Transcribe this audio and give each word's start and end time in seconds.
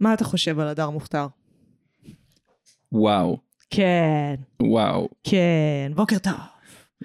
מה 0.00 0.14
אתה 0.14 0.24
חושב 0.24 0.58
על 0.58 0.68
הדר 0.68 0.90
מוכתר? 0.90 1.26
וואו, 2.92 3.38
כן, 3.70 4.34
וואו, 4.62 5.08
כן, 5.24 5.92
בוקר 5.94 6.18
טוב. 6.18 6.34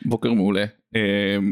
בוקר 0.05 0.33
מעולה. 0.33 0.65
Um, 0.95 0.97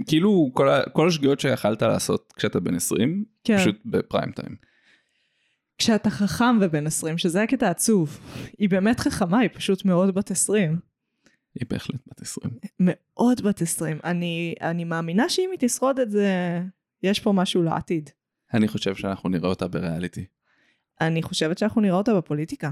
כאילו 0.07 0.49
כל, 0.53 0.69
ה- 0.69 0.89
כל 0.93 1.07
השגיאות 1.07 1.39
שיכלת 1.39 1.81
לעשות 1.81 2.33
כשאתה 2.35 2.59
בן 2.59 2.75
20, 2.75 3.25
כן. 3.43 3.57
פשוט 3.57 3.75
בפריים 3.85 4.31
טיים. 4.31 4.55
כשאתה 5.77 6.09
חכם 6.09 6.57
ובן 6.61 6.87
20, 6.87 7.17
שזה 7.17 7.41
הקטע 7.43 7.67
העצוב. 7.67 8.19
היא 8.57 8.69
באמת 8.69 8.99
חכמה, 8.99 9.39
היא 9.39 9.49
פשוט 9.53 9.85
מאוד 9.85 10.15
בת 10.15 10.31
20. 10.31 10.79
היא 11.55 11.65
בהחלט 11.69 11.99
בת 12.07 12.21
20. 12.21 12.53
מאוד 12.79 13.41
בת 13.41 13.61
20. 13.61 13.99
אני, 14.03 14.55
אני 14.61 14.83
מאמינה 14.83 15.29
שאם 15.29 15.49
היא 15.51 15.59
תשרוד 15.59 15.99
את 15.99 16.11
זה, 16.11 16.59
יש 17.03 17.19
פה 17.19 17.31
משהו 17.31 17.63
לעתיד. 17.63 18.09
אני 18.53 18.67
חושב 18.67 18.95
שאנחנו 18.95 19.29
נראה 19.29 19.49
אותה 19.49 19.67
בריאליטי. 19.67 20.25
אני 21.01 21.21
חושבת 21.21 21.57
שאנחנו 21.57 21.81
נראה 21.81 21.95
אותה 21.97 22.13
בפוליטיקה. 22.17 22.71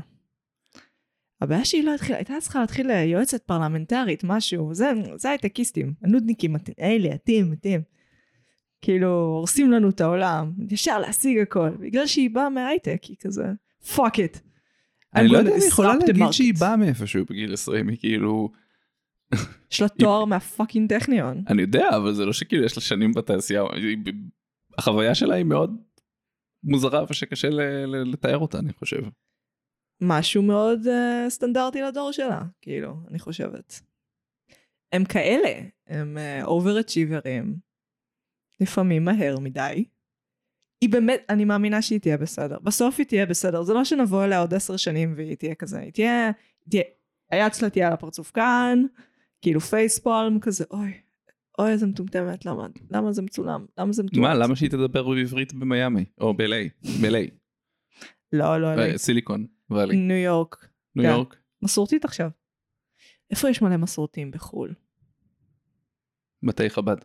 הבעיה 1.42 1.66
שהיא 1.66 1.84
לא 1.84 1.96
התחילה, 1.96 2.18
הייתה 2.18 2.34
צריכה 2.40 2.60
להתחיל 2.62 2.90
יועצת 2.90 3.44
פרלמנטרית, 3.44 4.24
משהו, 4.24 4.74
זה, 4.74 4.92
זה 5.16 5.30
הייטקיסטים, 5.30 5.94
הנודניקים, 6.04 6.56
את- 6.56 6.70
אלה, 6.80 7.14
אתם, 7.16 7.54
אתם. 7.54 7.80
כאילו, 8.82 9.08
הורסים 9.10 9.72
לנו 9.72 9.90
את 9.90 10.02
העולם, 10.02 10.52
ישר 10.70 11.00
להשיג 11.00 11.38
הכל, 11.40 11.70
בגלל 11.80 12.08
שהיא 12.08 12.30
באה 12.30 12.50
מהייטק, 12.50 13.04
היא 13.04 13.16
כזה, 13.20 13.46
fuck 13.96 14.20
it. 14.20 14.38
אני 15.16 15.28
לא 15.28 15.38
יודע 15.38 15.52
אם 15.52 15.56
היא 15.60 15.68
יכולה 15.68 15.96
להגיד 15.96 16.32
שהיא 16.32 16.54
באה 16.60 16.78
מאיפשהו 16.78 17.26
בגיל 17.30 17.54
20, 17.54 17.88
היא 17.88 17.98
כאילו... 17.98 18.50
יש 19.72 19.82
לה 19.82 19.88
תואר 19.88 20.26
מהפאקינג 20.26 20.90
טכניון. 20.90 21.44
אני 21.48 21.62
יודע, 21.62 21.90
אבל 21.98 22.14
זה 22.14 22.26
לא 22.26 22.34
שכאילו 22.34 22.66
יש 22.66 22.78
לה 22.78 22.82
שנים 22.84 23.12
בתעשייה. 23.14 23.64
החוויה 24.78 25.16
שלה 25.16 25.36
היא 25.36 25.46
מאוד 25.46 25.76
מוזרה 26.64 27.04
ושקשה 27.10 27.48
לתאר 28.06 28.38
אותה, 28.38 28.60
אני 28.60 28.74
חושב. 28.74 29.02
משהו 30.02 30.42
מאוד 30.42 30.80
uh, 30.86 31.30
סטנדרטי 31.30 31.82
לדור 31.82 32.12
שלה, 32.12 32.42
כאילו, 32.62 32.96
אני 33.08 33.20
חושבת. 33.20 33.82
הם 34.92 35.06
כאלה, 35.06 35.62
הם 35.88 36.18
אובר-אצ'יברים, 36.44 37.56
לפעמים 38.60 39.06
מהר 39.06 39.40
מדי. 39.40 39.86
היא 40.82 40.90
באמת, 40.90 41.26
אני 41.30 41.46
מאמינה 41.46 41.82
שהיא 41.82 42.00
תהיה 42.00 42.18
בסדר. 42.18 42.60
בסוף 42.60 42.96
היא 42.98 43.06
תהיה 43.06 43.26
בסדר, 43.26 43.64
זה 43.64 43.74
לא 43.74 43.84
שנבוא 43.84 44.26
אליה 44.26 44.40
עוד 44.40 44.54
עשר 44.54 44.78
שנים 44.78 45.14
והיא 45.18 45.36
תהיה 45.36 45.56
כזה, 45.56 45.80
היא 45.80 45.92
תהיה, 45.92 46.32
תהיה, 46.70 46.84
היד 47.32 47.54
שלה 47.54 47.70
תהיה 47.70 47.88
על 47.88 47.94
הפרצוף 47.94 48.32
כאן, 48.32 48.86
כאילו 49.42 49.60
פייספולם 49.60 50.40
כזה, 50.40 50.66
אוי, 50.72 51.02
אוי 51.60 51.72
איזה 51.72 51.88
מטומטמת, 51.88 52.46
למה, 52.46 52.68
למה 52.92 53.12
זה 53.12 53.22
מצולם, 53.22 53.66
למה 53.78 53.94
זה 53.94 54.04
מתועד? 54.04 54.22
מה, 54.22 54.34
למה 54.34 54.56
שהיא 54.56 54.70
תדבר 54.70 55.10
בעברית 55.10 55.54
במיאמי? 55.54 56.06
או 56.22 56.34
ב-LA? 56.34 56.90
ב-LA. 57.02 57.32
לא, 58.34 58.62
לא, 58.62 58.76
לא, 58.76 58.98
סיליקון 58.98 59.48
ואלי. 59.70 59.98
ניו 59.98 60.18
יורק. 60.18 60.68
ניו 60.96 61.06
כן. 61.06 61.12
יורק. 61.12 61.36
מסורתית 61.62 62.06
עכשיו. 62.06 62.30
איפה 63.32 63.50
יש 63.50 63.62
מלא 63.62 63.78
מסורתיים 63.78 64.32
בחו"ל? 64.32 64.74
בתי 66.44 66.70
חב"ד. 66.70 66.98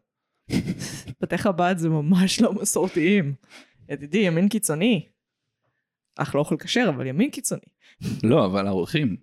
בתי 1.20 1.38
חב"ד 1.38 1.74
זה 1.78 1.88
ממש 1.88 2.40
לא 2.40 2.52
מסורתיים. 2.52 3.34
ידידי, 3.88 4.18
ימין 4.18 4.48
קיצוני. 4.48 5.08
אך 6.16 6.34
לא 6.34 6.40
אוכל 6.40 6.56
כשר, 6.56 6.86
אבל 6.88 7.06
ימין 7.06 7.30
קיצוני. 7.30 7.66
לא, 8.22 8.46
אבל 8.46 8.66
האורחים. 8.66 9.16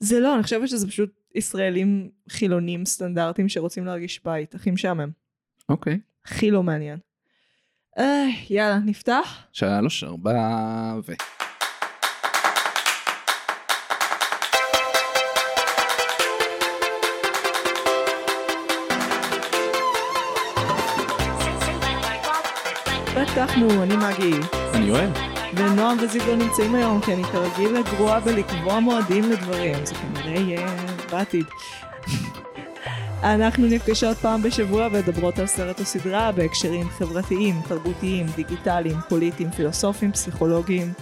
זה 0.00 0.20
לא, 0.20 0.34
אני 0.34 0.42
חושבת 0.42 0.68
שזה 0.68 0.86
פשוט 0.88 1.10
ישראלים 1.36 2.10
חילונים 2.30 2.86
סטנדרטיים 2.86 3.48
שרוצים 3.48 3.86
להרגיש 3.86 4.20
בית. 4.24 4.54
הכי 4.54 4.70
משעמם. 4.70 5.10
אוקיי. 5.68 5.98
הכי 6.24 6.50
לא 6.50 6.62
מעניין. 6.62 6.98
אה, 7.98 8.26
יאללה, 8.50 8.78
נפתח? 8.78 9.46
שלוש, 9.52 10.04
ארבע 10.04 10.94
ו... 11.06 11.12
פתחנו, 23.14 23.82
אני 23.82 23.96
מגי. 23.96 24.36
אני 24.74 24.84
יואל. 24.86 25.10
ונועם 25.56 25.98
וזיו 26.02 26.26
לא 26.26 26.36
נמצאים 26.36 26.74
היום, 26.74 27.00
כי 27.00 27.12
אני 27.14 27.24
כרגיל 27.24 27.82
גרועה 27.82 28.20
בלקבוע 28.20 28.80
מועדים 28.80 29.30
לדברים, 29.30 29.86
זה 29.86 29.94
כנראה 29.94 30.40
יהיה 30.40 30.95
בעתיד. 31.10 31.44
אנחנו 33.22 33.66
נפגשות 33.66 34.16
פעם 34.16 34.42
בשבוע 34.42 34.88
ומדברות 34.92 35.38
על 35.38 35.46
סרט 35.46 35.80
או 35.80 35.84
סדרה 35.84 36.32
בהקשרים 36.32 36.88
חברתיים, 36.88 37.54
תרבותיים, 37.68 38.26
דיגיטליים, 38.36 38.96
פוליטיים, 39.08 39.50
פילוסופיים, 39.50 40.12
פסיכולוגיים. 40.12 40.92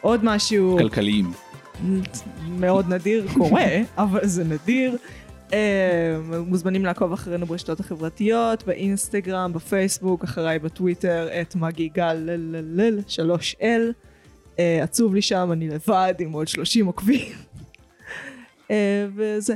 עוד 0.00 0.20
משהו 0.24 0.76
כלכליים. 0.78 1.32
מאוד 2.48 2.88
נדיר 2.88 3.26
קורה, 3.34 3.66
אבל 3.98 4.20
זה 4.26 4.44
נדיר. 4.44 4.96
אה, 5.52 6.18
מוזמנים 6.46 6.84
לעקוב 6.84 7.12
אחרינו 7.12 7.46
ברשתות 7.46 7.80
החברתיות, 7.80 8.64
באינסטגרם, 8.66 9.52
בפייסבוק, 9.52 10.24
אחריי 10.24 10.58
בטוויטר, 10.58 11.28
את 11.40 11.56
מגי 11.56 11.88
גל 11.88 12.14
לללל, 12.14 12.98
3L. 13.08 13.92
אה, 14.58 14.82
עצוב 14.82 15.14
לי 15.14 15.22
שם, 15.22 15.48
אני 15.52 15.68
לבד 15.68 16.14
עם 16.18 16.32
עוד 16.32 16.48
30 16.48 16.86
עוקבים. 16.86 17.32
אה, 18.70 19.06
וזה. 19.14 19.54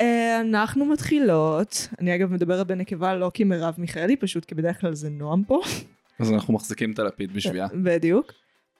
אה, 0.00 0.40
אנחנו 0.40 0.84
מתחילות, 0.84 1.88
אני 1.98 2.14
אגב 2.14 2.32
מדברת 2.32 2.66
בנקבה 2.66 3.14
לא 3.14 3.30
כי 3.34 3.44
מרב 3.44 3.74
מיכאלי, 3.78 4.16
פשוט 4.16 4.44
כי 4.44 4.54
בדרך 4.54 4.80
כלל 4.80 4.94
זה 4.94 5.10
נועם 5.10 5.44
פה. 5.44 5.60
אז 6.18 6.32
אנחנו 6.32 6.54
מחזיקים 6.54 6.92
את 6.92 6.98
הלפיד 6.98 7.32
בשביעה. 7.32 7.68
בדיוק. 7.84 8.32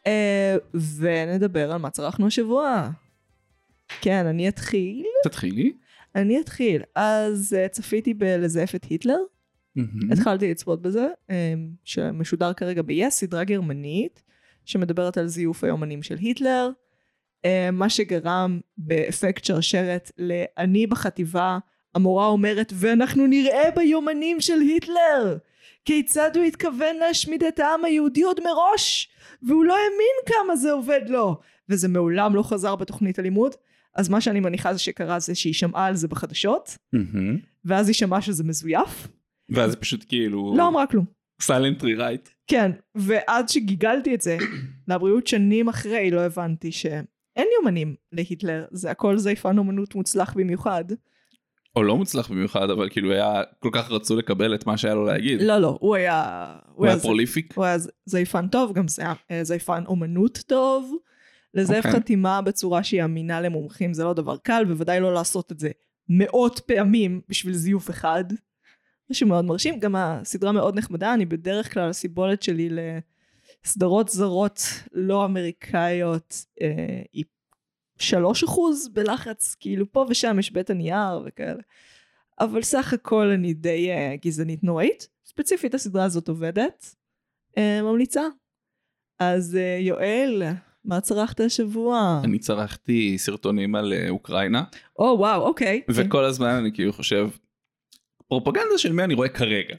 אה, 0.06 0.56
ונדבר 0.97 1.72
על 1.72 1.78
מה 1.78 1.91
צרכנו 1.91 2.26
השבוע. 2.26 2.91
כן, 4.00 4.26
אני 4.26 4.49
אתחיל. 4.49 5.06
תתחילי. 5.25 5.72
אני 6.15 6.41
אתחיל. 6.41 6.82
אז 6.94 7.56
צפיתי 7.70 8.15
בלזייף 8.15 8.75
את 8.75 8.84
היטלר. 8.84 9.19
התחלתי 10.12 10.50
לצפות 10.50 10.82
בזה, 10.82 11.09
שמשודר 11.84 12.53
כרגע 12.53 12.82
ב-yes, 12.82 13.10
סדרה 13.10 13.44
גרמנית, 13.44 14.22
שמדברת 14.65 15.19
על 15.19 15.26
זיוף 15.26 15.65
היומנים 15.65 16.03
של 16.03 16.16
היטלר, 16.16 16.70
מה 17.73 17.89
שגרם 17.89 18.61
באפקט 18.78 19.45
שרשרת 19.45 20.11
ל"אני 20.19 20.87
בחטיבה", 20.87 21.59
המורה 21.95 22.27
אומרת, 22.27 22.73
ואנחנו 22.75 23.27
נראה 23.27 23.71
ביומנים 23.77 24.41
של 24.41 24.61
היטלר! 24.61 25.39
כיצד 25.84 26.31
הוא 26.37 26.45
התכוון 26.45 26.97
להשמיד 26.97 27.45
את 27.45 27.59
העם 27.59 27.84
היהודי 27.84 28.23
עוד 28.23 28.41
מראש? 28.45 29.09
והוא 29.43 29.65
לא 29.65 29.75
האמין 29.75 30.37
כמה 30.45 30.56
זה 30.56 30.73
עובד 30.73 31.00
לו! 31.09 31.41
וזה 31.69 31.89
מעולם 31.89 32.34
לא 32.34 32.43
חזר 32.43 32.77
בתוכנית 32.77 33.19
הלימוד. 33.19 33.55
אז 33.95 34.09
מה 34.09 34.21
שאני 34.21 34.41
מניחה 34.41 34.73
זה 34.73 34.79
שקרה 34.79 35.19
זה 35.19 35.34
שהיא 35.34 35.55
שמעה 35.55 35.87
על 35.87 35.97
זה 35.97 36.09
בחדשות, 36.09 36.77
מהמם. 36.93 37.39
ואז 37.65 37.89
היא 37.89 37.95
שמעה 37.95 38.23
שזה 38.23 38.45
מזויף, 38.45 39.09
ואז 39.49 39.77
פשוט 39.77 40.05
כאילו... 40.09 40.55
לא 40.56 40.69
אמרה 40.69 40.87
כלום. 40.87 41.05
silent 41.43 41.94
rewrite. 41.94 42.28
כן, 42.47 42.71
ועד 42.95 43.49
שגיגלתי 43.49 44.15
את 44.15 44.21
זה, 44.21 44.39
לבריאות 44.89 45.27
שנים 45.27 45.69
אחרי 45.69 46.11
לא 46.11 46.21
הבנתי 46.21 46.73
שאין 47.41 47.49
יומנים 47.59 47.95
להיטלר, 48.12 48.65
זה 48.71 48.91
הכל 48.91 49.19
זייפן 49.19 49.59
אומנות 49.59 49.95
מוצלח 49.95 50.34
במיוחד. 50.37 50.84
או 51.77 51.83
לא 51.83 51.97
מוצלח 51.97 52.31
במיוחד, 52.31 52.71
אבל 52.71 52.89
כאילו 52.91 53.12
היה 53.12 53.43
כל 53.59 53.71
כך 53.73 53.91
רצו 53.91 54.17
לקבל 54.17 54.55
את 54.55 54.67
מה 54.67 54.77
שהיה 54.77 54.95
לו 54.95 55.05
להגיד. 55.05 55.43
לא, 55.43 55.59
לא, 55.59 55.79
הוא 55.81 55.95
היה... 55.95 56.47
הוא 56.75 56.87
היה 56.87 56.97
ז- 56.97 57.03
prolific. 57.03 57.55
הוא 57.56 57.65
היה 57.65 57.77
זייפן 58.06 58.49
טוב, 58.49 58.73
גם 58.73 58.89
זה 58.89 59.03
היה 59.03 59.15
אה, 59.31 59.45
זייפן 59.45 59.84
אומנות 59.87 60.39
טוב. 60.47 60.97
לזייף 61.55 61.87
אוקיי. 61.87 62.00
חתימה 62.00 62.43
בצורה 62.43 62.83
שהיא 62.83 63.05
אמינה 63.05 63.41
למומחים 63.41 63.95
זה 63.95 64.05
לא 64.05 64.12
דבר 64.15 64.37
קל, 64.37 64.65
בוודאי 64.69 65.00
לא 65.00 65.15
לעשות 65.15 65.53
את 65.53 65.59
זה 65.59 65.71
מאות 66.09 66.61
פעמים 66.67 67.21
בשביל 67.29 67.55
זיוף 67.55 67.91
אחד. 67.91 68.25
משהו 69.11 69.29
מאוד 69.29 69.45
מרשים, 69.45 69.81
גם 69.81 69.97
הסדרה 69.97 70.53
מאוד 70.53 70.79
נחמדה, 70.79 71.15
אני 71.15 71.27
בדרך 71.27 71.75
כלל 71.75 71.89
הסיבולת 71.89 72.43
שלי 72.43 72.69
לסדרות 73.64 74.09
זרות 74.09 74.61
לא 74.93 75.25
אמריקאיות 75.25 76.44
אה, 76.62 77.03
היא 77.12 77.25
שלוש 78.00 78.44
אחוז 78.44 78.88
בלחץ, 78.88 79.56
כאילו 79.61 79.93
פה 79.93 80.06
ושם 80.08 80.38
יש 80.38 80.52
בית 80.52 80.70
הנייר 80.70 81.23
וכאלה. 81.26 81.62
אבל 82.41 82.62
סך 82.62 82.93
הכל 82.93 83.26
אני 83.26 83.55
די 83.55 83.91
אה, 83.91 84.14
גזענית 84.23 84.64
נוראית. 84.64 85.08
ספציפית 85.26 85.75
הסדרה 85.75 86.05
הזאת 86.05 86.29
עובדת. 86.29 86.94
אה, 87.58 87.82
ממליצה. 87.82 88.23
אז 89.19 89.56
אה, 89.56 89.79
יואל, 89.81 90.43
מה 90.85 91.00
צרכת 91.00 91.41
השבוע? 91.41 92.20
אני 92.25 92.38
צרכתי 92.38 93.19
סרטונים 93.19 93.75
על 93.75 93.93
אה, 93.93 94.08
אוקראינה, 94.08 94.62
או 94.99 95.17
וואו, 95.19 95.43
אוקיי. 95.43 95.82
וכל 95.88 96.25
הזמן 96.25 96.49
אני 96.49 96.73
כאילו 96.73 96.93
חושב, 96.93 97.29
פרופגנדה 98.29 98.79
של 98.79 98.93
מי 98.93 99.05
אני 99.05 99.14
רואה 99.14 99.29
כרגע? 99.29 99.75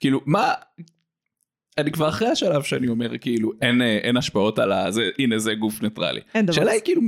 כאילו, 0.00 0.20
מה... 0.26 0.52
אני 1.78 1.92
כבר 1.92 2.08
אחרי 2.08 2.28
השלב 2.28 2.62
שאני 2.62 2.88
אומר 2.88 3.18
כאילו 3.18 3.52
אין, 3.62 3.82
אין 3.82 4.16
השפעות 4.16 4.58
על 4.58 4.72
הזה, 4.72 5.10
הנה 5.18 5.38
זה 5.38 5.54
גוף 5.54 5.82
ניטרלי. 5.82 6.20
אין 6.34 6.46
דבר. 6.46 6.54
השאלה 6.54 6.72
היא 6.72 6.80
כאילו... 6.84 7.02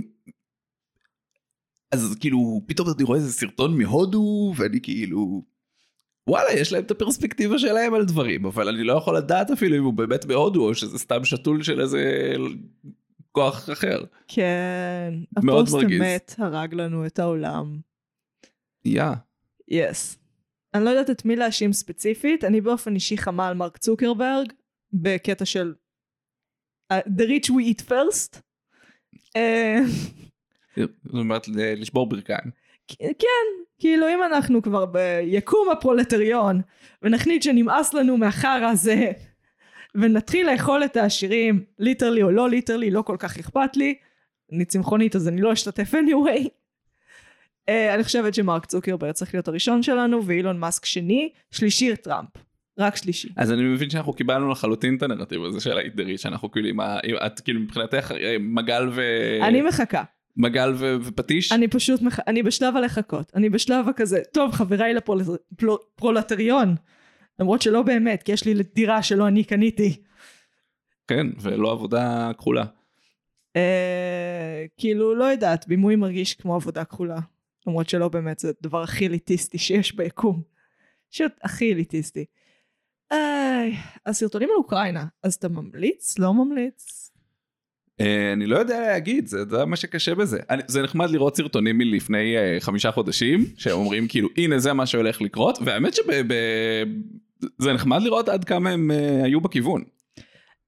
אז 1.93 2.17
כאילו 2.21 2.61
פתאום 2.67 2.89
אני 2.97 3.05
רואה 3.05 3.19
איזה 3.19 3.33
סרטון 3.33 3.79
מהודו 3.79 4.55
ואני 4.57 4.81
כאילו 4.83 5.43
וואלה, 6.29 6.53
יש 6.53 6.73
להם 6.73 6.85
את 6.85 6.91
הפרספקטיבה 6.91 7.59
שלהם 7.59 7.95
על 7.95 8.05
דברים, 8.05 8.47
אבל 8.47 8.69
אני 8.69 8.85
לא 8.85 8.93
יכול 8.93 9.17
לדעת 9.17 9.51
אפילו 9.51 9.77
אם 9.77 9.85
הוא 9.85 9.95
באמת 9.95 10.25
בהודו, 10.25 10.69
או 10.69 10.75
שזה 10.75 10.99
סתם 10.99 11.25
שתול 11.25 11.63
של 11.63 11.81
איזה 11.81 12.33
כוח 13.33 13.71
אחר. 13.71 14.05
כן, 14.29 15.15
מאוד 15.43 15.69
הפוסט. 15.69 15.85
אמת 15.85 16.35
הרג 16.39 16.75
לנו 16.75 17.07
את 17.07 17.19
העולם. 17.19 17.81
יא. 18.85 19.05
יס. 19.69 20.19
אני 20.75 20.85
לא 20.85 20.91
יודעת 20.91 21.11
את 21.11 21.25
מי 21.25 21.37
להאשים 21.37 21.73
ספציפית, 21.73 22.45
אני 22.45 22.61
באופן 22.61 22.95
אישי 22.95 23.19
חמה 23.19 23.49
על 23.49 23.55
מרק 23.55 23.77
צוקרברג, 23.77 24.53
בקטע 24.93 25.45
של 25.45 25.75
uh, 26.93 26.97
The 26.97 27.23
rich 27.23 27.51
we 27.51 27.75
eat 27.75 27.83
first. 27.89 28.41
אה, 30.79 30.85
זאת 31.05 31.15
אומרת, 31.15 31.49
לשבור 31.77 32.09
ברכיים. 32.09 32.51
כן, 32.99 33.65
כאילו 33.79 34.09
אם 34.09 34.23
אנחנו 34.23 34.63
כבר 34.63 34.85
ביקום 34.87 35.69
הפרולטריון, 35.73 36.61
ונחליט 37.03 37.43
שנמאס 37.43 37.95
לנו 37.95 38.17
מהחרא 38.17 38.71
הזה, 38.71 39.13
ונתחיל 39.95 40.51
לאכול 40.51 40.85
את 40.85 40.97
העשירים, 40.97 41.65
literally 41.79 42.23
או 42.23 42.31
לא 42.31 42.51
literally, 42.51 42.91
לא 42.91 43.03
כל 43.03 43.17
כך 43.19 43.39
אכפת 43.39 43.77
לי. 43.77 43.95
אני 44.53 44.65
צמחונית 44.65 45.17
אז 45.17 45.29
אני 45.29 45.41
לא 45.41 45.53
אשתתף 45.53 45.95
anyway. 45.95 46.49
Uh, 47.71 47.95
אני 47.95 48.05
חושבת 48.05 48.35
שמרק 48.35 48.67
צוקרברג 48.67 49.13
צריך 49.13 49.35
להיות 49.35 49.49
הראשון 49.49 49.83
שלנו, 49.83 50.27
ואילון 50.27 50.59
מאסק 50.59 50.85
שני, 50.85 51.31
שלישי 51.51 51.97
טראמפ. 51.97 52.29
רק 52.79 52.97
שלישי. 52.97 53.29
אז 53.37 53.53
אני 53.53 53.63
מבין 53.63 53.91
שאנחנו 53.91 54.13
קיבלנו 54.13 54.51
לחלוטין 54.51 54.97
את 54.97 55.03
הנרטיב 55.03 55.45
הזה 55.45 55.61
של 55.61 55.79
ה 55.79 55.83
elderly, 55.83 56.19
שאנחנו 56.19 56.51
כאילו 56.51 56.83
את 57.27 57.41
כאילו 57.41 57.61
מבחינתך 57.61 58.13
אה, 58.13 58.37
מגל 58.41 58.89
ו... 58.93 59.03
אני 59.43 59.63
מחכה. 59.63 60.03
מגל 60.37 60.75
ו- 60.77 60.97
ופטיש? 61.03 61.53
אני 61.53 61.69
פשוט, 61.69 62.03
מח... 62.03 62.21
אני 62.27 62.43
בשלב 62.43 62.77
הלחכות. 62.77 63.33
אני 63.35 63.51
בשלב 63.51 63.89
הכזה, 63.89 64.23
טוב 64.33 64.53
חבריי 64.53 64.95
לפרולטריון. 64.95 66.75
למרות 67.39 67.63
שלא 67.63 67.83
באמת, 67.83 68.23
כי 68.23 68.33
יש 68.33 68.45
לי 68.45 68.55
דירה 68.75 69.03
שלא 69.03 69.29
אני 69.29 69.45
קניתי. 69.45 70.03
כן, 71.09 71.27
ולא 71.41 71.73
עבודה 71.73 72.31
כחולה. 72.39 72.65
אה, 73.57 74.65
כאילו, 74.77 75.15
לא 75.15 75.25
יודעת, 75.25 75.69
בימוי 75.69 75.97
מרגיש 75.97 76.35
כמו 76.35 76.55
עבודה 76.55 76.85
כחולה. 76.85 77.19
למרות 77.67 77.89
שלא 77.89 78.09
באמת, 78.09 78.39
זה 78.39 78.53
הדבר 78.61 78.83
הכי 78.83 79.07
אליטיסטי 79.07 79.59
שיש 79.59 79.97
ביקום. 79.97 80.43
פשוט 81.11 81.33
הכי 81.43 81.73
אליטיסטי. 81.73 82.25
איי, 83.13 83.77
הסרטונים 84.07 84.49
על 84.51 84.57
אוקראינה, 84.57 85.05
אז 85.23 85.35
אתה 85.35 85.49
ממליץ? 85.49 86.19
לא 86.19 86.35
ממליץ? 86.35 87.04
אה, 88.01 88.33
אני 88.33 88.47
לא 88.47 88.59
יודע 88.59 88.81
להגיד, 88.81 89.27
זה, 89.27 89.45
זה 89.51 89.65
מה 89.65 89.77
שקשה 89.77 90.15
בזה. 90.15 90.39
אני, 90.51 90.63
זה 90.67 90.83
נחמד 90.83 91.11
לראות 91.11 91.37
סרטונים 91.37 91.79
מלפני 91.79 92.37
אה, 92.37 92.57
חמישה 92.61 92.91
חודשים, 92.91 93.45
שאומרים 93.57 94.09
כאילו, 94.09 94.29
הנה 94.37 94.59
זה 94.59 94.73
מה 94.73 94.87
שהולך 94.87 95.23
לקרות, 95.23 95.59
והאמת 95.65 95.95
שזה 95.95 97.73
נחמד 97.73 98.03
לראות 98.03 98.29
עד 98.29 98.45
כמה 98.45 98.71
הם 98.71 98.91
אה, 98.91 99.25
היו 99.25 99.41
בכיוון. 99.41 99.83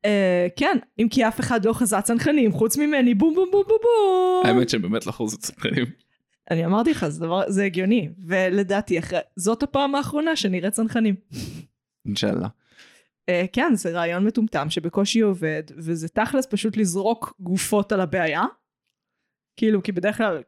אה, 0.05 0.47
כן, 0.57 0.79
אם 0.99 1.07
כי 1.11 1.29
אף 1.29 1.41
אחד 1.41 1.65
לא 1.65 1.73
חזה 1.73 2.01
צנחנים, 2.01 2.53
חוץ 2.53 2.77
ממני, 2.77 3.15
בום 3.15 3.35
בום 3.35 3.49
בום 3.53 3.65
בום 3.69 3.79
בום. 3.83 4.47
האמת 4.47 4.69
שבאמת 4.69 5.07
לחוז 5.07 5.35
את 5.35 5.41
צנחנים. 5.41 5.85
אני 6.51 6.67
אמרתי 6.67 6.91
לך, 6.91 7.09
זה, 7.09 7.21
דבר, 7.21 7.43
זה 7.49 7.65
הגיוני, 7.65 8.09
ולדעתי, 8.27 8.99
אחרי, 8.99 9.19
זאת 9.37 9.63
הפעם 9.63 9.95
האחרונה 9.95 10.37
שנראה 10.37 10.71
צנחנים. 10.71 11.15
אינשאללה. 12.07 12.49
Uh, 13.31 13.47
כן, 13.53 13.75
זה 13.75 13.91
רעיון 13.91 14.25
מטומטם 14.25 14.71
שבקושי 14.71 15.21
עובד, 15.21 15.63
וזה 15.77 16.09
תכלס 16.09 16.47
פשוט 16.47 16.77
לזרוק 16.77 17.35
גופות 17.41 17.93
על 17.93 18.01
הבעיה. 18.01 18.43
כאילו, 19.57 19.83
כי 19.83 19.93
בדרך 19.93 20.17
כלל, 20.17 20.43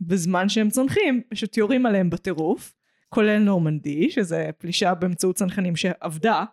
בזמן 0.00 0.48
שהם 0.48 0.70
צונחים, 0.70 1.22
פשוט 1.28 1.56
יורים 1.56 1.86
עליהם 1.86 2.10
בטירוף, 2.10 2.72
כולל 3.08 3.38
נורמנדי, 3.38 4.10
שזה 4.10 4.50
פלישה 4.58 4.94
באמצעות 4.94 5.36
צנחנים 5.36 5.76
שעבדה, 5.76 6.44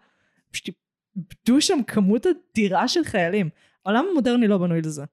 פשוט 0.51 0.69
איבדו 1.15 1.61
שם 1.61 1.79
כמות 1.87 2.25
אדירה 2.27 2.87
של 2.87 3.03
חיילים. 3.03 3.49
העולם 3.85 4.05
המודרני 4.11 4.47
לא 4.47 4.57
בנוי 4.57 4.81
לזה. 4.81 5.03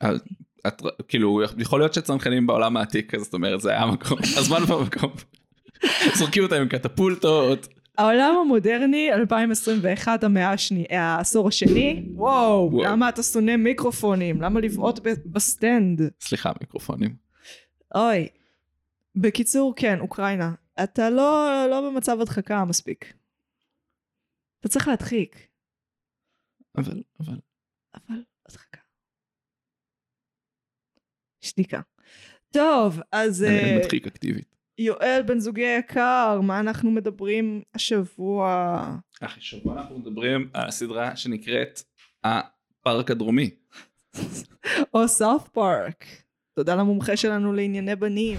אז 0.00 0.20
את, 0.66 0.82
כאילו, 1.08 1.42
יכול 1.58 1.80
להיות 1.80 1.94
שצנחנים 1.94 2.46
בעולם 2.46 2.76
העתיק, 2.76 3.16
זאת 3.16 3.34
אומרת, 3.34 3.60
זה 3.60 3.70
היה 3.70 3.82
המקום, 3.82 4.18
הזמן 4.38 4.60
והמקום. 4.68 5.12
זורקים 6.14 6.42
אותם 6.42 6.56
עם 6.56 6.68
קטפולטות. 6.68 7.79
העולם 8.00 8.34
המודרני, 8.40 9.12
2021, 9.12 10.24
המאה 10.24 10.52
השנייה, 10.52 11.02
העשור 11.02 11.48
השני, 11.48 12.06
וואו, 12.14 12.68
וואו. 12.72 12.84
למה 12.84 13.08
אתה 13.08 13.22
שונא 13.22 13.56
מיקרופונים? 13.56 14.42
למה 14.42 14.60
לבעוט 14.60 14.98
בסטנד? 15.26 16.00
סליחה, 16.20 16.52
מיקרופונים. 16.60 17.16
אוי. 17.94 18.28
בקיצור, 19.16 19.74
כן, 19.76 20.00
אוקראינה. 20.00 20.54
אתה 20.84 21.10
לא, 21.10 21.48
לא 21.70 21.90
במצב 21.90 22.20
הדחקה 22.20 22.64
מספיק. 22.64 23.14
אתה 24.60 24.68
צריך 24.68 24.88
להדחיק, 24.88 25.48
אבל, 26.76 27.02
אבל, 27.20 27.38
אבל 27.94 28.22
הדחקה. 28.46 28.80
שתיקה. 31.40 31.80
טוב, 32.52 33.00
אז 33.12 33.42
אני 33.44 33.72
אה, 33.72 33.78
מדחיק 33.78 34.06
אקטיבית. 34.06 34.56
יואל 34.80 35.22
בן 35.26 35.38
זוגי 35.38 35.66
היקר, 35.66 36.40
מה 36.42 36.60
אנחנו 36.60 36.90
מדברים 36.90 37.62
השבוע? 37.74 38.84
אחי, 39.20 39.40
שבוע 39.40 39.74
אנחנו 39.74 39.98
מדברים 39.98 40.50
על 40.52 40.68
הסדרה 40.68 41.16
שנקראת 41.16 41.82
הפארק 42.24 43.10
הדרומי. 43.10 43.50
או 44.94 45.08
סאוף 45.08 45.48
פארק. 45.48 46.04
תודה 46.54 46.74
למומחה 46.74 47.16
שלנו 47.16 47.52
לענייני 47.52 47.96
בנים. 47.96 48.38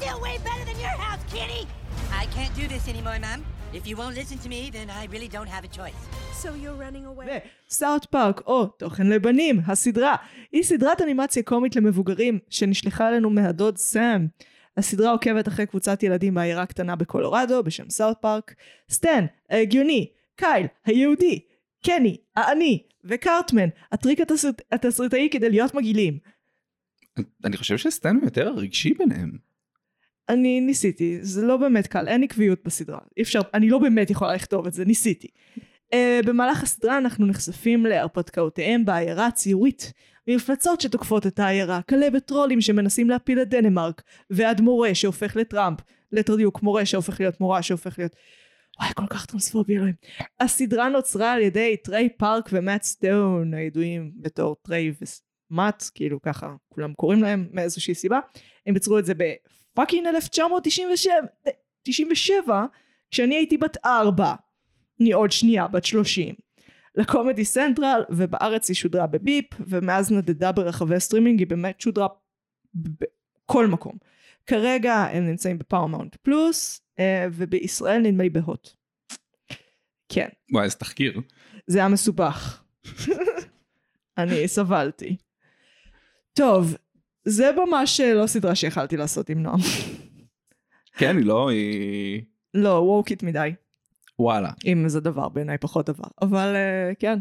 Still 0.00 0.20
way 0.26 0.36
better 0.48 0.64
than 0.70 0.78
your 0.84 0.96
house, 1.04 1.24
kitty. 1.34 1.62
I 2.22 2.24
can't 2.34 2.54
do 2.60 2.64
this 2.72 2.84
anymore, 2.92 3.18
Mom. 3.24 3.55
If 3.72 3.86
you 3.86 3.96
won't 3.96 4.14
listen 4.14 4.38
to 4.44 4.48
me, 4.48 4.70
then 4.70 4.88
I 4.90 5.06
really 5.14 5.28
don't 5.28 5.48
have 5.48 5.64
a 5.64 5.72
choice. 5.78 6.00
So 6.42 6.48
you're 6.62 6.78
running 6.78 7.06
away? 7.06 7.40
סאוט 7.70 8.04
פארק, 8.04 8.40
או 8.46 8.66
תוכן 8.66 9.06
לבנים, 9.06 9.60
הסדרה, 9.66 10.16
היא 10.52 10.62
סדרת 10.62 11.02
אנימציה 11.02 11.42
קומית 11.42 11.76
למבוגרים 11.76 12.38
שנשלחה 12.50 13.08
אלינו 13.08 13.30
מהדוד 13.30 13.78
סאם. 13.78 14.26
הסדרה 14.76 15.10
עוקבת 15.10 15.48
אחרי 15.48 15.66
קבוצת 15.66 16.02
ילדים 16.02 16.34
בעיירה 16.34 16.66
קטנה 16.66 16.96
בקולורדו 16.96 17.62
בשם 17.62 17.90
סאוט 17.90 18.16
פארק. 18.20 18.54
סטן, 18.90 19.26
ההגיוני, 19.50 20.10
קייל, 20.36 20.66
היהודי, 20.84 21.40
קני, 21.84 22.16
העני, 22.36 22.82
וקארטמן, 23.04 23.68
הטריק 23.92 24.20
התסריט, 24.20 24.62
התסריטאי 24.72 25.28
כדי 25.30 25.50
להיות 25.50 25.74
מגעילים. 25.74 26.18
אני 27.44 27.56
חושב 27.56 27.78
שסטן 27.78 28.16
הוא 28.16 28.24
יותר 28.24 28.48
הרגשי 28.48 28.94
ביניהם. 28.94 29.38
אני 30.28 30.60
ניסיתי, 30.60 31.18
זה 31.20 31.42
לא 31.42 31.56
באמת 31.56 31.86
קל, 31.86 32.08
אין 32.08 32.22
עקביות 32.22 32.58
בסדרה. 32.64 32.98
אי 33.16 33.22
אפשר, 33.22 33.40
אני 33.54 33.70
לא 33.70 33.78
באמת 33.78 34.10
יכולה 34.10 34.34
לכתוב 34.34 34.66
את 34.66 34.72
זה, 34.72 34.84
ניסיתי. 34.84 35.28
Uh, 35.94 36.26
במהלך 36.26 36.62
הסדרה 36.62 36.98
אנחנו 36.98 37.26
נחשפים 37.26 37.86
להרפתקאותיהם 37.86 38.84
בעיירה 38.84 39.26
הציורית. 39.26 39.92
מפלצות 40.28 40.80
שתוקפות 40.80 41.26
את 41.26 41.38
העיירה, 41.38 41.80
כלבת 41.82 42.26
טרולים 42.26 42.60
שמנסים 42.60 43.10
להפיל 43.10 43.42
את 43.42 43.48
דנמרק, 43.48 44.02
ועד 44.30 44.60
מורה 44.60 44.94
שהופך 44.94 45.36
לטראמפ, 45.36 45.78
ליתר 46.12 46.36
דיוק 46.36 46.62
מורה 46.62 46.86
שהופך 46.86 47.20
להיות 47.20 47.40
מורה 47.40 47.62
שהופך 47.62 47.98
להיות... 47.98 48.16
וואי, 48.80 48.90
כל 48.94 49.06
כך 49.10 49.26
טרנספובי 49.26 49.76
אלוהים. 49.76 49.94
הסדרה 50.40 50.88
נוצרה 50.88 51.32
על 51.32 51.42
ידי 51.42 51.76
טריי 51.84 52.08
פארקר 52.08 52.48
ומאט 52.52 52.82
סטון, 52.82 53.54
הידועים 53.54 54.12
בתור 54.16 54.56
טריי 54.62 54.92
ומאט, 55.50 55.84
כאילו 55.94 56.22
ככה 56.22 56.54
כולם 56.68 56.94
קוראים 56.94 57.22
להם 57.22 57.48
מאיזושהי 57.52 57.94
סיבה. 57.94 58.18
הם 58.66 58.76
יצרו 58.76 58.98
את 58.98 59.06
זה 59.06 59.14
ב 59.76 59.80
fucking 59.80 60.06
1997, 60.06 61.14
97, 61.82 62.66
כשאני 63.10 63.34
הייתי 63.34 63.58
בת 63.58 63.76
ארבע. 63.84 64.34
אני 65.00 65.12
עוד 65.12 65.30
שנייה 65.30 65.68
בת 65.68 65.84
שלושים. 65.84 66.34
לקומדי 66.94 67.44
סנטרל, 67.44 68.04
ובארץ 68.10 68.68
היא 68.68 68.74
שודרה 68.74 69.06
בביפ, 69.06 69.44
ומאז 69.60 70.12
נדדה 70.12 70.52
ברחבי 70.52 70.94
הסטרימינג, 70.94 71.38
היא 71.38 71.46
באמת 71.46 71.80
שודרה 71.80 72.06
בכל 72.74 73.66
מקום. 73.66 73.92
כרגע 74.46 74.94
הם 74.94 75.26
נמצאים 75.26 75.58
בפרמאונט 75.58 76.16
פלוס, 76.16 76.80
אה, 76.98 77.26
ובישראל 77.32 78.00
נדמה 78.00 78.22
לי 78.22 78.30
בהוט. 78.30 78.68
כן, 80.08 80.28
וואי, 80.52 80.64
איזה 80.64 80.76
תחקיר. 80.76 81.20
זה 81.66 81.78
היה 81.78 81.88
מסובך. 81.88 82.62
אני 84.18 84.48
סבלתי. 84.48 85.16
טוב, 86.32 86.76
זה 87.28 87.50
ממש 87.52 88.00
לא 88.00 88.26
סדרה 88.26 88.54
שיכלתי 88.54 88.96
לעשות 88.96 89.30
עם 89.30 89.42
נועם. 89.42 89.58
כן, 90.98 91.16
היא 91.16 91.26
לא, 91.26 91.50
היא... 91.50 92.22
לא, 92.54 92.68
וורקית 92.68 93.22
מדי. 93.22 93.54
וואלה. 94.18 94.50
אם 94.66 94.88
זה 94.88 95.00
דבר 95.00 95.28
בעיניי 95.28 95.58
פחות 95.58 95.86
דבר. 95.86 96.08
אבל 96.22 96.54
uh, 96.54 96.94
כן, 96.98 97.18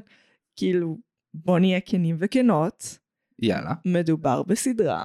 כאילו, 0.55 0.97
בוא 1.33 1.59
נהיה 1.59 1.79
כנים 1.81 2.17
וכנות, 2.19 2.97
יאללה. 3.41 3.73
מדובר 3.85 4.43
בסדרה 4.43 5.03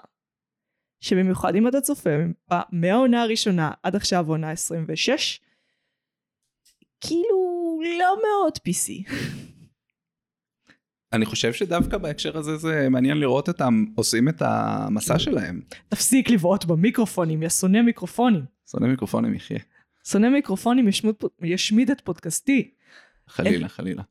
שבמיוחד 1.00 1.54
אם 1.54 1.68
אתה 1.68 1.80
צופה 1.80 2.10
מהעונה 2.72 3.22
הראשונה 3.22 3.70
עד 3.82 3.96
עכשיו 3.96 4.28
עונה 4.28 4.50
26, 4.50 5.40
כאילו 7.00 7.80
לא 7.98 8.16
מאוד 8.22 8.52
PC. 8.68 9.12
אני 11.12 11.26
חושב 11.26 11.52
שדווקא 11.52 11.98
בהקשר 11.98 12.38
הזה 12.38 12.56
זה 12.56 12.88
מעניין 12.90 13.18
לראות 13.18 13.48
אותם 13.48 13.84
עושים 13.94 14.28
את 14.28 14.42
המסע 14.42 15.18
שלהם. 15.18 15.60
תפסיק 15.88 16.30
לבעוט 16.30 16.64
במיקרופונים, 16.64 17.42
יא 17.42 17.48
שונא 17.48 17.82
מיקרופונים. 17.82 18.44
שונא 18.70 18.86
מיקרופונים 18.86 19.34
יחיה. 19.34 19.58
שונא 20.08 20.28
מיקרופונים 20.28 20.88
ישמיד, 20.88 21.14
ישמיד 21.42 21.90
את 21.90 22.00
פודקאסטי. 22.00 22.70
חלילה, 23.28 23.68
חלילה. 23.68 24.02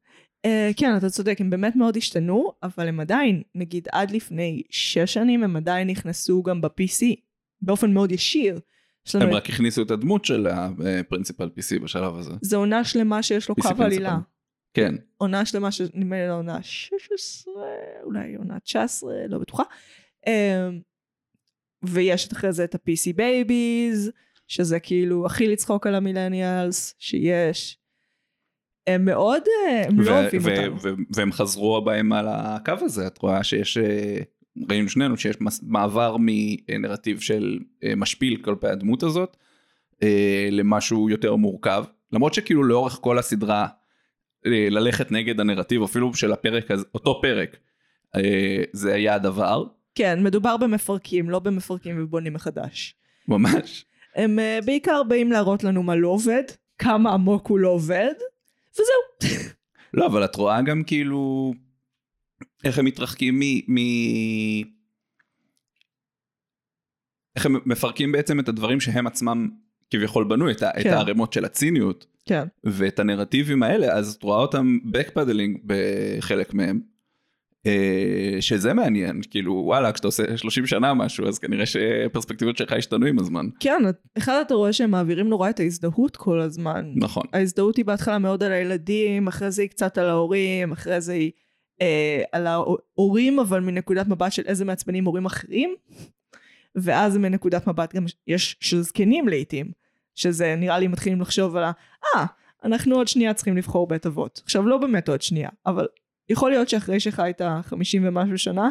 Uh, 0.47 0.49
כן, 0.77 0.97
אתה 0.97 1.09
צודק, 1.09 1.37
הם 1.39 1.49
באמת 1.49 1.75
מאוד 1.75 1.97
השתנו, 1.97 2.51
אבל 2.63 2.87
הם 2.87 2.99
עדיין, 2.99 3.41
נגיד 3.55 3.87
עד 3.91 4.11
לפני 4.11 4.61
שש 4.69 5.13
שנים, 5.13 5.43
הם 5.43 5.55
עדיין 5.55 5.89
נכנסו 5.89 6.43
גם 6.43 6.61
ב-PC, 6.61 7.05
באופן 7.61 7.93
מאוד 7.93 8.11
ישיר. 8.11 8.59
הם 9.13 9.29
רק 9.29 9.49
הכניסו 9.49 9.81
את 9.81 9.91
הדמות 9.91 10.25
של 10.25 10.47
הפרינציפל 10.47 11.49
PC 11.57 11.83
בשלב 11.83 12.15
הזה. 12.15 12.33
זו 12.41 12.57
עונה 12.57 12.83
שלמה 12.83 13.23
שיש 13.23 13.49
לו 13.49 13.55
קו 13.55 13.69
עלילה. 13.79 14.17
כן. 14.73 14.95
עונה 15.17 15.45
שלמה 15.45 15.71
שנדמה 15.71 16.15
לי 16.15 16.27
לעונה 16.27 16.63
16, 16.63 17.53
אולי 18.03 18.35
עונה 18.35 18.59
19, 18.59 19.13
לא 19.27 19.37
בטוחה. 19.37 19.63
אמ, 20.27 20.79
ויש 21.83 22.27
אחרי 22.31 22.53
זה 22.53 22.63
את 22.63 22.75
ה-PC 22.75 23.15
Babies, 23.17 24.11
שזה 24.47 24.79
כאילו 24.79 25.25
הכי 25.25 25.47
לצחוק 25.47 25.87
על 25.87 25.95
המילניאלס 25.95 26.95
שיש. 26.99 27.77
הם 28.87 29.05
מאוד, 29.05 29.41
אה, 29.47 29.87
הם 29.87 29.99
לא 29.99 30.11
אוהבים 30.11 30.41
אותנו. 30.41 30.95
והם 31.15 31.31
חזרו 31.31 31.81
בהם 31.81 32.13
על 32.13 32.27
הקו 32.29 32.73
הזה, 32.81 33.07
את 33.07 33.17
רואה 33.17 33.43
שיש, 33.43 33.77
אה, 33.77 34.17
ראינו 34.69 34.89
שנינו 34.89 35.17
שיש 35.17 35.35
מעבר 35.61 36.15
מנרטיב 36.19 37.19
של 37.19 37.59
אה, 37.83 37.93
משפיל 37.95 38.41
כלפי 38.43 38.67
הדמות 38.67 39.03
הזאת, 39.03 39.37
למשהו 40.51 41.09
יותר 41.09 41.35
מורכב, 41.35 41.83
למרות 42.11 42.33
שכאילו 42.33 42.63
לאורך 42.63 42.99
כל 43.01 43.19
הסדרה, 43.19 43.67
ללכת 44.45 45.11
נגד 45.11 45.39
הנרטיב 45.39 45.83
אפילו 45.83 46.13
של 46.13 46.31
הפרק 46.31 46.71
הזה, 46.71 46.85
אותו 46.93 47.21
פרק, 47.21 47.57
אה, 48.15 48.63
זה 48.73 48.93
היה 48.93 49.15
הדבר, 49.15 49.63
כן, 49.95 50.23
מדובר 50.23 50.57
במפרקים, 50.57 51.29
לא 51.29 51.39
במפרקים 51.39 52.03
ובונים 52.03 52.33
מחדש. 52.33 52.95
ממש. 53.27 53.85
הם 54.15 54.39
אה, 54.39 54.59
בעיקר 54.65 55.03
באים 55.03 55.31
להראות 55.31 55.63
לנו 55.63 55.83
מה 55.83 55.95
לא 55.95 56.07
עובד, 56.07 56.43
כמה 56.77 57.13
עמוק 57.13 57.47
הוא 57.47 57.59
לא 57.59 57.69
עובד, 57.69 58.13
וזהו. 58.73 59.31
לא, 59.93 60.05
אבל 60.05 60.25
את 60.25 60.35
רואה 60.35 60.61
גם 60.61 60.83
כאילו 60.83 61.53
איך 62.63 62.79
הם 62.79 62.85
מתרחקים 62.85 63.39
מ... 63.39 63.43
מ... 63.73 63.77
איך 67.35 67.45
הם 67.45 67.55
מפרקים 67.65 68.11
בעצם 68.11 68.39
את 68.39 68.49
הדברים 68.49 68.79
שהם 68.79 69.07
עצמם 69.07 69.49
כביכול 69.89 70.23
בנו, 70.23 70.51
את, 70.51 70.63
ה... 70.63 70.69
את 70.69 70.83
כן. 70.83 70.93
הערימות 70.93 71.33
של 71.33 71.45
הציניות 71.45 72.05
כן. 72.25 72.43
ואת 72.63 72.99
הנרטיבים 72.99 73.63
האלה, 73.63 73.93
אז 73.93 74.15
את 74.15 74.23
רואה 74.23 74.37
אותם 74.37 74.77
בקפדלינג 74.85 75.57
בחלק 75.65 76.53
מהם. 76.53 76.79
אה, 77.65 78.37
שזה 78.39 78.73
מעניין, 78.73 79.21
כאילו 79.31 79.53
וואלה, 79.65 79.91
כשאתה 79.91 80.07
עושה 80.07 80.37
30 80.37 80.65
שנה 80.65 80.93
משהו, 80.93 81.27
אז 81.27 81.39
כנראה 81.39 81.65
שפרספקטיבות 81.65 82.57
שלך 82.57 82.73
השתנו 82.73 83.05
עם 83.05 83.19
הזמן. 83.19 83.45
כן, 83.59 83.83
אחד 84.17 84.41
אתה 84.47 84.53
רואה 84.53 84.73
שהם 84.73 84.91
מעבירים 84.91 85.29
נורא 85.29 85.49
את 85.49 85.59
ההזדהות 85.59 86.15
כל 86.15 86.41
הזמן. 86.41 86.91
נכון. 86.95 87.23
ההזדהות 87.33 87.77
היא 87.77 87.85
בהתחלה 87.85 88.17
מאוד 88.17 88.43
על 88.43 88.51
הילדים, 88.51 89.27
אחרי 89.27 89.51
זה 89.51 89.61
היא 89.61 89.69
קצת 89.69 89.97
על 89.97 90.09
ההורים, 90.09 90.71
אחרי 90.71 91.01
זה 91.01 91.13
היא 91.13 91.31
אה, 91.81 92.21
על 92.31 92.47
ההורים, 92.47 93.39
אבל 93.39 93.59
מנקודת 93.59 94.07
מבט 94.07 94.31
של 94.31 94.43
איזה 94.45 94.65
מעצבנים 94.65 95.05
הורים 95.05 95.25
אחרים, 95.25 95.75
ואז 96.75 97.17
מנקודת 97.17 97.67
מבט 97.67 97.95
גם 97.95 98.05
יש 98.27 98.57
של 98.59 98.81
זקנים 98.81 99.27
לעיתים, 99.27 99.71
שזה 100.15 100.55
נראה 100.57 100.79
לי 100.79 100.87
מתחילים 100.87 101.21
לחשוב 101.21 101.55
על 101.55 101.63
ה... 101.63 101.71
אה, 102.15 102.25
אנחנו 102.63 102.95
עוד 102.95 103.07
שנייה 103.07 103.33
צריכים 103.33 103.57
לבחור 103.57 103.87
בית 103.87 104.05
אבות. 104.05 104.41
עכשיו, 104.43 104.67
לא 104.67 104.77
באמת 104.77 105.09
עוד 105.09 105.21
שנייה, 105.21 105.49
אבל 105.65 105.87
יכול 106.29 106.51
להיות 106.51 106.69
שאחרי 106.69 106.99
שחיית 106.99 107.41
50 107.63 108.07
ומשהו 108.07 108.37
שנה, 108.37 108.69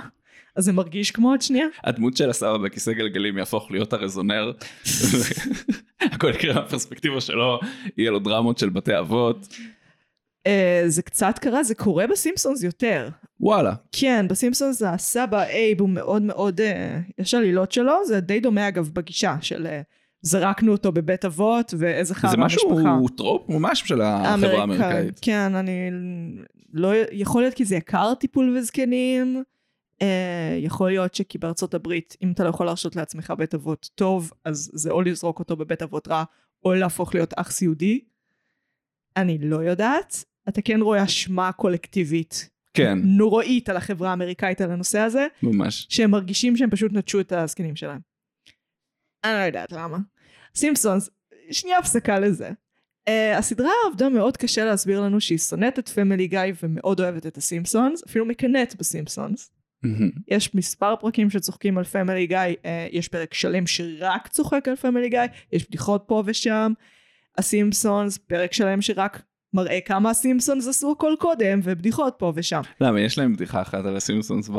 אז 0.56 0.64
זה 0.64 0.72
מרגיש 0.72 1.10
כמו 1.10 1.30
עוד 1.30 1.42
שנייה. 1.42 1.66
הדמות 1.84 2.16
של 2.16 2.30
הסבא 2.30 2.56
בכיסא 2.56 2.92
גלגלים 2.92 3.38
יהפוך 3.38 3.70
להיות 3.70 3.92
הרזונר. 3.92 4.52
הכל 6.12 6.30
יקרה 6.30 6.54
מהפרספקטיבה 6.54 7.20
שלו, 7.20 7.60
יהיה 7.96 8.10
לו 8.10 8.18
דרמות 8.18 8.58
של 8.58 8.68
בתי 8.68 8.98
אבות. 8.98 9.48
אה, 10.48 10.82
זה 10.86 11.02
קצת 11.02 11.38
קרה, 11.38 11.62
זה 11.62 11.74
קורה 11.74 12.06
בסימפסונס 12.06 12.62
יותר. 12.62 13.08
וואלה. 13.40 13.74
כן, 13.92 14.28
בסימפסונס 14.28 14.82
הסבא 14.82 15.42
אייב 15.42 15.80
הוא 15.80 15.88
מאוד 15.88 16.22
מאוד, 16.22 16.60
אה, 16.60 17.00
יש 17.18 17.34
עלילות 17.34 17.72
שלו, 17.72 18.04
זה 18.06 18.20
די 18.20 18.40
דומה 18.40 18.68
אגב 18.68 18.90
בגישה 18.92 19.36
של 19.40 19.66
אה, 19.66 19.80
זרקנו 20.22 20.72
אותו 20.72 20.92
בבית 20.92 21.24
אבות 21.24 21.74
ואיזה 21.78 22.14
חרא 22.14 22.30
זה 22.30 22.36
המשפחה. 22.36 22.74
משהו 22.74 23.08
trope 23.08 23.48
ממש 23.48 23.82
של 23.86 24.00
החברה 24.00 24.60
האמריקאית. 24.60 25.18
כן, 25.22 25.54
אני 25.54 25.90
לא, 26.72 26.92
יכול 27.12 27.42
להיות 27.42 27.54
כי 27.54 27.64
זה 27.64 27.76
יקר 27.76 28.14
טיפול 28.14 28.58
בזקנים, 28.58 29.42
אה, 30.02 30.58
יכול 30.58 30.90
להיות 30.90 31.14
שכי 31.14 31.38
בארצות 31.38 31.74
הברית, 31.74 32.16
אם 32.22 32.32
אתה 32.32 32.44
לא 32.44 32.48
יכול 32.48 32.66
להרשות 32.66 32.96
לעצמך 32.96 33.32
בית 33.38 33.54
אבות 33.54 33.90
טוב, 33.94 34.32
אז 34.44 34.70
זה 34.74 34.90
או 34.90 35.02
לזרוק 35.02 35.38
אותו 35.38 35.56
בבית 35.56 35.82
אבות 35.82 36.08
רע, 36.08 36.24
או 36.64 36.74
להפוך 36.74 37.14
להיות 37.14 37.34
אח 37.36 37.50
סיעודי. 37.50 38.00
אני 39.16 39.38
לא 39.38 39.56
יודעת. 39.56 40.24
אתה 40.48 40.62
כן 40.62 40.80
רואה 40.80 41.04
אשמה 41.04 41.52
קולקטיבית 41.52 42.50
כן, 42.74 42.98
נוראית 43.04 43.68
על 43.68 43.76
החברה 43.76 44.10
האמריקאית 44.10 44.60
על 44.60 44.70
הנושא 44.70 44.98
הזה, 44.98 45.26
ממש. 45.42 45.86
שהם 45.88 46.10
מרגישים 46.10 46.56
שהם 46.56 46.70
פשוט 46.70 46.92
נטשו 46.92 47.20
את 47.20 47.32
הזקנים 47.32 47.76
שלהם. 47.76 48.00
אני 49.24 49.32
לא 49.32 49.38
יודעת 49.38 49.72
למה. 49.72 49.98
סימפסונס, 50.54 51.10
שנייה 51.50 51.78
הפסקה 51.78 52.18
לזה. 52.18 52.50
Uh, 53.08 53.38
הסדרה 53.38 53.70
עבדה 53.86 54.08
מאוד 54.08 54.36
קשה 54.36 54.64
להסביר 54.64 55.00
לנו 55.00 55.20
שהיא 55.20 55.38
שונאת 55.38 55.78
את 55.78 55.88
פמילי 55.88 56.26
גיא 56.26 56.40
ומאוד 56.62 57.00
אוהבת 57.00 57.26
את 57.26 57.36
הסימפסונס, 57.36 58.02
אפילו 58.08 58.24
מקנאת 58.26 58.74
בסימפסונס. 58.78 59.52
יש 60.28 60.54
מספר 60.54 60.96
פרקים 60.96 61.30
שצוחקים 61.30 61.78
על 61.78 61.84
פמילי 61.84 62.26
גיא, 62.26 62.38
uh, 62.38 62.66
יש 62.92 63.08
פרק 63.08 63.34
שלם 63.34 63.66
שרק 63.66 64.28
צוחק 64.28 64.68
על 64.68 64.76
פמילי 64.76 65.08
גיא, 65.08 65.20
יש 65.52 65.68
בדיחות 65.68 66.04
פה 66.06 66.22
ושם. 66.26 66.72
הסימפסונס, 67.38 68.18
פרק 68.18 68.52
שלם 68.52 68.82
שרק 68.82 69.22
מראה 69.54 69.80
כמה 69.80 70.10
הסימפסונס 70.10 70.68
עשו 70.68 70.92
הכל 70.92 71.14
קודם, 71.18 71.60
ובדיחות 71.62 72.14
פה 72.18 72.32
ושם. 72.34 72.60
למה, 72.80 73.00
יש 73.00 73.18
להם 73.18 73.32
בדיחה 73.32 73.62
אחת 73.62 73.84
על 73.84 73.96
הסימפסונס 73.96 74.50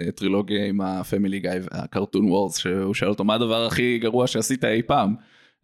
בטרילוגיה 0.00 0.66
עם 0.66 0.80
הפמילי 0.80 1.40
גיא 1.40 1.50
וה 1.62 1.77
Cartoon 1.77 2.30
Wars, 2.30 2.56
שהוא 2.56 2.94
שואל 2.94 3.10
אותו 3.10 3.24
מה 3.24 3.34
הדבר 3.34 3.66
הכי 3.66 3.98
גרוע 3.98 4.26
שעשית 4.26 4.64
אי 4.64 4.82
פעם. 4.82 5.14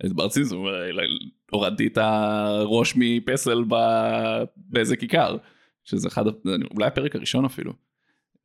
בארט 0.04 0.30
סימפסון 0.30 0.58
אומר, 0.58 0.72
הורדתי 1.50 1.86
את 1.86 1.98
הראש 1.98 2.94
מפסל 2.96 3.64
ב- 3.68 4.42
באיזה 4.56 4.96
כיכר, 4.96 5.36
שזה 5.84 6.08
אחד, 6.08 6.24
אולי 6.74 6.86
הפרק 6.86 7.16
הראשון 7.16 7.44
אפילו. 7.44 7.72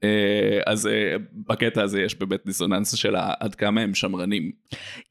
אה, 0.04 0.60
אז 0.66 0.88
אה, 0.88 1.16
בקטע 1.34 1.84
הזה 1.84 2.02
יש 2.02 2.16
באמת 2.16 2.40
דיסוננס 2.46 2.96
של 2.96 3.16
עד 3.16 3.56
כמה 3.56 3.82
הם 3.82 3.96
שמרנים. 3.96 4.52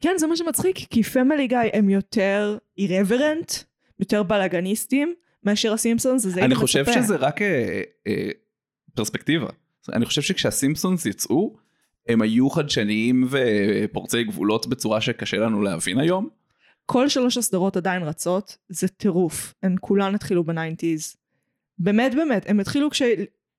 כן, 0.01 0.15
זה 0.17 0.27
מה 0.27 0.37
שמצחיק, 0.37 0.77
כי 0.91 1.03
פמילי 1.03 1.47
גיא 1.47 1.59
הם 1.73 1.91
יותר 1.91 2.59
irreverent, 2.79 3.53
יותר 4.01 4.23
בלאגניסטים, 4.23 5.15
מאשר 5.45 5.73
הסימפסונס, 5.73 6.27
אז 6.27 6.39
אני 6.39 6.47
מצפה. 6.47 6.61
חושב 6.61 6.85
שזה 6.85 7.17
רק 7.17 7.43
אה, 7.43 7.83
אה, 8.07 8.29
פרספקטיבה. 8.95 9.49
אני 9.93 10.05
חושב 10.07 10.23
שכשהסימפסונס 10.23 11.07
יצאו, 11.07 11.57
הם 12.09 12.23
היו 12.23 12.51
חדשניים 12.51 13.29
ופורצי 13.31 14.25
גבולות 14.25 14.67
בצורה 14.67 15.01
שקשה 15.01 15.37
לנו 15.37 15.63
להבין 15.63 15.99
היום. 15.99 16.29
כל 16.87 17.09
שלוש 17.09 17.37
הסדרות 17.37 17.77
עדיין 17.77 18.03
רצות, 18.03 18.57
זה 18.69 18.89
טירוף. 18.89 19.55
הן 19.63 19.77
כולן 19.81 20.15
התחילו 20.15 20.45
ב 20.45 20.52
nineties. 20.52 21.17
באמת 21.79 22.15
באמת, 22.15 22.51
הם 22.51 22.61
התחילו 22.61 22.91
כש... 22.91 23.03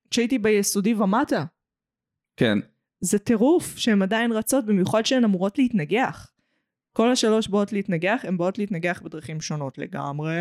כשהייתי 0.09 0.37
ביסודי 0.39 0.93
ומטה. 0.93 1.45
כן. 2.37 2.57
זה 3.01 3.19
טירוף 3.19 3.77
שהן 3.77 4.01
עדיין 4.01 4.31
רצות, 4.31 4.65
במיוחד 4.65 5.05
שהן 5.05 5.23
אמורות 5.23 5.57
להתנגח. 5.57 6.31
כל 6.93 7.11
השלוש 7.11 7.47
באות 7.47 7.73
להתנגח, 7.73 8.21
הן 8.23 8.37
באות 8.37 8.57
להתנגח 8.57 9.01
בדרכים 9.05 9.41
שונות 9.41 9.77
לגמרי. 9.77 10.35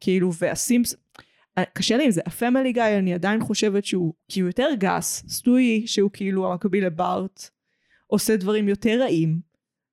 כאילו, 0.00 0.30
והסימפס... 0.34 0.94
אה, 1.58 1.64
קשה 1.64 1.96
לי 1.96 2.04
עם 2.04 2.10
זה, 2.10 2.20
הפמילי 2.26 2.72
גיא 2.72 2.82
אני 2.98 3.14
עדיין 3.14 3.40
חושבת 3.40 3.84
שהוא, 3.84 4.14
כי 4.28 4.40
הוא 4.40 4.48
יותר 4.48 4.68
גס, 4.78 5.24
סטוי 5.28 5.86
שהוא 5.86 6.10
כאילו 6.12 6.52
המקביל 6.52 6.86
לבארט, 6.86 7.50
עושה 8.06 8.36
דברים 8.36 8.68
יותר 8.68 9.00
רעים, 9.00 9.40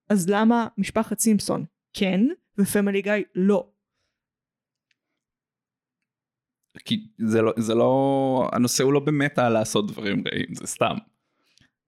אז 0.10 0.30
למה 0.30 0.68
משפחת 0.78 1.20
סימפסון 1.20 1.66
כן, 1.94 2.22
ופמילי 2.58 3.02
גיא 3.02 3.14
לא? 3.36 3.70
כי 6.86 7.08
זה 7.18 7.42
לא, 7.42 7.54
זה 7.58 7.76
לא, 7.76 8.50
הנושא 8.54 8.84
הוא 8.84 8.94
לא 8.94 9.00
באמת 9.00 9.40
על 9.40 9.54
לעשות 9.54 9.92
דברים 9.92 10.24
רעים, 10.28 10.56
זה 10.56 10.68
סתם. 10.68 10.96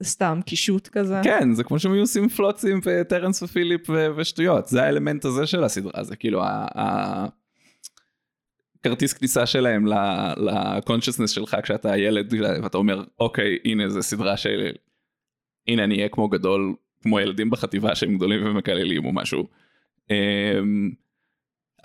סתם 0.03 0.39
קישוט 0.45 0.87
כזה. 0.87 1.21
כן, 1.23 1.53
זה 1.53 1.63
כמו 1.63 1.79
שהם 1.79 1.91
היו 1.91 2.01
עושים 2.01 2.29
פלוצים 2.29 2.79
וטרנס 2.85 3.43
ופיליפ 3.43 3.89
ו- 3.89 4.07
ושטויות, 4.15 4.67
זה 4.67 4.83
האלמנט 4.83 5.25
הזה 5.25 5.47
של 5.47 5.63
הסדרה, 5.63 6.03
זה 6.03 6.15
כאילו 6.15 6.43
ה... 6.43 6.65
ה- 6.79 7.27
כרטיס 8.83 9.13
כניסה 9.13 9.45
שלהם 9.45 9.85
לקונשסנס 10.37 11.31
שלך 11.31 11.57
כשאתה 11.63 11.97
ילד 11.97 12.33
ואתה 12.63 12.77
אומר 12.77 13.03
אוקיי 13.19 13.57
הנה 13.65 13.89
זה 13.89 14.01
סדרה 14.01 14.37
של 14.37 14.71
הנה 15.67 15.83
אני 15.83 15.95
אהיה 15.97 16.09
כמו 16.09 16.29
גדול 16.29 16.75
כמו 17.01 17.19
ילדים 17.19 17.49
בחטיבה 17.49 17.95
שהם 17.95 18.17
גדולים 18.17 18.45
ומקללים 18.45 19.05
או 19.05 19.13
משהו. 19.13 19.47
אמ, 20.09 20.91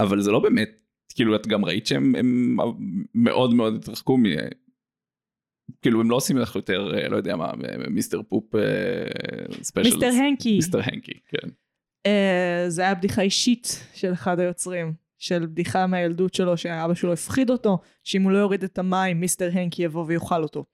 אבל 0.01 0.21
זה 0.21 0.31
לא 0.31 0.39
באמת 0.39 0.71
כאילו 1.15 1.37
את 1.37 1.47
גם 1.47 1.65
ראית 1.65 1.87
שהם 1.87 2.15
הם 2.19 2.57
מאוד 3.15 3.55
מאוד 3.55 3.75
התרחקו. 3.75 4.19
כאילו 5.83 6.01
הם 6.01 6.11
לא 6.11 6.17
עושים 6.17 6.39
לך 6.39 6.57
יותר 6.57 6.93
אה, 6.95 7.09
לא 7.09 7.17
יודע 7.17 7.37
מה 7.37 7.53
Mister 7.91 8.23
Poop 8.23 8.55
אה, 8.55 8.61
special. 9.63 9.91
מיסטר 9.91 10.11
הנקי. 10.13 10.57
מיסטר 10.57 10.81
הנקי 10.83 11.13
כן. 11.29 11.49
אה, 12.07 12.65
זה 12.69 12.83
היה 12.83 12.95
בדיחה 12.95 13.23
אישית 13.23 13.87
של 13.95 14.13
אחד 14.13 14.41
היוצרים. 14.41 15.11
של 15.21 15.47
בדיחה 15.47 15.87
מהילדות 15.87 16.35
שלו 16.35 16.57
שאבא 16.57 16.95
שלו 16.95 17.13
הפחיד 17.13 17.51
אותו 17.51 17.79
שאם 18.05 18.23
הוא 18.23 18.33
לא 18.33 18.39
יוריד 18.39 18.65
את 18.65 18.79
המים 18.79 19.21
מיסטר 19.21 19.51
הנקי 19.53 19.83
יבוא 19.83 20.05
ויאכל 20.07 20.43
אותו. 20.43 20.65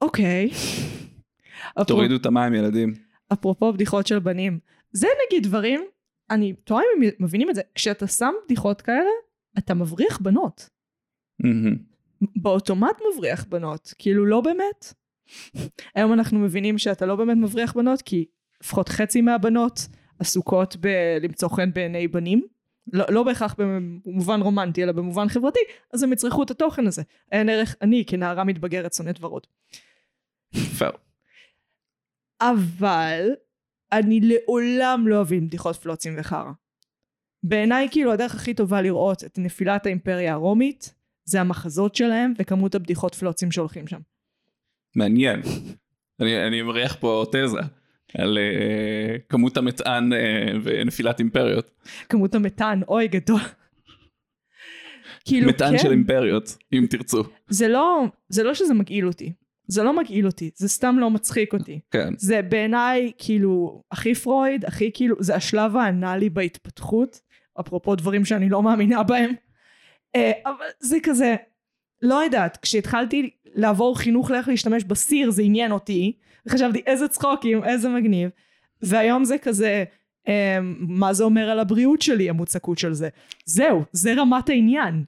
אוקיי. 0.00 0.50
תורידו 1.86 2.16
את 2.16 2.26
המים 2.26 2.54
ילדים. 2.54 2.94
אפרופו 3.32 3.72
בדיחות 3.72 4.06
של 4.06 4.18
בנים 4.18 4.58
זה 4.92 5.06
נגיד 5.26 5.42
דברים 5.42 5.80
אני 6.30 6.52
תוהה 6.52 6.82
אם 6.82 7.02
הם 7.02 7.10
מבינים 7.20 7.50
את 7.50 7.54
זה 7.54 7.62
כשאתה 7.74 8.06
שם 8.06 8.32
בדיחות 8.44 8.82
כאלה 8.82 9.10
אתה 9.58 9.74
מבריח 9.74 10.18
בנות 10.18 10.68
מהמם. 11.40 11.91
באוטומט 12.36 12.96
מבריח 13.12 13.44
בנות 13.44 13.94
כאילו 13.98 14.26
לא 14.26 14.40
באמת 14.40 14.94
היום 15.94 16.12
אנחנו 16.12 16.38
מבינים 16.38 16.78
שאתה 16.78 17.06
לא 17.06 17.16
באמת 17.16 17.36
מבריח 17.36 17.76
בנות 17.76 18.02
כי 18.02 18.24
לפחות 18.62 18.88
חצי 18.88 19.20
מהבנות 19.20 19.88
עסוקות 20.18 20.76
בלמצוא 20.76 21.48
חן 21.48 21.72
בעיני 21.72 22.08
בנים 22.08 22.46
לא, 22.92 23.04
לא 23.08 23.22
בהכרח 23.22 23.54
במובן 23.58 24.40
רומנטי 24.40 24.82
אלא 24.82 24.92
במובן 24.92 25.28
חברתי 25.28 25.60
אז 25.92 26.02
הם 26.02 26.12
יצרכו 26.12 26.42
את 26.42 26.50
התוכן 26.50 26.86
הזה 26.86 27.02
אין 27.32 27.48
ערך 27.48 27.76
אני 27.80 28.04
כנערה 28.06 28.44
מתבגרת 28.44 28.92
שונאת 28.94 29.16
ורוד 29.20 29.46
פייר. 30.78 30.92
אבל 32.40 33.30
אני 33.92 34.20
לעולם 34.20 35.08
לא 35.08 35.20
אבין 35.20 35.46
בדיחות 35.46 35.76
פלוצים 35.76 36.14
וחרא. 36.18 36.52
בעיניי 37.42 37.88
כאילו 37.90 38.12
הדרך 38.12 38.34
הכי 38.34 38.54
טובה 38.54 38.82
לראות 38.82 39.24
את 39.24 39.38
נפילת 39.38 39.86
האימפריה 39.86 40.32
הרומית 40.32 40.94
זה 41.24 41.40
המחזות 41.40 41.94
שלהם 41.94 42.34
וכמות 42.38 42.74
הבדיחות 42.74 43.14
פלוצים 43.14 43.52
שהולכים 43.52 43.86
שם. 43.86 44.00
מעניין. 44.96 45.40
אני, 46.20 46.46
אני 46.46 46.62
מריח 46.62 46.96
פה 47.00 47.24
תזה 47.32 47.58
על 48.18 48.38
uh, 48.38 49.20
כמות 49.28 49.56
המטען 49.56 50.12
uh, 50.12 50.16
ונפילת 50.62 51.18
אימפריות. 51.18 51.70
כמות 52.08 52.34
המתאן 52.34 52.80
אוי 52.88 53.08
גדול. 53.08 53.40
כאילו 55.24 55.48
מטען 55.48 55.76
כן, 55.76 55.82
של 55.82 55.90
אימפריות 55.90 56.56
אם 56.72 56.86
תרצו. 56.90 57.22
זה 57.48 57.68
לא, 57.68 58.04
זה 58.28 58.42
לא 58.42 58.54
שזה 58.54 58.74
מגעיל 58.74 59.06
אותי. 59.06 59.32
זה 59.66 59.82
לא 59.82 59.96
מגעיל 59.96 60.26
אותי, 60.26 60.50
זה 60.56 60.68
סתם 60.68 60.96
לא 60.98 61.10
מצחיק 61.10 61.52
אותי. 61.52 61.80
כן. 61.90 62.14
זה 62.18 62.42
בעיניי 62.42 63.12
כאילו 63.18 63.82
הכי 63.92 64.14
פרויד, 64.14 64.64
הכי 64.64 64.90
כאילו, 64.94 65.16
זה 65.20 65.34
השלב 65.34 65.76
האנאלי 65.76 66.30
בהתפתחות, 66.30 67.20
אפרופו 67.60 67.94
דברים 67.94 68.24
שאני 68.24 68.48
לא 68.48 68.62
מאמינה 68.62 69.02
בהם. 69.02 69.32
אה, 70.16 70.32
אבל 70.46 70.66
זה 70.80 70.96
כזה, 71.02 71.36
לא 72.02 72.14
יודעת, 72.14 72.56
כשהתחלתי 72.56 73.30
לעבור 73.54 73.98
חינוך 73.98 74.30
לאיך 74.30 74.48
להשתמש 74.48 74.84
בסיר 74.84 75.30
זה 75.30 75.42
עניין 75.42 75.72
אותי, 75.72 76.12
וחשבתי 76.46 76.82
איזה 76.86 77.08
צחוקים, 77.08 77.64
איזה 77.64 77.88
מגניב, 77.88 78.30
והיום 78.82 79.24
זה 79.24 79.38
כזה, 79.38 79.84
אה, 80.28 80.58
מה 80.78 81.12
זה 81.12 81.24
אומר 81.24 81.50
על 81.50 81.58
הבריאות 81.58 82.02
שלי 82.02 82.30
המוצקות 82.30 82.78
של 82.78 82.92
זה. 82.92 83.08
זהו, 83.44 83.84
זה 83.92 84.14
רמת 84.14 84.48
העניין. 84.48 85.04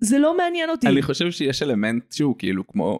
זה 0.00 0.18
לא 0.18 0.36
מעניין 0.36 0.70
אותי. 0.70 0.86
אני 0.88 1.02
חושב 1.02 1.30
שיש 1.30 1.62
אלמנט 1.62 2.12
שהוא 2.12 2.34
כאילו 2.38 2.66
כמו 2.66 2.98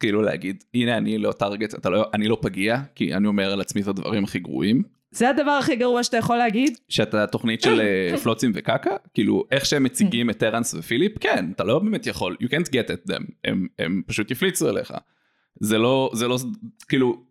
כאילו 0.00 0.22
להגיד 0.22 0.64
הנה 0.74 0.96
אני 0.96 1.18
לא 1.18 1.32
טארגט 1.32 1.86
לא 1.86 2.10
אני 2.14 2.28
לא 2.28 2.38
פגיע 2.42 2.82
כי 2.94 3.14
אני 3.14 3.26
אומר 3.26 3.52
על 3.52 3.60
עצמי 3.60 3.82
את 3.82 3.86
הדברים 3.86 4.24
הכי 4.24 4.38
גרועים 4.38 4.82
זה 5.14 5.30
הדבר 5.30 5.50
הכי 5.50 5.76
גרוע 5.76 6.02
שאתה 6.02 6.16
יכול 6.16 6.36
להגיד? 6.36 6.78
שאתה 6.88 7.26
תוכנית 7.26 7.62
של 7.62 7.80
אה, 7.80 8.16
פלוצים 8.22 8.52
וקקה 8.54 8.96
כאילו 9.14 9.44
איך 9.50 9.66
שהם 9.66 9.82
מציגים 9.82 10.30
את 10.30 10.38
טרנס 10.38 10.74
ופיליפ 10.74 11.18
כן 11.18 11.50
אתה 11.54 11.64
לא 11.64 11.78
באמת 11.78 12.06
יכול 12.06 12.36
you 12.42 12.46
can't 12.46 12.68
get 12.68 12.88
at 12.90 13.10
them 13.10 13.22
הם, 13.44 13.66
הם 13.78 14.02
פשוט 14.06 14.30
יפליצו 14.30 14.68
עליך 14.68 14.92
זה 15.60 15.78
לא 15.78 16.10
זה 16.14 16.28
לא 16.28 16.38
כאילו 16.88 17.22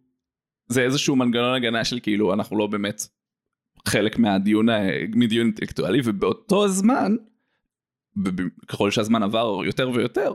זה 0.67 0.81
איזשהו 0.81 1.15
מנגנון 1.15 1.55
הגנה 1.55 1.83
של 1.85 1.99
כאילו 1.99 2.33
אנחנו 2.33 2.57
לא 2.57 2.67
באמת 2.67 3.01
חלק 3.87 4.19
מהדיון 4.19 4.69
ה- 4.69 4.79
מדיון 5.15 5.45
אינטלקטואלי 5.45 6.01
ובאותו 6.03 6.67
זמן 6.67 7.15
ככל 8.67 8.91
שהזמן 8.91 9.23
עבר 9.23 9.61
יותר 9.65 9.89
ויותר 9.93 10.33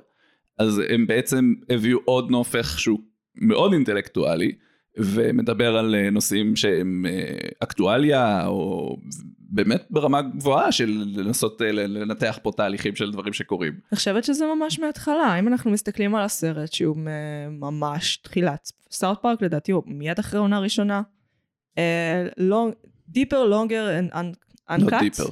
אז 0.58 0.82
הם 0.88 1.06
בעצם 1.06 1.54
הביאו 1.70 1.98
עוד 2.04 2.30
נופך 2.30 2.78
שהוא 2.78 3.00
מאוד 3.36 3.72
אינטלקטואלי 3.72 4.52
ומדבר 4.98 5.76
על 5.76 5.94
אה, 5.94 6.10
נושאים 6.10 6.56
שהם 6.56 7.06
אה, 7.08 7.48
אקטואליה 7.60 8.46
או 8.46 8.96
באמת 9.50 9.86
ברמה 9.90 10.22
גבוהה 10.22 10.72
של 10.72 11.04
לנסות 11.16 11.62
אה, 11.62 11.72
לנתח 11.72 12.38
פה 12.42 12.52
תהליכים 12.56 12.96
של 12.96 13.12
דברים 13.12 13.32
שקורים. 13.32 13.72
אני 13.72 13.96
חושבת 13.96 14.24
שזה 14.24 14.44
ממש 14.56 14.78
מההתחלה. 14.78 15.38
אם 15.38 15.48
אנחנו 15.48 15.70
מסתכלים 15.70 16.14
על 16.14 16.22
הסרט 16.24 16.72
שהוא 16.72 16.96
ממש 17.50 18.16
תחילת 18.16 18.70
סאוט 18.90 19.22
פארק 19.22 19.42
לדעתי 19.42 19.72
הוא 19.72 19.82
מיד 19.86 20.18
אחרי 20.18 20.40
עונה 20.40 20.58
ראשונה. 20.58 21.02
long- 22.38 22.88
deeper, 23.10 23.42
longer 23.50 24.10
and 24.10 24.14
un- 24.14 24.78
לא. 24.78 24.98
deeper. 25.00 25.24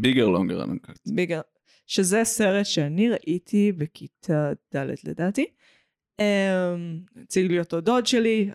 bigger 0.00 0.28
longer 0.28 0.64
uncut. 0.64 0.98
bigger. 1.14 1.40
שזה 1.86 2.24
סרט 2.24 2.66
שאני 2.66 3.08
ראיתי 3.10 3.72
בכיתה 3.72 4.52
ד' 4.76 4.86
לדעתי. 5.04 5.46
אמ, 6.20 6.24
הציג 7.22 7.46
לי 7.50 7.58
אותו 7.58 7.80
דוד 7.80 8.06
שלי, 8.06 8.50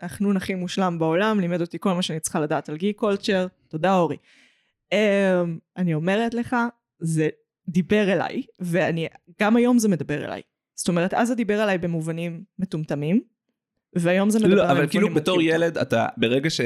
החנון, 0.00 0.36
הכי 0.36 0.54
מושלם 0.54 0.98
בעולם, 0.98 1.40
לימד 1.40 1.60
אותי 1.60 1.76
כל 1.80 1.92
מה 1.92 2.02
שאני 2.02 2.20
צריכה 2.20 2.40
לדעת 2.40 2.68
על 2.68 2.76
geek 2.76 2.98
culture, 2.98 3.46
תודה 3.68 3.94
אורי. 3.96 4.16
אמ, 4.92 4.98
אני 5.76 5.94
אומרת 5.94 6.34
לך, 6.34 6.56
זה 6.98 7.28
דיבר 7.68 8.12
אליי, 8.12 8.42
ואני, 8.60 9.06
גם 9.40 9.56
היום 9.56 9.78
זה 9.78 9.88
מדבר 9.88 10.24
אליי. 10.24 10.40
זאת 10.74 10.88
אומרת, 10.88 11.14
אז 11.14 11.28
זה 11.28 11.34
דיבר 11.34 11.62
אליי 11.62 11.78
במובנים 11.78 12.44
מטומטמים, 12.58 13.20
והיום 13.96 14.30
זה 14.30 14.38
מדבר 14.38 14.54
לא, 14.54 14.62
אליי 14.62 14.72
אבל 14.72 14.88
כאילו 14.88 15.06
במובנים 15.08 15.22
בתור. 15.22 15.42
ילד 15.42 15.78
אתה 15.78 16.06
ברגע 16.16 16.50
ש... 16.50 16.60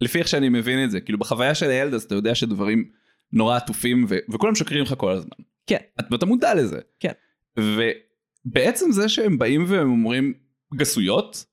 לפי 0.00 0.18
איך 0.18 0.28
שאני 0.28 0.48
מבין 0.48 0.84
את 0.84 0.90
זה 0.90 1.00
כאילו 1.00 1.18
בחוויה 1.18 1.54
של 1.54 1.70
הילד 1.70 1.94
אז 1.94 2.02
אתה 2.02 2.14
יודע 2.14 2.34
שדברים 2.34 2.90
נורא 3.32 3.56
עטופים 3.56 4.06
ו... 4.08 4.16
וכולם 4.32 4.52
משקרים 4.52 4.82
לך 4.82 4.94
כל 4.98 5.12
הזמן. 5.12 5.36
כן. 5.66 5.76
את- 6.00 6.04
ואתה 6.12 6.26
מודע 6.26 6.54
לזה. 6.54 6.78
כן. 7.00 7.12
ובעצם 8.48 8.92
זה 8.92 9.08
שהם 9.08 9.38
באים 9.38 9.64
והם 9.68 9.90
אומרים 9.90 10.34
גסויות 10.74 11.44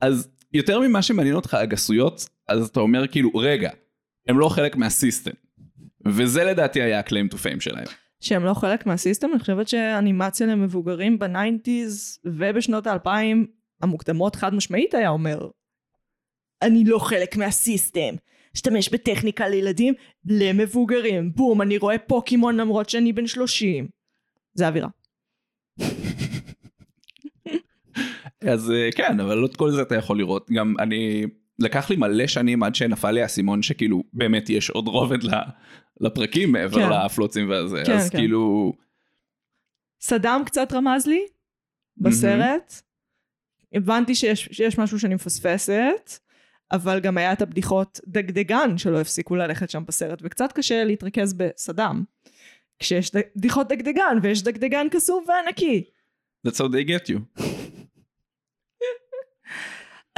אז 0.00 0.28
יותר 0.52 0.80
ממה 0.80 1.02
שמעניין 1.02 1.34
אותך 1.34 1.54
הגסויות 1.54 2.28
אז 2.48 2.68
אתה 2.68 2.80
אומר 2.80 3.06
כאילו 3.06 3.30
רגע 3.34 3.70
הם 4.28 4.38
לא 4.38 4.48
חלק 4.48 4.76
מה 4.76 4.88
system. 4.88 5.30
וזה 6.06 6.44
לדעתי 6.44 6.82
היה 6.82 6.98
ה 6.98 7.03
claim 7.03 7.28
to 7.28 7.38
fame 7.38 7.60
שלהם. 7.60 7.86
שהם 8.20 8.44
לא 8.44 8.54
חלק 8.54 8.86
מה 8.86 8.96
system, 8.96 9.30
אני 9.30 9.38
חושבת 9.38 9.68
שאנימציה 9.68 10.46
למבוגרים 10.46 11.18
ב 11.18 11.29
nineties 11.29 12.18
ובשנות 12.24 12.86
האלפיים 12.86 13.46
המוקדמות 13.82 14.36
חד 14.36 14.54
משמעית 14.54 14.94
היה 14.94 15.08
אומר 15.08 15.48
אני 16.62 16.84
לא 16.84 16.98
חלק 16.98 17.36
מה 17.36 17.53
system. 17.53 18.14
אשתמש 18.54 18.88
בטכניקה 18.88 19.48
לילדים 19.48 19.94
למבוגרים. 20.24 21.32
בום, 21.34 21.62
אני 21.62 21.78
רואה 21.78 21.98
פוקימון 21.98 22.56
למרות 22.56 22.88
שאני 22.88 23.12
בן 23.12 23.26
30. 23.26 23.88
זה 24.54 24.64
האווירה. 24.64 24.88
אז 28.48 28.70
אה, 28.70 28.88
כן 28.96 29.20
אבל 29.20 29.38
לא 29.38 29.46
את 29.46 29.56
כל 29.56 29.70
זה 29.70 29.82
אתה 29.82 29.94
יכול 29.94 30.18
לראות 30.18 30.50
גם 30.50 30.74
אני 30.78 31.26
לקח 31.58 31.90
לי 31.90 31.96
מלא 31.96 32.26
שנים 32.26 32.62
עד 32.62 32.74
שנפל 32.74 33.10
לי 33.10 33.22
האסימון 33.22 33.62
שכאילו 33.62 34.02
באמת 34.12 34.50
יש 34.50 34.70
עוד 34.70 34.88
רובד 34.88 35.18
לפרקים 36.00 36.52
מעבר 36.52 36.80
כן. 36.80 37.04
לפלוצים 37.04 37.50
והזה 37.50 37.82
כן, 37.86 37.92
אז 37.92 38.10
כן. 38.10 38.18
כאילו 38.18 38.72
סדאם 40.00 40.44
קצת 40.44 40.72
רמז 40.72 41.06
לי 41.06 41.26
בסרט. 41.96 42.82
הבנתי 43.74 44.14
שיש, 44.14 44.48
שיש 44.52 44.78
משהו 44.78 45.00
שאני 45.00 45.14
מפספסת, 45.14 46.18
אבל 46.72 47.00
גם 47.00 47.18
היה 47.18 47.32
את 47.32 47.42
הבדיחות 47.42 48.00
דגדגן 48.06 48.78
שלא 48.78 49.00
הפסיקו 49.00 49.36
ללכת 49.36 49.70
שם 49.70 49.84
בסרט, 49.86 50.18
וקצת 50.22 50.52
קשה 50.52 50.84
להתרכז 50.84 51.32
בסדאם. 51.32 52.02
כשיש 52.78 53.10
בדיחות 53.14 53.68
דגדגן, 53.68 54.18
ויש 54.22 54.42
דגדגן 54.42 54.86
קסום 54.90 55.24
וענקי. 55.28 55.84
that's 56.46 56.58
how 56.58 56.68
they 56.68 56.84
get 56.84 57.08
you. 57.08 57.53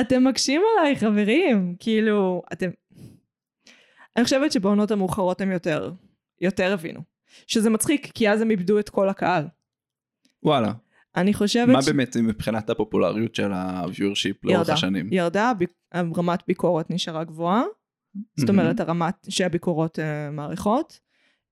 אתם 0.00 0.24
מקשים 0.24 0.62
עליי 0.78 0.96
חברים, 0.96 1.76
כאילו, 1.78 2.42
אתם... 2.52 2.70
אני 4.16 4.24
חושבת 4.24 4.52
שבעונות 4.52 4.90
המאוחרות 4.90 5.40
הם 5.40 5.50
יותר, 5.50 5.92
יותר 6.40 6.72
הבינו. 6.72 7.00
שזה 7.46 7.70
מצחיק, 7.70 8.10
כי 8.14 8.30
אז 8.30 8.40
הם 8.40 8.50
איבדו 8.50 8.78
את 8.78 8.88
כל 8.88 9.08
הקהל. 9.08 9.44
וואלה 10.42 10.72
אני 11.16 11.34
חושבת 11.34 11.68
מה 11.68 11.78
באמת 11.86 12.16
מבחינת 12.16 12.70
הפופולריות 12.70 13.34
של 13.34 13.52
ה-viewership 13.52 14.38
לאורך. 14.44 14.70
השנים. 14.70 15.08
ירדה, 15.12 15.52
ב- 15.58 16.18
רמת 16.18 16.40
ביקורת 16.46 16.90
נשארה 16.90 17.24
גבוהה. 17.24 17.62
זאת. 18.36 18.48
אומרת, 18.48 18.80
הרמת 18.80 19.14
שהביקורות 19.28 19.98
uh, 19.98 20.32
מעריכות, 20.32 21.00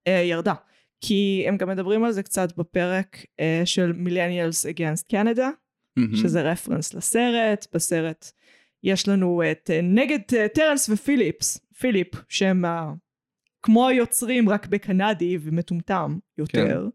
uh, 0.09 0.11
ירדה. 0.11 0.53
כי 1.01 1.45
הם 1.47 1.57
גם 1.57 1.69
מדברים 1.69 2.03
על 2.03 2.11
זה 2.11 2.23
קצת 2.23 2.57
בפרק 2.57 3.17
uh, 3.17 3.65
של 3.65 3.91
Millennials 4.05 4.73
Against 4.73 5.13
Canada, 5.13 5.45
מהמם. 5.97 6.15
שזה 6.15 6.41
רפרנס 6.41 6.93
לסרט. 6.93 7.67
בסרט 7.73 8.31
יש 8.83 9.07
לנו 9.07 9.41
את 9.51 9.69
uh, 9.69 9.81
נגד 9.83 10.19
uh, 10.19 10.47
טרנס 10.53 10.89
ופיליפס, 10.89 11.57
פיליפ, 11.79 12.07
שהם 12.29 12.65
כמו 13.61 13.87
היוצרים 13.87 14.49
רק 14.49 14.67
בקנדי 14.67 15.37
ומטומטם 15.41 16.17
יותר. 16.37 16.87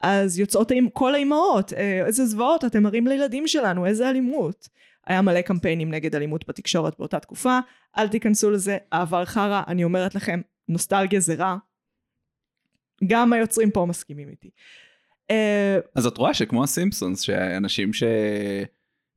אז 0.00 0.38
יוצאות 0.38 0.70
עם 0.70 0.88
כל 0.88 1.14
האימהות, 1.14 1.72
אה, 1.72 2.06
איזה 2.06 2.26
זוועות 2.26 2.64
אתם 2.64 2.82
מראים 2.82 3.06
לילדים 3.06 3.46
שלנו, 3.46 3.86
איזה 3.86 4.10
אלימות. 4.10 4.68
היה 5.06 5.22
מלא 5.22 5.40
קמפיינים 5.40 5.90
נגד 5.90 6.14
אלימות 6.14 6.48
בתקשורת 6.48 6.98
באותה 6.98 7.20
תקופה, 7.20 7.58
אל 7.98 8.08
תיכנסו 8.08 8.50
לזה, 8.50 8.78
העבר 8.92 9.24
חרא, 9.24 9.62
אני 9.68 9.84
אומרת 9.84 10.14
לכם, 10.14 10.40
נוסטלגיה 10.68 11.20
זה 11.20 11.34
רע. 11.34 11.56
גם 13.06 13.32
היוצרים 13.32 13.70
פה 13.70 13.86
מסכימים 13.88 14.28
איתי. 14.28 14.50
אה, 15.30 15.78
אז 15.94 16.06
את 16.06 16.16
רואה 16.16 16.34
שכמו 16.34 16.64
הסימפסונס, 16.64 17.20
שאנשים 17.20 17.90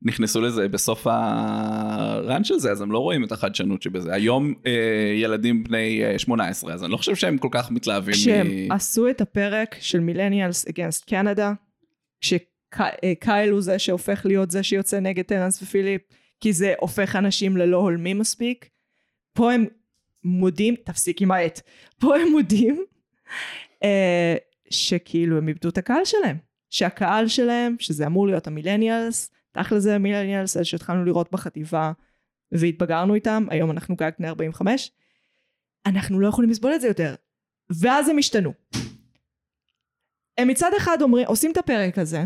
שנכנסו 0.02 0.40
לזה 0.40 0.68
בסוף 0.68 1.06
הראנץ' 1.06 2.46
של 2.46 2.58
זה, 2.58 2.70
אז 2.70 2.80
הם 2.80 2.92
לא 2.92 2.98
רואים 2.98 3.24
את 3.24 3.32
החדשנות 3.32 3.82
שבזה. 3.82 4.14
היום 4.14 4.54
אה, 4.66 5.12
ילדים 5.16 5.64
בני 5.64 6.04
אה, 6.04 6.18
18, 6.18 6.74
אז 6.74 6.84
אני 6.84 6.92
לא 6.92 6.96
חושב 6.96 7.14
שהם 7.14 7.38
כל 7.38 7.48
כך 7.50 7.70
מתלהבים. 7.70 8.14
כשהם 8.14 8.46
מ- 8.46 8.72
עשו 8.72 9.10
את 9.10 9.20
הפרק 9.20 9.76
של 9.80 10.00
מילניאלס 10.00 10.68
אגנסט 10.68 11.04
קנדה, 11.04 11.52
כשקייל 12.20 13.50
הוא 13.50 13.60
זה 13.60 13.78
שהופך 13.78 14.26
להיות 14.26 14.50
זה 14.50 14.62
שיוצא 14.62 15.00
נגד 15.00 15.24
טרנס 15.24 15.62
ופיליפ, 15.62 16.02
כי 16.40 16.52
זה 16.52 16.74
הופך 16.80 17.16
אנשים 17.16 17.56
ללא 17.56 17.76
הולמים 17.76 18.18
מספיק, 18.18 18.68
פה 19.32 19.52
הם 19.52 19.66
מודים, 20.24 20.74
תפסיק 20.84 21.22
עם 21.22 21.30
העט, 21.30 21.60
פה 22.00 22.16
הם 22.16 22.28
מודים 22.28 22.84
אה, 23.84 24.36
שכאילו 24.70 25.38
הם 25.38 25.48
איבדו 25.48 25.68
את 25.68 25.78
הקהל 25.78 26.04
שלהם, 26.04 26.36
שהקהל 26.70 27.28
שלהם, 27.28 27.76
שזה 27.78 28.06
אמור 28.06 28.26
להיות 28.26 28.46
המילניאלס, 28.46 29.30
תכל'ס 29.52 29.82
זה 29.82 29.94
המילניאלס, 29.94 30.56
אלה 30.56 30.64
שהתחלנו 30.64 31.04
לראות 31.04 31.32
בחטיבה 31.32 31.92
והתבגרנו 32.52 33.14
איתם, 33.14 33.46
היום 33.50 33.70
אנחנו 33.70 33.96
גג 33.96 34.10
בני 34.18 34.28
45, 34.28 34.90
אנחנו 35.86 36.20
לא 36.20 36.28
יכולים 36.28 36.50
לסבול 36.50 36.74
את 36.74 36.80
זה 36.80 36.88
יותר. 36.88 37.14
ואז 37.70 38.08
הם 38.08 38.18
השתנו. 38.18 38.52
הם 40.38 40.48
מצד 40.48 40.70
אחד 40.76 41.02
אומרים, 41.02 41.26
עושים 41.26 41.52
את 41.52 41.56
הפרק 41.56 41.98
הזה, 41.98 42.24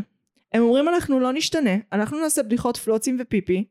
הם 0.53 0.62
אומרים 0.62 0.88
אנחנו 0.88 1.20
לא 1.20 1.33
נשתנה, 1.33 1.70
אנחנו 1.92 2.20
נעשה 2.20 2.42
בדיחות 2.42 2.77
פלוצים 2.77 3.16
ופיפי, 3.20 3.64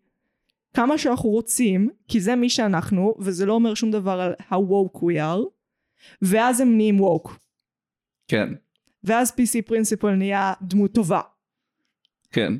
כמה 0.73 0.97
שאנחנו 0.97 1.29
רוצים, 1.29 1.89
כי 2.07 2.21
זה 2.21 2.35
מי 2.35 2.49
שאנחנו, 2.49 3.15
וזה 3.19 3.45
לא 3.45 3.53
אומר 3.53 3.73
שום 3.73 3.91
דבר 3.91 4.21
על 4.21 4.33
how 4.39 4.69
woke 4.69 4.99
we 4.99 5.15
are, 5.15 5.45
ואז 6.21 6.61
הם 6.61 6.77
נהיים 6.77 6.99
woke. 6.99 7.31
כן, 8.27 8.49
ואז 9.03 9.31
PC 9.31 9.61
פרינסיפל 9.65 10.11
נהיה 10.11 10.53
דמות 10.61 10.93
טובה. 10.93 11.21
כן. 12.31 12.53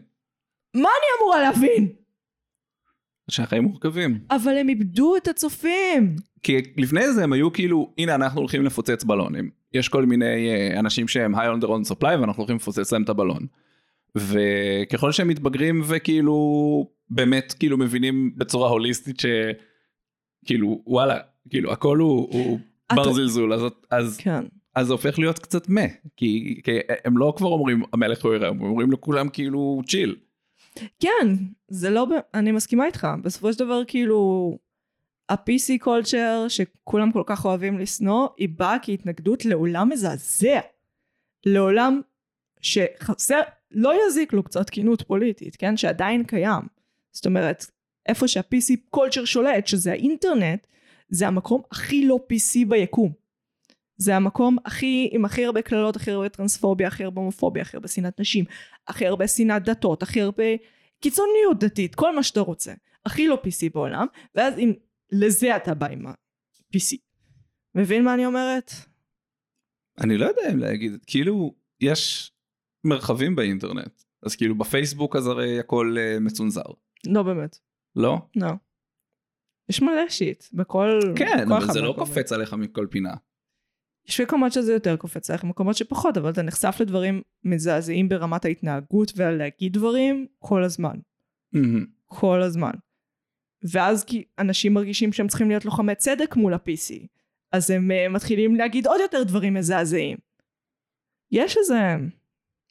מה 0.73 0.89
אני 0.89 1.21
אמורה 1.21 1.41
להבין? 1.41 1.88
שהחיים 3.32 3.63
מורכבים. 3.63 4.19
אבל 4.32 4.58
הם 4.58 4.69
איבדו 4.69 5.17
את 5.17 5.27
הצופים. 5.27 6.15
כי 6.43 6.62
לפני 6.77 7.13
זה 7.13 7.23
הם 7.23 7.34
היו 7.34 7.53
כאילו, 7.53 7.93
הנה 7.97 8.15
אנחנו 8.15 8.39
הולכים 8.39 8.65
לפוצץ 8.65 9.03
בלונים. 9.03 9.49
יש 9.73 9.89
כל 9.89 10.06
מיני 10.06 10.49
אה, 10.49 10.80
אנשים 10.80 11.08
שהם 11.08 11.36
high 11.36 11.58
on 11.58 11.63
their 11.63 11.67
own 11.67 11.93
supply 11.93 12.19
ואנחנו 12.19 12.41
הולכים 12.41 12.56
לפוצץ 12.56 12.93
להם 12.93 13.03
את 13.03 13.10
הבלון. 13.10 13.47
וככל 14.15 15.12
שהם 15.12 15.27
מתבגרים 15.27 15.82
וכאילו 15.88 16.89
באמת 17.10 17.56
כאילו 17.60 17.77
מבינים 17.77 18.34
בצורה 18.38 18.69
הוליסטית 18.69 19.17
שכאילו 19.19 20.84
וואלה 20.88 21.17
כאילו 21.49 21.71
הכל 21.71 21.97
הוא, 21.97 22.27
הוא 22.32 22.60
בר 22.95 23.13
זלזול 23.13 23.53
אז, 23.53 23.62
אז, 23.91 24.17
כן. 24.17 24.43
אז 24.77 24.87
זה 24.87 24.93
הופך 24.93 25.19
להיות 25.19 25.39
קצת 25.39 25.69
מה 25.69 25.81
כי, 26.17 26.61
כי 26.63 26.71
הם 27.05 27.17
לא 27.17 27.33
כבר 27.37 27.47
אומרים 27.47 27.83
המלך 27.93 28.25
הוא 28.25 28.33
עירם 28.33 28.55
הם 28.55 28.61
אומרים 28.61 28.91
לכולם 28.91 29.29
כאילו 29.29 29.81
צ'יל. 29.87 30.15
כן, 30.99 31.27
זה 31.67 31.89
לא, 31.89 32.07
אני 32.33 32.51
מסכימה 32.51 32.85
איתך, 32.85 33.07
בסופו 33.23 33.53
של 33.53 33.59
דבר 33.59 33.81
כאילו, 33.87 34.57
ה-PC 35.29 35.85
culture 35.85 36.49
שכולם 36.49 37.11
כל 37.11 37.23
כך 37.25 37.45
אוהבים 37.45 37.79
לשנוא, 37.79 38.27
היא 38.37 38.49
באה 38.49 38.77
כהתנגדות 38.81 39.45
לעולם 39.45 39.89
מזעזע. 39.89 40.59
לעולם 41.45 42.01
שחסר, 42.61 43.41
לא 43.71 43.93
יזיק 44.07 44.33
לו 44.33 44.43
קצת 44.43 44.67
תקינות 44.67 45.01
פוליטית, 45.01 45.55
כן? 45.55 45.77
שעדיין 45.77 46.23
קיים. 46.23 46.61
זאת 47.11 47.25
אומרת, 47.25 47.65
איפה 48.05 48.27
שה-PC 48.27 48.95
culture 48.95 49.25
שולט, 49.25 49.67
שזה 49.67 49.91
האינטרנט, 49.91 50.67
זה 51.09 51.27
המקום 51.27 51.61
הכי 51.71 52.05
לא 52.05 52.19
PC 52.33 52.67
ביקום. 52.67 53.26
זה 53.97 54.15
המקום 54.15 54.57
הכי, 54.65 55.10
עם 55.12 55.25
הכי 55.25 55.45
הרבה 55.45 55.62
קללות, 55.62 55.95
הכי 55.95 56.12
הרבה 56.12 56.29
טרנספוביה, 56.29 56.88
הכי 56.88 57.03
הרבה 57.03 57.21
הומופוביה, 57.21 57.62
הכי 57.62 57.77
הרבה 57.77 57.88
שנאת 57.88 58.19
נשים, 58.19 58.45
הכי 58.88 59.07
הרבה 59.07 59.27
שנאת 59.27 59.63
דתות, 59.63 60.03
הכי 60.03 60.21
הרבה 60.21 60.43
קיצוניות 60.99 61.60
דתית, 61.60 61.95
כל 61.95 62.15
מה 62.15 62.23
שאתה 62.23 62.39
רוצה. 62.39 62.73
הכי 63.05 63.27
לא 63.27 63.41
PC 63.45 63.71
בעולם, 63.73 64.07
ואז 64.36 64.60
אם 64.60 64.73
לזה 65.12 65.55
אתה 65.55 65.73
בא 65.73 65.88
עם 65.88 66.07
ה-PC. 66.07 66.97
מבין 67.75 68.03
מה 68.03 68.13
אני 68.13 68.25
אומרת? 68.25 68.71
אני 70.03 70.17
לא 70.17 70.25
יודע 70.25 70.41
אם 70.53 70.60
להגיד 70.60 70.91
כאילו 71.07 71.53
יש 71.81 72.31
מרחבים 72.83 73.36
באינטרנט 73.36 74.01
אז 74.23 74.36
כאילו 74.36 74.57
בפייסבוק 74.57 75.15
אז 75.15 75.27
הרי 75.27 75.60
הכל 75.60 75.95
uh, 75.97 76.19
מצונזר 76.19 76.62
לא 77.07 77.23
באמת, 77.23 77.57
לא? 77.95 78.17
לא. 78.36 78.51
יש 79.69 79.81
מלא 79.81 80.10
שיט, 80.10 80.43
בכל... 80.53 80.99
כן 81.15 81.51
אבל 81.51 81.73
זה 81.73 81.81
לא. 81.81 81.95
קופץ 81.97 82.31
עליך 82.31 82.53
מכל 82.53 82.88
פינה. 82.91 83.13
יש 84.07 84.21
מקומות 84.21 84.53
שזה 84.53 84.73
יותר 84.73 84.95
קופץ 84.95 85.29
עליך, 85.29 85.43
מקומות 85.43 85.77
שפחות, 85.77 86.17
אבל 86.17 86.29
אתה 86.29 86.41
נחשף 86.41 86.77
לדברים 86.79 87.21
מזעזעים 87.43 88.09
ברמת 88.09 88.45
ההתנהגות 88.45 89.11
ועל 89.15 89.35
להגיד 89.35 89.73
דברים 89.73 90.27
כל 90.39 90.63
הזמן. 90.63 90.95
מהמם. 91.53 91.85
כל 92.05 92.41
הזמן. 92.41 92.71
ואז 93.71 94.03
כי 94.03 94.23
אנשים 94.39 94.73
מרגישים 94.73 95.13
שהם 95.13 95.27
צריכים 95.27 95.49
להיות 95.49 95.65
לוחמי 95.65 95.95
צדק 95.95 96.35
מול 96.35 96.53
ה-PC, 96.53 97.07
אז 97.51 97.71
הם 97.71 97.91
uh, 97.91 98.09
מתחילים 98.09 98.55
להגיד 98.55 98.87
עוד 98.87 99.01
יותר 99.01 99.23
דברים 99.23 99.53
מזעזעים. 99.53 100.17
יש 101.31 101.57
איזה 101.57 101.95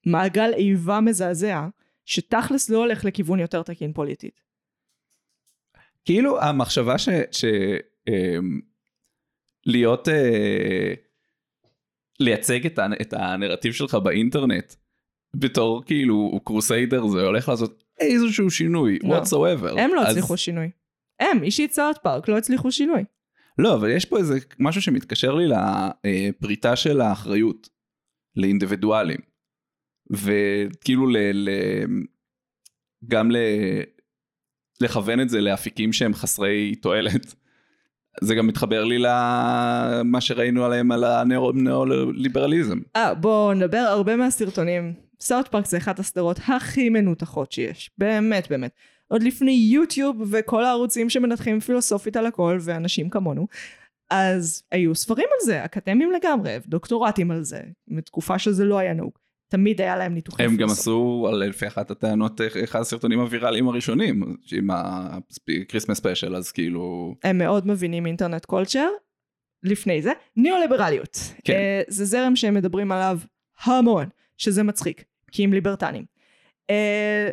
מעגל 0.06 0.52
איבה 0.54 1.00
מזעזע, 1.00 1.66
שתכלס 2.04 2.70
לא 2.70 2.78
הולך 2.78 3.04
לכיוון 3.04 3.40
יותר 3.40 3.62
תקין 3.62 3.92
פוליטית. 3.92 4.40
כאילו 6.04 6.42
המחשבה 6.42 6.98
ש... 6.98 7.08
ש 7.30 7.44
אמ, 8.08 8.60
להיות 9.66 10.08
אה, 10.08 10.94
לייצג 12.20 12.66
את, 12.66 12.78
ה, 12.78 12.86
את 13.00 13.12
הנרטיב 13.12 13.72
שלך 13.72 13.94
באינטרנט 13.94 14.74
בתור 15.36 15.82
כאילו 15.86 16.40
קרוסיידר 16.44 17.06
זה 17.06 17.22
הולך 17.22 17.48
לעשות 17.48 17.84
איזשהו 18.00 18.50
שינוי 18.50 18.98
לא. 19.02 19.18
whatsoever. 19.22 19.80
הם 19.80 19.90
לא 19.94 20.00
אז- 20.02 20.08
הצליחו 20.10 20.36
שינוי. 20.36 20.70
הם, 21.20 21.42
אישית 21.42 21.72
סארט 21.72 21.98
פארק, 22.02 22.28
לא 22.28 22.38
הצליחו 22.38 22.72
שינוי. 22.72 23.04
לא 23.58 23.74
אבל 23.74 23.90
יש 23.90 24.04
פה 24.04 24.18
איזה 24.18 24.34
משהו 24.58 24.82
שמתקשר 24.82 25.34
לי 25.34 25.44
לפריטה 25.46 26.76
של 26.76 27.00
האחריות 27.00 27.68
לאינדיבידואלים 28.36 29.18
וכאילו 30.10 31.06
ל, 31.06 31.16
ל, 31.32 31.48
גם 33.08 33.30
ל, 33.30 33.36
לכוון 34.80 35.20
את 35.20 35.28
זה 35.28 35.40
לאפיקים 35.40 35.92
שהם 35.92 36.14
חסרי 36.14 36.74
תועלת. 36.74 37.34
זה 38.20 38.34
גם 38.34 38.46
מתחבר 38.46 38.84
לי 38.84 38.98
למה 38.98 40.20
שראינו 40.20 40.64
עליהם 40.64 40.92
על 40.92 41.04
הניאו-ליברליזם. 41.04 42.78
אה, 42.96 43.14
בואו 43.14 43.54
נדבר 43.54 43.78
הרבה 43.78 44.16
מהסרטונים. 44.16 44.94
סארט 45.20 45.48
פארק 45.48 45.66
זה 45.66 45.76
אחת 45.76 45.98
הסדרות 45.98 46.40
הכי 46.48 46.88
מנותחות 46.88 47.52
שיש. 47.52 47.90
באמת, 47.98 48.50
באמת. 48.50 48.70
עוד 49.08 49.22
לפני 49.22 49.52
יוטיוב 49.52 50.22
וכל 50.30 50.64
הערוצים 50.64 51.10
שמנתחים 51.10 51.60
פילוסופית 51.60 52.16
על 52.16 52.26
הכל, 52.26 52.58
ואנשים 52.60 53.10
כמונו. 53.10 53.46
אז 54.10 54.62
היו 54.72 54.94
ספרים 54.94 55.26
על 55.32 55.46
זה, 55.46 55.64
אקדמיים 55.64 56.12
לגמרי, 56.12 56.58
דוקטורטים 56.66 57.30
על 57.30 57.42
זה, 57.42 57.60
בתקופה 57.88 58.38
שזה 58.38 58.64
לא 58.64 58.78
היה 58.78 58.94
נהוג. 58.94 59.12
תמיד 59.48 59.80
היה 59.80 59.96
להם 59.96 60.14
ניתוחים 60.14 60.50
הם 60.50 60.56
גם. 60.56 60.68
עשו 60.68 61.26
על 61.28 61.34
לפי 61.44 61.66
אחת 61.66 61.90
הטענות 61.90 62.40
אחד 62.64 62.80
הסרטונים 62.80 63.20
הוויראליים 63.20 63.68
הראשונים 63.68 64.22
עם 64.52 64.70
ה 64.70 64.83
Christmas 64.83 65.98
special 65.98 66.36
אז 66.36 66.52
כאילו 66.52 67.14
הם 67.24 67.38
מאוד 67.38 67.66
מבינים 67.66 68.06
internet 68.06 68.44
culture. 68.44 68.88
לפני 69.62 70.02
זה, 70.02 70.12
ניאו-ליברליות. 70.36 71.18
כן. 71.44 71.52
אה, 71.52 71.82
זה 71.88 72.04
זרם 72.04 72.36
שהם 72.36 72.54
מדברים 72.54 72.92
עליו 72.92 73.18
המון, 73.64 74.08
שזה 74.38 74.62
מצחיק, 74.62 75.04
כי 75.32 75.44
הם 75.44 75.52
ליברטנים. 75.52 76.04
אה, 76.70 77.30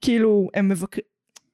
כאילו, 0.00 0.48
הם 0.54 0.68
מבקרים, 0.68 1.04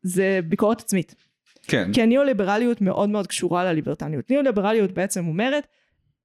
זה 0.02 0.40
ביקורת 0.48 0.80
עצמית. 0.80 1.14
כן 1.62 1.92
כי 1.92 2.02
הניאו-ליברליות 2.02 2.80
מאוד 2.80 3.08
מאוד 3.08 3.26
קשורה 3.26 3.64
לליברטניות. 3.64 4.30
ניאו-ליברליות 4.30 4.92
בעצם 4.92 5.26
אומרת, 5.26 5.66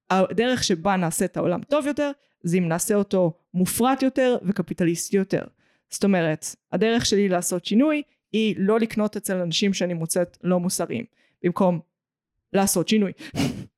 הדרך 0.09 0.63
שבה 0.63 0.95
נעשה 0.95 1.25
את 1.25 1.37
העולם 1.37 1.61
טוב 1.61 1.87
יותר, 1.87 2.11
זה 2.43 2.57
אם 2.57 2.67
נעשה 2.67 2.95
אותו 2.95 3.33
מופרט 3.53 4.03
יותר 4.03 4.37
וקפיטליסטי 4.45 5.17
יותר. 5.17 5.41
זאת 5.89 6.03
אומרת, 6.03 6.45
הדרך 6.71 7.05
שלי 7.05 7.29
לעשות 7.29 7.65
שינוי 7.65 8.01
היא 8.31 8.55
לא 8.57 8.79
לקנות 8.79 9.15
אצל 9.15 9.37
אנשים 9.37 9.73
שאני 9.73 9.93
מוצאת 9.93 10.37
לא 10.43 10.59
מוסריים, 10.59 11.05
במקום 11.43 11.79
לעשות 12.53 12.87
שינוי. 12.87 13.11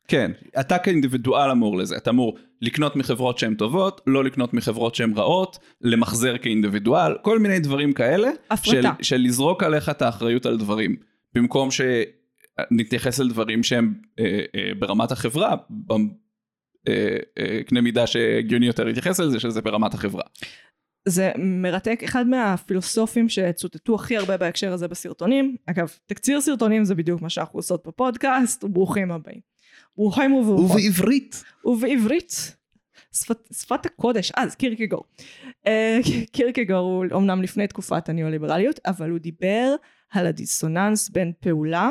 כן 0.08 0.32
אתה 0.60 0.78
כאינדיבידואל 0.78 1.52
אמור 1.52 1.78
לזה 1.78 1.98
אתה 1.98 2.10
אמור 2.10 2.38
לקנות 2.62 2.96
מחברות 2.96 3.38
שהן 3.38 3.56
טובות 3.56 4.02
לא 4.08 4.24
לקנות 4.24 4.54
מחברות 4.54 4.96
שהן 4.96 5.14
רעות 5.14 5.60
למחזר 5.82 6.38
כאינדיבידואל 6.38 7.18
כל 7.22 7.40
מיני 7.40 7.60
דברים 7.60 7.94
כאלה 7.94 8.30
של, 8.64 8.80
הפרטה. 8.80 8.92
של 9.02 9.18
לזרוק 9.18 9.64
עליך 9.64 9.90
את 9.90 10.02
האחריות 10.02 10.46
על 10.46 10.58
דברים 10.58 10.96
במקום 11.34 11.72
ש... 11.72 11.82
נתייחס 12.72 13.20
לדברים 13.20 13.64
שהם 13.64 13.94
אה, 14.20 14.40
אה, 14.56 14.72
ברמת 14.80 15.12
החברה, 15.12 15.56
בקנה 16.86 17.82
מידה 17.82 18.08
שהגיוני 18.08 18.68
יותר 18.68 18.84
להתייחס 18.84 19.20
לזה, 19.20 19.40
שזה 19.40 19.62
ברמת 19.62 19.94
החברה. 19.94 20.24
זה 21.08 21.32
מרתק, 21.38 22.00
אחד 22.04 22.28
מהפילוסופים 22.28 23.30
שצוטטו 23.30 23.96
הכי 23.96 24.18
הרבה 24.18 24.38
בהקשר 24.38 24.74
הזה 24.74 24.88
בסרטונים, 24.88 25.56
אגב, 25.66 25.94
תקציר 26.06 26.42
סרטונים 26.42 26.84
זה 26.84 26.96
בדיוק 26.96 27.22
מה 27.22 27.30
שאנחנו 27.30 27.60
עושות 27.60 27.88
בפודקאסט, 27.88 28.64
וברוכים 28.64 29.12
הבאים. 29.12 29.40
ברוכים 29.98 30.34
וברוכות. 30.34 30.82
ובעברית. 30.82 31.44
ובעברית. 31.66 32.56
שפת, 33.14 33.48
שפת 33.54 33.86
הקודש, 33.86 34.32
אז 34.36 34.56
קירקגור. 34.56 35.04
אה, 35.68 36.00
קירקגור 36.32 36.78
הוא 36.78 37.06
אומנם 37.12 37.42
לפני 37.42 37.68
תקופת 37.68 38.10
הניאו-ליברליות, 38.10 38.80
אבל 38.86 39.10
הוא 39.10 39.20
דיבר 39.20 39.76
על 40.12 40.28
הדיסוננס 40.28 41.10
בין 41.10 41.32
פעולה 41.40 41.90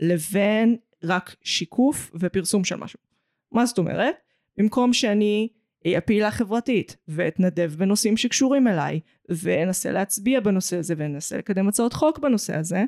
לבין 0.00 0.76
רק 1.04 1.34
שיקוף 1.42 2.10
ופרסום 2.20 2.64
של 2.64 2.76
משהו. 2.76 2.98
מה 3.52 3.66
זאת 3.66 3.78
אומרת? 3.78 4.14
במקום 4.56 4.92
שאני 4.92 5.48
אהיה 5.86 6.00
פעילה 6.00 6.30
חברתית 6.30 6.96
ואתנדב 7.08 7.74
בנושאים 7.78 8.16
שקשורים 8.16 8.68
אליי 8.68 9.00
ואנסה 9.28 9.92
להצביע 9.92 10.40
בנושא 10.40 10.76
הזה 10.76 10.94
ואנסה 10.96 11.38
לקדם 11.38 11.68
הצעות 11.68 11.92
חוק 11.92 12.18
בנושא 12.18 12.56
הזה, 12.56 12.84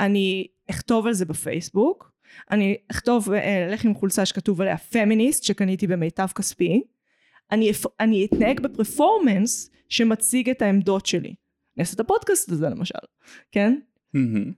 אני 0.00 0.46
אכתוב 0.70 1.06
על 1.06 1.12
זה 1.12 1.24
בפייסבוק, 1.24 2.12
אני 2.50 2.76
אכתוב, 2.90 3.32
אלך 3.32 3.84
עם 3.84 3.94
חולצה 3.94 4.26
שכתוב 4.26 4.60
עליה 4.60 4.76
פמיניסט 4.76 5.44
שקניתי 5.44 5.86
במיטב 5.86 6.26
כספי, 6.26 6.82
אני, 7.52 7.70
אני 8.00 8.24
אתנהג 8.24 8.60
בפרפורמנס 8.60 9.70
שמציג 9.88 10.50
את 10.50 10.62
העמדות 10.62 11.06
שלי. 11.06 11.28
אני 11.28 11.80
אעשה 11.80 11.94
את 11.94 12.00
הפודקאסט 12.00 12.50
הזה 12.50 12.68
למשל, 12.68 12.98
כן? 13.52 13.78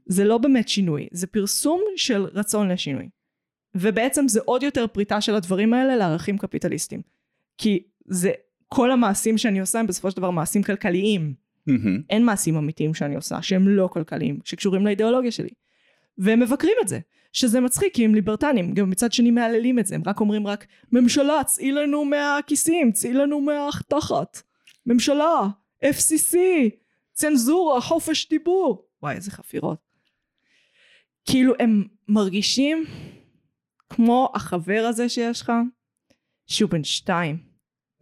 זה 0.07 0.25
לא 0.25 0.39
באמת 0.39 0.69
שינוי, 0.69 1.09
זה 1.13 1.27
פרסום 1.27 1.81
של 1.97 2.25
רצון 2.25 2.69
לשינוי. 2.69 3.09
ובעצם 3.75 4.29
זה 4.29 4.41
עוד 4.45 4.63
יותר 4.63 4.87
פריטה 4.87 5.21
של 5.21 5.35
הדברים 5.35 5.75
האלה 5.75 5.97
לערכים 5.97 6.39
קפיטליסטיים. 6.39 7.03
כי 7.59 7.83
זה, 8.05 8.31
כל 8.69 8.91
המעשים 8.91 9.39
שאני 9.39 9.61
עושה 9.61 9.81
הם 9.81 9.87
בסופו 9.87 10.11
של 10.11 10.17
דבר 10.17 10.31
מעשים 10.31 10.63
כלכליים. 10.63 11.35
אין 12.11 12.25
מעשים 12.25 12.57
אמיתיים 12.57 12.95
שאני 12.95 13.15
עושה 13.17 13.43
שהם 13.43 13.69
לא 13.69 13.89
כלכליים, 13.93 14.39
שקשורים 14.45 14.87
לאידיאולוגיה 14.87 15.31
שלי. 15.31 15.51
והם 16.19 16.41
מבקרים 16.41 16.75
את 16.83 16.89
זה, 16.89 16.99
שזה 17.33 17.61
מצחיק 17.61 17.95
כי 17.95 18.05
הם 18.05 18.15
ליברטנים, 18.15 18.75
גם 18.75 18.91
מצד 18.91 19.13
שני 19.13 19.31
מהללים 19.31 19.79
את 19.79 19.87
זה, 19.87 19.95
הם 19.95 20.03
רק 20.07 20.21
אומרים 20.21 20.47
רק 20.47 20.67
ממשלה 20.93 21.45
צאי 21.45 21.73
לנו 21.73 22.05
מהכיסים, 22.05 22.93
צאי 22.93 23.13
לנו 23.13 23.41
מהתחת. 23.41 24.43
ממשלה, 24.87 25.49
FCC, 25.85 26.37
צנזורה, 27.13 27.81
חופש 27.81 28.29
דיבור. 28.29 28.85
וואי 29.03 29.15
איזה 29.15 29.31
חפירות. 29.31 29.79
כאילו 31.25 31.53
הם 31.59 31.85
מרגישים 32.09 32.85
כמו 33.91 34.33
החבר 34.35 34.85
הזה 34.89 35.09
שיש 35.09 35.41
לך, 35.41 35.53
שהוא 36.47 36.71
בן 36.71 36.85
שתיים. 36.85 37.53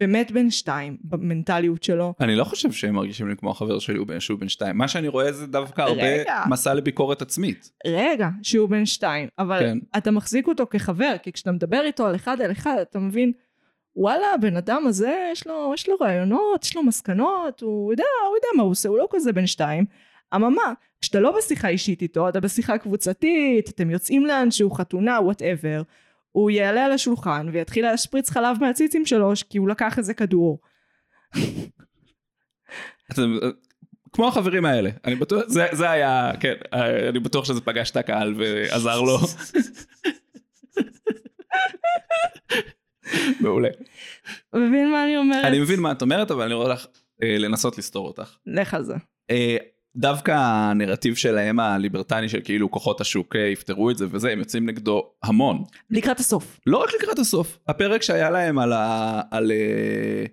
באמת 0.01 0.31
בן 0.31 0.51
שתיים 0.51 0.97
במנטליות 1.05 1.83
שלו. 1.83 2.15
אני 2.21 2.37
לא 2.37 2.45
חושב 2.45 2.73
שהם 2.73 2.95
מרגישים 2.95 3.29
לי 3.29 3.37
כמו 3.37 3.51
החבר 3.51 3.79
שלי 3.79 4.21
שהוא 4.21 4.39
בן 4.39 4.49
שתיים. 4.49 4.77
מה 4.77 4.89
שאני 4.89 5.09
רואה 5.09 5.33
זה 5.33 5.47
דווקא 5.47 5.83
הרבה 5.83 6.03
רגע. 6.03 6.43
מסע 6.49 6.75
לביקורת 6.75 7.23
עצמית. 7.23 7.73
רגע, 7.87 8.29
שהוא 8.43 8.69
בן 8.69 8.87
שתיים, 8.87 9.29
אבל 9.39 9.61
כן. 9.61 9.79
אתה 9.97 10.11
מחזיק 10.11 10.49
אותו 10.49 10.67
כחבר, 10.71 11.17
כי 11.23 11.33
כשאתה 11.33 11.53
מדבר 11.53 11.81
איתו 11.85 12.07
על 12.07 12.15
אחד 12.15 12.41
על 12.41 12.53
אחד, 12.53 12.77
אתה 12.83 12.99
מבין, 12.99 13.33
וואלה, 13.97 14.27
הבן 14.35 14.57
אדם 14.57 14.87
הזה, 14.87 15.29
יש 15.33 15.47
לו, 15.47 15.73
יש 15.75 15.89
לו 15.89 15.97
רעיונות, 16.01 16.65
יש 16.65 16.77
לו 16.77 16.83
מסקנות, 16.83 17.61
הוא 17.61 17.93
יודע, 17.93 18.05
הוא 18.29 18.37
יודע 18.37 18.49
מה 18.57 18.63
הוא 18.63 18.71
עושה, 18.71 18.89
הוא 18.89 18.99
לא 18.99 19.09
כזה 19.11 19.33
בן 19.33 19.47
שתיים. 19.47 19.85
אממה, 20.35 20.73
כשאתה 21.01 21.21
לא 21.21 21.37
בשיחה 21.39 21.69
אישית 21.69 22.03
איתו, 22.03 22.29
אתה 22.29 22.41
בשיחה 22.41 22.79
קבוצתית, 22.79 23.69
אתם 23.69 23.91
יוצאים 23.91 24.27
לאנשהו, 24.27 24.71
חתונה, 24.71 25.21
וואטאבר, 25.21 25.83
הוא 26.33 26.51
יעלה 26.51 26.85
על 26.85 26.93
השולחן 26.93 27.47
ויתחיל 27.53 27.85
להשפריץ 27.85 28.31
חלב 28.31 28.57
מהציצים 28.61 29.07
שלו, 29.07 29.33
כי 29.51 29.59
הוא 29.59 29.69
לקח 29.69 29.99
איזה 29.99 30.15
כדור. 30.15 30.59
אתם- 33.13 33.39
כמו 34.13 34.29
החברים 34.29 34.65
האלה, 34.65 34.91
אני 35.05 35.15
בטוח, 35.15 35.43
זה, 35.47 35.67
זה 35.73 35.91
היה, 35.91 36.31
כן, 36.41 36.55
אני 37.09 37.19
בטוח 37.21 37.45
שזה 37.45 37.61
פגש 37.61 37.91
את 37.91 37.97
הקהל 37.97 38.35
ועזר 38.37 39.01
לו. 39.01 39.19
מעולה. 43.41 43.69
מבין 44.55 44.91
מה 44.91 45.05
אני 45.05 45.17
אומרת? 45.17 45.45
אני 45.45 45.61
מבין 45.61 45.81
מה 45.81 45.93
את 45.93 46.03
אומרת, 46.03 46.31
אבל 46.31 46.43
אני 46.45 46.55
רואה 46.55 46.69
לך 46.69 46.87
אה, 47.23 47.39
לנסות 47.39 47.79
לסתור 47.79 48.07
אותך. 48.07 48.37
לך 48.47 48.75
על 48.75 48.85
זה. 48.85 48.95
אה, 49.31 49.57
דווקא 49.97 50.33
הנרטיב 50.39 51.15
שלהם 51.15 51.61
הליברטני 51.61 52.29
של 52.29 52.41
כאילו 52.45 52.71
כוחות 52.71 53.01
השוק 53.01 53.37
אה, 53.37 53.41
יפתרו 53.41 53.91
את 53.91 53.99
זה 53.99 54.07
וזה, 54.11 54.31
הם 54.31 54.39
יוצאים 54.39 54.67
נגדו 54.69 55.03
המון. 55.23 55.63
לקראת 55.91 56.21
הסוף. 56.21 56.61
לא 56.67 56.79
רק 56.79 56.89
לקראת 57.03 57.19
הסוף, 57.19 57.59
הפרק 57.69 58.03
שהיה 58.03 58.31
להם 58.31 58.59
על 58.59 58.73
ה... 58.73 59.21
על... 59.31 59.51
אה, 59.53 60.25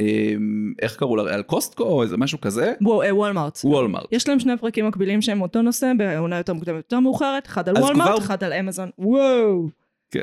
אה, 0.00 0.32
איך 0.82 0.96
קראו 0.96 1.16
לה? 1.16 1.34
על 1.34 1.42
קוסטקו 1.42 1.84
או 1.84 2.02
איזה 2.02 2.16
משהו 2.16 2.40
כזה? 2.40 2.72
אה, 3.04 3.14
וולמארט. 3.14 3.58
וולמארט. 3.64 4.12
יש 4.12 4.28
להם 4.28 4.40
שני 4.40 4.56
פרקים 4.58 4.88
מקבילים 4.88 5.22
שהם 5.22 5.42
אותו 5.42 5.62
נושא 5.62 5.92
בעונה 5.98 6.36
יותר 6.38 6.52
מוקדמת 6.52 6.76
יותר 6.76 7.00
מאוחרת, 7.00 7.46
אחד 7.46 7.68
על 7.68 7.76
וולמארט, 7.78 8.08
כבר- 8.10 8.18
אחד 8.18 8.44
על 8.44 8.52
אמזון. 8.52 8.90
וואו. 8.98 9.68
כן. 10.10 10.20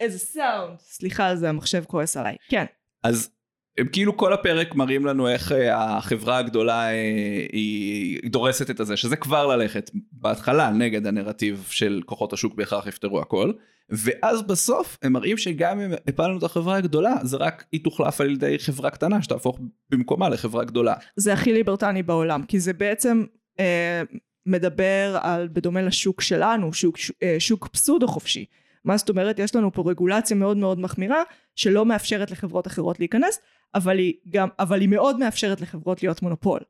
איזה 0.00 0.18
סאונד. 0.18 0.78
סליחה 0.78 1.26
על 1.26 1.36
זה, 1.36 1.48
המחשב 1.48 1.84
כועס 1.86 2.16
עליי. 2.16 2.36
כן. 2.48 2.64
אז 3.02 3.30
הם 3.78 3.86
כאילו 3.92 4.16
כל 4.16 4.32
הפרק 4.32 4.74
מראים 4.74 5.06
לנו 5.06 5.28
איך 5.28 5.52
אה, 5.52 5.96
החברה 5.96 6.38
הגדולה 6.38 6.90
אה, 6.90 7.46
היא 7.52 8.18
דורסת 8.30 8.70
את 8.70 8.80
הזה, 8.80 8.96
שזה 8.96 9.16
כבר 9.16 9.46
ללכת 9.46 9.90
בהתחלה 10.12 10.70
נגד 10.70 11.06
הנרטיב 11.06 11.66
של 11.70 12.00
כוחות 12.06 12.32
השוק 12.32 12.54
בהכרח 12.54 12.86
יפתרו 12.86 13.20
הכל, 13.20 13.52
ואז 13.88 14.42
בסוף 14.42 14.98
הם 15.02 15.12
מראים 15.12 15.36
שגם 15.36 15.80
אם 15.80 15.90
הפלנו 16.08 16.38
את 16.38 16.42
החברה 16.42 16.76
הגדולה, 16.76 17.14
זה 17.22 17.36
רק 17.36 17.64
היא 17.72 17.84
תוחלף 17.84 18.20
על 18.20 18.30
ידי 18.30 18.58
חברה 18.58 18.90
קטנה 18.90 19.22
שתהפוך 19.22 19.60
במקומה 19.90 20.28
לחברה 20.28 20.64
גדולה. 20.64 20.94
זה 21.16 21.32
הכי 21.32 21.52
ליברטני 21.52 22.02
בעולם, 22.02 22.42
כי 22.42 22.60
זה 22.60 22.72
בעצם 22.72 23.24
אה, 23.60 24.02
מדבר 24.46 25.18
על, 25.22 25.48
בדומה 25.52 25.82
לשוק 25.82 26.20
שלנו, 26.20 26.72
שוק, 26.72 26.96
אה, 27.22 27.36
שוק 27.38 27.68
פסודו 27.68 28.08
חופשי. 28.08 28.44
מה 28.84 28.96
זאת 28.96 29.08
אומרת? 29.08 29.38
יש 29.38 29.56
לנו 29.56 29.72
פה 29.72 29.84
רגולציה 29.86 30.36
מאוד 30.36 30.56
מאוד 30.56 30.80
מחמירה, 30.80 31.22
שלא 31.56 31.86
מאפשרת 31.86 32.30
לחברות 32.30 32.66
אחרות 32.66 32.98
להיכנס, 32.98 33.38
אבל 33.74 33.98
היא, 33.98 34.14
גם, 34.30 34.48
אבל 34.58 34.80
היא 34.80 34.88
מאוד 34.88 35.18
מאפשרת 35.18 35.60
לחברות 35.60 36.02
להיות 36.02 36.22
מונופול. 36.22 36.60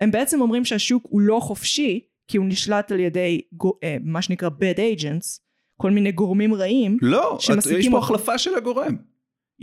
הם 0.00 0.10
בעצם 0.10 0.40
אומרים 0.40 0.64
שהשוק 0.64 1.06
הוא 1.08 1.20
לא 1.20 1.40
חופשי, 1.42 2.00
כי 2.28 2.36
הוא 2.36 2.46
נשלט 2.46 2.92
על 2.92 3.00
ידי 3.00 3.40
אה, 3.84 3.96
מה 4.00 4.22
שנקרא 4.22 4.48
bad 4.48 5.00
agents, 5.00 5.40
כל 5.76 5.90
מיני 5.90 6.12
גורמים 6.12 6.54
רעים, 6.54 6.96
לא, 7.02 7.38
את, 7.58 7.66
יש 7.66 7.88
פה. 7.88 7.98
החלפה 7.98 8.38
של 8.38 8.54
הגורם. 8.54 8.96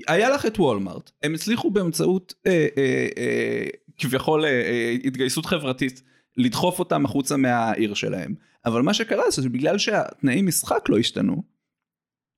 היה 0.07 0.29
לך 0.29 0.45
את 0.45 0.59
וולמארט, 0.59 1.11
הם 1.23 1.33
הצליחו 1.33 1.71
באמצעות 1.71 2.33
אה, 2.47 2.67
אה, 2.77 3.07
אה, 3.17 3.67
כביכול 3.97 4.45
אה, 4.45 4.49
אה, 4.49 4.95
התגייסות 5.03 5.45
חברתית 5.45 6.03
לדחוף 6.37 6.79
אותם 6.79 7.05
החוצה 7.05 7.37
מהעיר 7.37 7.93
שלהם, 7.93 8.35
אבל 8.65 8.81
מה 8.81 8.93
שקרה 8.93 9.31
זה 9.31 9.43
שבגלל 9.43 9.77
שהתנאי 9.77 10.41
משחק 10.41 10.89
לא 10.89 10.97
השתנו, 10.97 11.43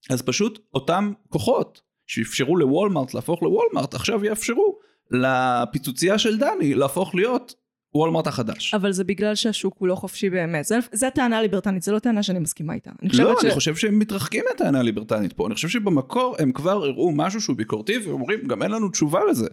אז 0.10 0.21
פשוט 0.21 0.60
אותם 0.73 1.13
כוחות 1.29 1.81
שאפשרו 2.07 2.57
לוולמארט 2.57 3.13
להפוך 3.13 3.43
לוולמארט 3.43 3.93
עכשיו 3.93 4.25
יאפשרו 4.25 4.79
לפיצוצייה 5.12 6.17
של 6.17 6.38
דני 6.38 6.73
להפוך 6.73 7.15
להיות 7.15 7.55
וולמארט 7.95 8.27
החדש. 8.27 8.73
אבל 8.73 8.91
זה 8.91 9.03
בגלל 9.03 9.36
שהשוק 9.36 9.75
הוא 9.77 9.88
לא 9.88 9.95
חופשי 9.95 10.29
באמת. 10.29 10.65
זה 10.91 11.07
הטענה 11.07 11.38
הליברטנית, 11.38 11.83
זו 11.83 11.93
לא 11.93 11.99
טענה 11.99 12.23
שאני 12.23 12.39
מסכימה 12.39 12.73
איתה. 12.73 12.91
אני 13.01 13.10
לא, 13.13 13.36
ש... 13.41 13.43
אני 13.43 13.53
חושב 13.53 13.75
שהם 13.75 13.99
מתרחקים 13.99 14.43
מהטענה 14.49 14.79
הליברטנית 14.79 15.33
פה, 15.33 15.47
אני 15.47 15.55
חושב 15.55 15.67
שבמקור 15.67 16.36
הם 16.39 16.51
כבר 16.51 16.83
הראו 16.83 17.12
משהו 17.12 17.41
שהוא 17.41 17.55
ביקורתי 17.55 17.97
ואומרים 17.97 18.47
גם 18.47 18.63
אין 18.63 18.71
לנו 18.71 18.89
תשובה 18.89 19.19
לזה. 19.29 19.47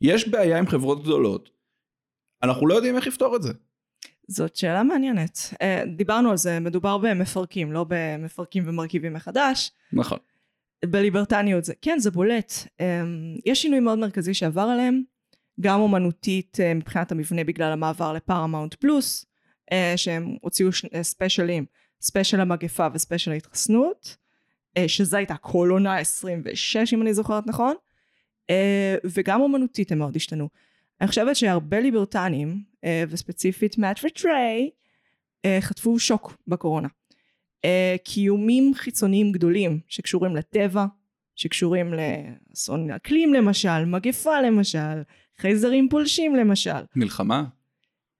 יש 0.00 0.28
בעיה 0.28 0.58
עם 0.58 0.66
חברות 0.66 1.02
גדולות, 1.02 1.50
אנחנו 2.42 2.66
לא 2.66 2.74
יודעים 2.74 2.96
איך 2.96 3.06
לפתור 3.06 3.36
את 3.36 3.42
זה. 3.42 3.52
זאת 4.28 4.56
שאלה 4.56 4.82
מעניינת. 4.82 5.38
אה, 5.62 5.82
דיברנו 5.96 6.30
על 6.30 6.36
זה, 6.36 6.60
מדובר 6.60 6.98
במפרקים, 6.98 7.72
לא 7.72 7.86
במפרקים 7.88 8.62
ומרכיבים 8.66 9.12
מחדש. 9.12 9.70
נכון. 9.92 10.18
בליברטניות 10.84 11.64
זה, 11.64 11.72
כן, 11.82 11.98
זה 11.98 12.10
בולט. 12.10 12.52
אה, 12.80 13.02
יש 13.46 13.62
שינוי 13.62 13.80
מאוד 13.80 13.98
מרכזי 13.98 14.34
שעבר 14.34 14.60
עליהם, 14.60 15.02
גם 15.60 15.80
אומנותית 15.80 16.58
אה, 16.60 16.74
מבחינת 16.74 17.12
המבנה 17.12 17.44
בגלל 17.44 17.72
המעבר 17.72 18.12
ל 18.12 18.18
Paramount 18.18 18.74
Plus, 18.74 19.26
שהם 19.96 20.36
הוציאו 20.40 20.68
ספיישלים, 21.02 21.64
special 22.00 22.40
המגפה 22.40 22.86
ו 22.94 22.99
special 22.99 23.30
ההתחסנות, 23.30 24.16
שזה 24.86 25.16
הייתה 25.16 25.36
כל 25.36 25.68
עונה 25.70 25.98
26 25.98 26.94
אם 26.94 27.02
אני 27.02 27.14
זוכרת 27.14 27.46
נכון, 27.46 27.74
וגם 29.04 29.40
אומנותית 29.40 29.92
הם 29.92 29.98
מאוד 29.98 30.16
השתנו. 30.16 30.48
אני 31.00 31.08
חושבת 31.08 31.36
שהרבה 31.36 31.80
ליברטנים, 31.80 32.62
וספציפית 33.08 33.78
מאט 33.78 34.00
וטריי, 34.04 34.70
אה, 35.44 35.58
חטפו 35.60 35.98
שוק 35.98 36.36
בקורונה. 36.46 36.88
אה, 37.64 37.96
איומים 38.04 38.72
חיצוניים 38.74 39.32
גדולים 39.32 39.80
שקשורים 39.88 40.36
לטבע, 40.36 40.86
שקשורים 41.36 41.94
לאסון 41.94 42.90
אקלים 42.90 43.34
למשל, 43.34 43.84
מגפה 43.84 44.40
למשל, 44.40 45.02
חייזרים 45.38 45.88
פולשים 45.88 46.36
למשל. 46.36 46.70
מלחמה? 46.96 47.44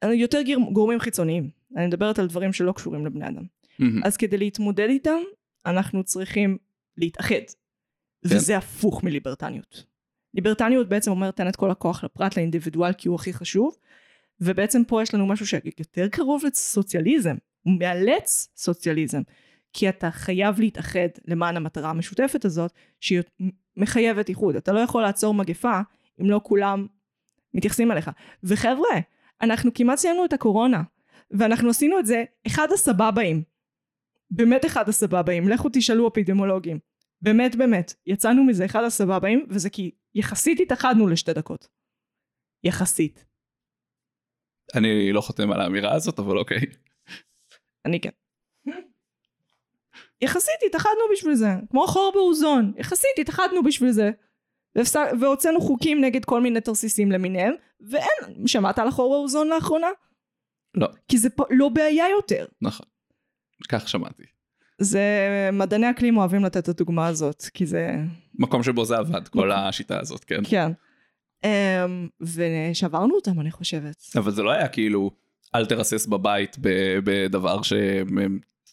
יותר 0.04 0.40
גורמים 0.72 0.98
חיצוניים. 0.98 1.50
אני 1.76 1.86
מדברת 1.86 2.18
על 2.18 2.26
דברים 2.26 2.52
שלא 2.52 2.72
קשורים 2.72 3.06
לבני 3.06 3.28
אדם. 3.28 3.42
מהמם. 3.78 4.04
אז 4.04 4.16
כדי 4.16 4.38
להתמודד 4.38 4.88
איתם, 4.88 5.20
אנחנו 5.66 6.04
צריכים 6.04 6.58
להתאחד. 6.96 7.34
וזה 8.24 8.56
הפוך 8.56 9.04
מליברטניות. 9.04 9.84
ליברטניות 10.34 10.88
בעצם 10.88 11.10
אומרת 11.10 11.36
תן 11.36 11.48
את 11.48 11.56
כל 11.56 11.70
הכוח 11.70 12.04
לפרט, 12.04 12.36
לאינדיבידואל, 12.36 12.92
כי 12.92 13.08
הוא 13.08 13.14
הכי 13.14 13.32
חשוב, 13.32 13.76
ובעצם 14.40 14.82
פה 14.84 15.02
יש 15.02 15.14
לנו 15.14 15.26
משהו 15.26 15.46
שיותר 15.46 16.08
קרוב 16.08 16.42
לסוציאליזם, 16.44 17.34
הוא 17.62 17.78
מאלץ 17.78 18.48
סוציאליזם, 18.56 19.22
כי 19.72 19.88
אתה 19.88 20.10
חייב 20.10 20.60
להתאחד 20.60 21.08
למען 21.24 21.56
המטרה 21.56 21.90
המשותפת 21.90 22.44
הזאת, 22.44 22.72
שהיא 23.00 23.22
מחייבת 23.76 24.28
איחוד. 24.28 24.56
אתה 24.56 24.72
לא 24.72 24.80
יכול 24.80 25.02
לעצור 25.02 25.34
מגפה 25.34 25.80
אם 26.20 26.30
לא 26.30 26.40
כולם 26.42 26.86
מתייחסים 27.54 27.92
אליך. 27.92 28.10
וחבר'ה, 28.42 29.00
אנחנו 29.42 29.74
כמעט 29.74 29.98
סיימנו 29.98 30.24
את 30.24 30.32
הקורונה, 30.32 30.82
ואנחנו 31.30 31.70
עשינו 31.70 31.98
את 31.98 32.06
זה 32.06 32.24
אחד 32.46 32.68
הסבבאים. 32.72 33.42
באמת 34.30 34.64
אחד 34.64 34.88
הסבבאים, 34.88 35.48
לכו 35.48 35.68
תשאלו 35.72 36.08
אפידמולוגים. 36.08 36.78
באמת 37.22 37.56
באמת, 37.56 37.94
יצאנו 38.06 38.44
מזה 38.44 38.64
אחד 38.64 38.84
הסבבאים, 38.84 39.46
וזה 39.48 39.70
כי 39.70 39.90
יחסית 40.14 40.60
התאחדנו 40.60 41.06
לשתי 41.06 41.32
דקות. 41.32 41.68
יחסית. 42.64 43.24
אני 44.76 45.12
לא 45.12 45.20
חותם 45.20 45.52
על 45.52 45.60
האמירה 45.60 45.94
הזאת, 45.94 46.18
אבל 46.18 46.38
אוקיי. 46.38 46.60
אני 47.84 48.00
כן. 48.00 48.10
יחסית 50.20 50.54
התאחדנו 50.66 51.02
בשביל 51.12 51.34
זה, 51.34 51.48
כמו 51.70 51.86
חור 51.86 52.12
באוזון, 52.14 52.72
יחסית 52.76 53.10
התאחדנו 53.20 53.62
בשביל 53.62 53.90
זה. 53.90 54.10
והוצאנו 55.20 55.60
חוקים 55.60 56.00
נגד 56.00 56.24
כל 56.24 56.40
מיני 56.40 56.60
תרסיסים 56.60 57.12
למיניהם, 57.12 57.54
ואין, 57.80 58.46
שמעת 58.46 58.78
על 58.78 58.88
החור 58.88 59.14
באוזון 59.14 59.48
לאחרונה? 59.48 59.86
לא. 60.74 60.88
כי 61.08 61.18
זה 61.18 61.28
לא 61.50 61.68
בעיה 61.68 62.04
יותר. 62.10 62.46
נכון. 62.62 62.86
כך 63.68 63.88
שמעתי. 63.88 64.22
זה, 64.78 65.00
מדעני 65.52 65.90
אקלים 65.90 66.16
אוהבים 66.16 66.44
לתת 66.44 66.56
את 66.56 66.68
הדוגמה 66.68 67.06
הזאת, 67.06 67.42
כי 67.54 67.66
זה, 67.66 67.94
מקום 68.34 68.62
שבו 68.62 68.84
זה 68.84 68.96
עבד, 68.96 69.28
כל 69.28 69.52
השיטה 69.52 70.00
הזאת, 70.00 70.24
כן. 70.24 70.40
כן. 70.50 70.72
Um, 71.44 71.46
ושברנו 72.20 73.14
אותם 73.14 73.40
אני 73.40 73.50
חושבת. 73.50 73.96
אבל 74.16 74.30
זה 74.30 74.42
לא 74.42 74.50
היה 74.50 74.68
כאילו, 74.68 75.10
אל 75.54 75.66
תרסס 75.66 76.06
בבית 76.06 76.56
בדבר 77.04 77.62
ש... 77.62 77.72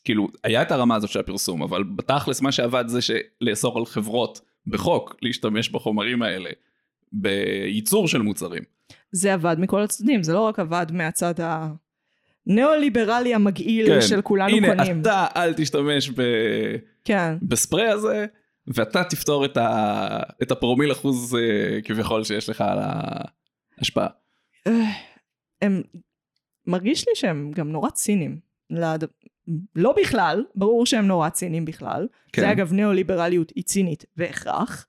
כאילו, 0.04 0.28
היה 0.44 0.62
את 0.62 0.72
הרמה 0.72 0.96
הזאת 0.96 1.10
של 1.10 1.20
הפרסום, 1.20 1.64
אבל 1.64 1.84
בתכלס 1.84 2.42
מה 2.42 2.52
שעבד 2.52 2.84
זה 2.88 3.00
לאסור 3.42 3.78
על 3.78 3.86
חברות 3.86 4.42
בחוק 4.68 5.16
להשתמש 5.22 5.70
בחומרים 5.70 6.22
האלה 6.22 6.50
בייצור 7.12 8.08
של 8.08 8.22
מוצרים. 8.22 8.64
זה 9.12 9.34
עבד 9.34 9.56
מכל 9.60 9.82
הצדדים, 9.82 10.24
זה 10.24 10.34
לא 10.34 10.40
רק 10.40 10.60
עבד 10.60 10.86
מהצד 10.92 11.34
הניאו-ליברלי 12.48 13.34
המגעיל 13.34 13.88
כן, 13.88 14.02
של 14.02 14.22
כולנו 14.22 14.56
הנה, 14.56 14.76
קונים. 14.76 15.02
אתה 15.02 15.28
אל 15.36 15.54
תשתמש 15.54 16.10
ב... 16.10 16.22
כן. 17.06 17.36
בספרי 17.42 17.88
הזה, 17.88 18.26
ואתה 18.76 19.04
תפתור 19.04 19.46
את, 19.46 19.58
ה... 19.58 20.20
את 20.42 20.52
הפרומיל 20.52 20.92
אחוז 20.92 21.36
אה, 21.36 21.82
כביכול 21.84 22.24
שיש 22.24 22.50
לך 22.50 22.62
על 22.62 22.80
ההשפעה. 23.78 24.08
אה, 24.68 24.92
הם, 25.62 25.82
מרגיש 26.68 27.08
לי 27.08 27.16
שהם 27.16 27.52
גם 27.56 27.72
נורא 27.72 27.90
ציניים. 27.90 28.40
לד... 28.70 29.04
לא 29.76 29.96
בכלל, 30.02 30.46
ברור 30.56 30.86
שהם 30.86 31.08
נורא 31.08 31.30
ציניים 31.30 31.66
בכלל. 31.66 32.08
כן. 32.34 32.42
זה 32.42 32.52
אגב 32.52 32.74
ניאו-ליברליות 32.74 33.52
היא 33.56 33.64
צינית 33.64 34.06
בהכרח. 34.18 34.88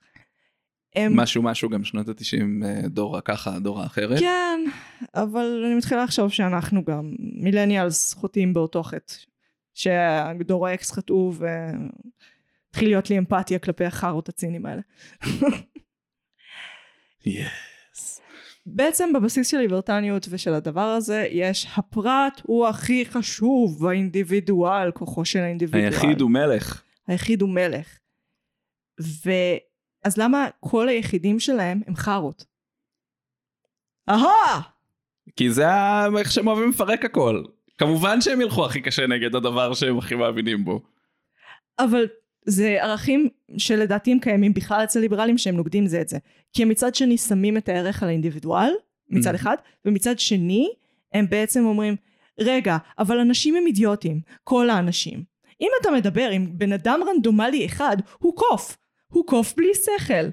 הם... 0.97 1.17
משהו 1.17 1.43
משהו 1.43 1.69
גם 1.69 1.85
שנות 1.85 2.09
התשעים 2.09 2.63
אה, 2.65 2.89
דורה 2.89 3.21
ככה, 3.21 3.59
דורה 3.59 3.87
אחרת. 3.87 4.19
כן, 4.19 4.61
אבל 5.15 5.65
אני 5.67 5.75
מתחילה 5.75 6.05
לחשוב 6.05 6.31
שאנחנו 6.31 6.85
גם 6.85 7.13
מילניאלס 7.19 8.15
חוטאים 8.15 8.55
באותו 8.55 8.83
חטא. 8.83 9.15
שהדור 9.75 10.67
האקס 10.67 10.93
חטאו 10.93 11.33
והתחיל 12.73 12.89
להיות 12.89 13.11
לי 13.11 13.19
אמפתיה 13.19 13.59
כלפי 13.59 13.85
החארות 13.85 14.29
הציניים 14.29 14.67
האלה. 14.67 14.83
Yes. 17.25 18.21
בעצם 18.67 19.13
בבסיס 19.13 19.51
של 19.51 19.59
ליברטניות 19.59 20.27
ושל 20.31 20.55
הדבר 20.55 20.81
הזה 20.81 21.27
יש 21.31 21.67
הפרט 21.77 22.41
הוא 22.43 22.67
הכי 22.67 23.07
חשוב 23.07 23.87
האינדיבידואל 23.87 24.91
כוחו 24.91 25.25
של 25.25 25.39
האינדיבידואל 25.39 25.93
היחיד 25.93 26.21
הוא 26.21 26.31
מלך. 26.31 26.83
היחיד 27.07 27.43
הוא 27.43 27.51
מלך 27.51 27.99
ואז 28.99 30.17
למה 30.17 30.47
כל 30.61 30.89
היחידים 30.89 31.41
שלהם 31.41 31.81
הם 31.87 31.97
חארות? 31.97 32.45
אהה! 34.09 34.61
כי 35.37 35.51
זה 35.51 35.67
איך 36.19 36.33
שהם 36.33 36.47
אוהבים 36.47 36.71
לפרק 36.71 37.05
הכל. 37.05 37.45
כמובן 37.79 38.21
שהם 38.21 38.41
ילכו 38.41 38.67
הכי 38.67 38.81
קשה 38.81 39.07
נגד 39.07 39.35
הדבר 39.35 39.75
שהם 39.75 39.99
הכי 39.99 40.15
מאמינים 40.15 40.65
בו. 40.65 40.83
אבל 41.79 42.07
זה 42.47 42.77
ערכים 42.81 43.29
שלדעתי 43.57 44.13
הם 44.13 44.19
קיימים 44.19 44.55
בכלל 44.55 44.85
אצל 44.85 45.01
ליברלים 45.01 45.39
שהם 45.39 45.57
נוגדים 45.57 45.87
זה 45.87 46.01
את 46.01 46.09
זה 46.09 46.19
כי 46.53 46.63
הם 46.63 46.69
מצד 46.69 46.95
שני 46.95 47.19
שמים 47.19 47.57
את 47.57 47.69
הערך 47.69 48.03
על 48.03 48.09
האינדיבידואל 48.09 48.73
מצד 49.11 49.33
Mhm. 49.33 49.37
אחד 49.37 49.57
ומצד 49.85 50.19
שני 50.19 50.69
הם 51.13 51.27
בעצם 51.31 51.65
אומרים 51.65 51.97
רגע 52.41 52.77
אבל 52.99 53.19
אנשים 53.19 53.57
הם 53.57 53.67
אידיוטים 53.67 54.21
כל 54.45 54.71
האנשים 54.71 55.23
אם 55.61 55.69
אתה 55.81 55.91
מדבר 55.91 56.29
עם 56.29 56.59
בן 56.59 56.73
אדם 56.73 57.01
רנדומלי 57.09 57.67
אחד 57.67 57.97
הוא 58.19 58.37
קוף 58.37 58.77
הוא 59.07 59.27
קוף 59.27 59.55
בלי 59.57 59.71
שכל 59.75 60.29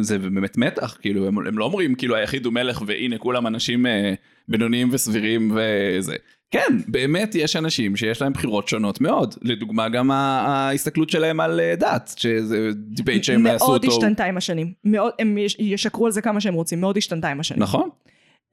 זה 0.00 0.18
באמת 0.18 0.56
מתח, 0.56 0.98
כאילו, 1.00 1.26
הם, 1.26 1.46
הם 1.46 1.58
לא 1.58 1.64
אומרים 1.64 1.94
כאילו 1.94 2.16
היחיד 2.16 2.44
הוא 2.44 2.52
מלך 2.52 2.82
והנה 2.86 3.18
כולם 3.18 3.46
אנשים 3.46 3.86
אה, 3.86 4.14
בינוניים 4.48 4.88
וסבירים 4.92 5.52
וזה. 5.56 6.16
כן, 6.50 6.76
באמת 6.88 7.34
יש 7.34 7.56
אנשים 7.56 7.96
שיש 7.96 8.22
להם 8.22 8.32
בחירות 8.32 8.68
שונות 8.68 9.00
מאוד. 9.00 9.34
לדוגמה 9.42 9.88
גם 9.88 10.10
ההסתכלות 10.10 11.10
שלהם 11.10 11.40
על 11.40 11.60
אה, 11.60 11.74
דת, 11.76 12.12
שזה 12.16 12.68
debate 12.74 13.24
שהם 13.24 13.46
עשו 13.46 13.66
מאוד 13.66 13.84
אותו. 13.84 13.96
השתנתה 13.96 14.24
עם 14.24 14.36
השנים 14.36 14.72
מאוד 14.84 15.12
הם 15.18 15.38
יש- 15.38 15.56
ישקרו 15.58 16.06
על 16.06 16.12
זה 16.12 16.22
כמה 16.22 16.40
שהם 16.40 16.54
רוצים 16.54 16.80
מאוד 16.80 16.96
השתנתה 16.96 17.28
עם 17.28 17.40
השנים 17.40 17.62
נכון? 17.62 17.88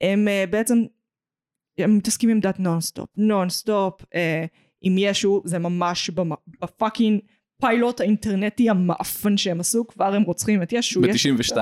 הם 0.00 0.28
אה, 0.28 0.50
בעצם 0.50 0.82
הם 1.78 1.96
מתעסקים 1.96 2.30
עם 2.30 2.40
דת 2.40 2.60
nonstop 2.60 3.08
nonstop 3.16 4.02
אה, 4.02 4.06
עם 4.82 4.94
ישו 4.98 5.42
זה 5.44 5.58
ממש 5.58 6.10
ב 6.60 6.67
fucking 6.67 7.20
פיילוט 7.60 8.00
האינטרנטי 8.00 8.70
המאפן 8.70 9.36
שהם 9.36 9.60
עשו 9.60 9.86
כבר 9.86 10.14
הם 10.14 10.22
רוצחים 10.22 10.62
את 10.62 10.72
ישו 10.72 11.06
יש- 11.06 11.26
ב-92. 11.26 11.56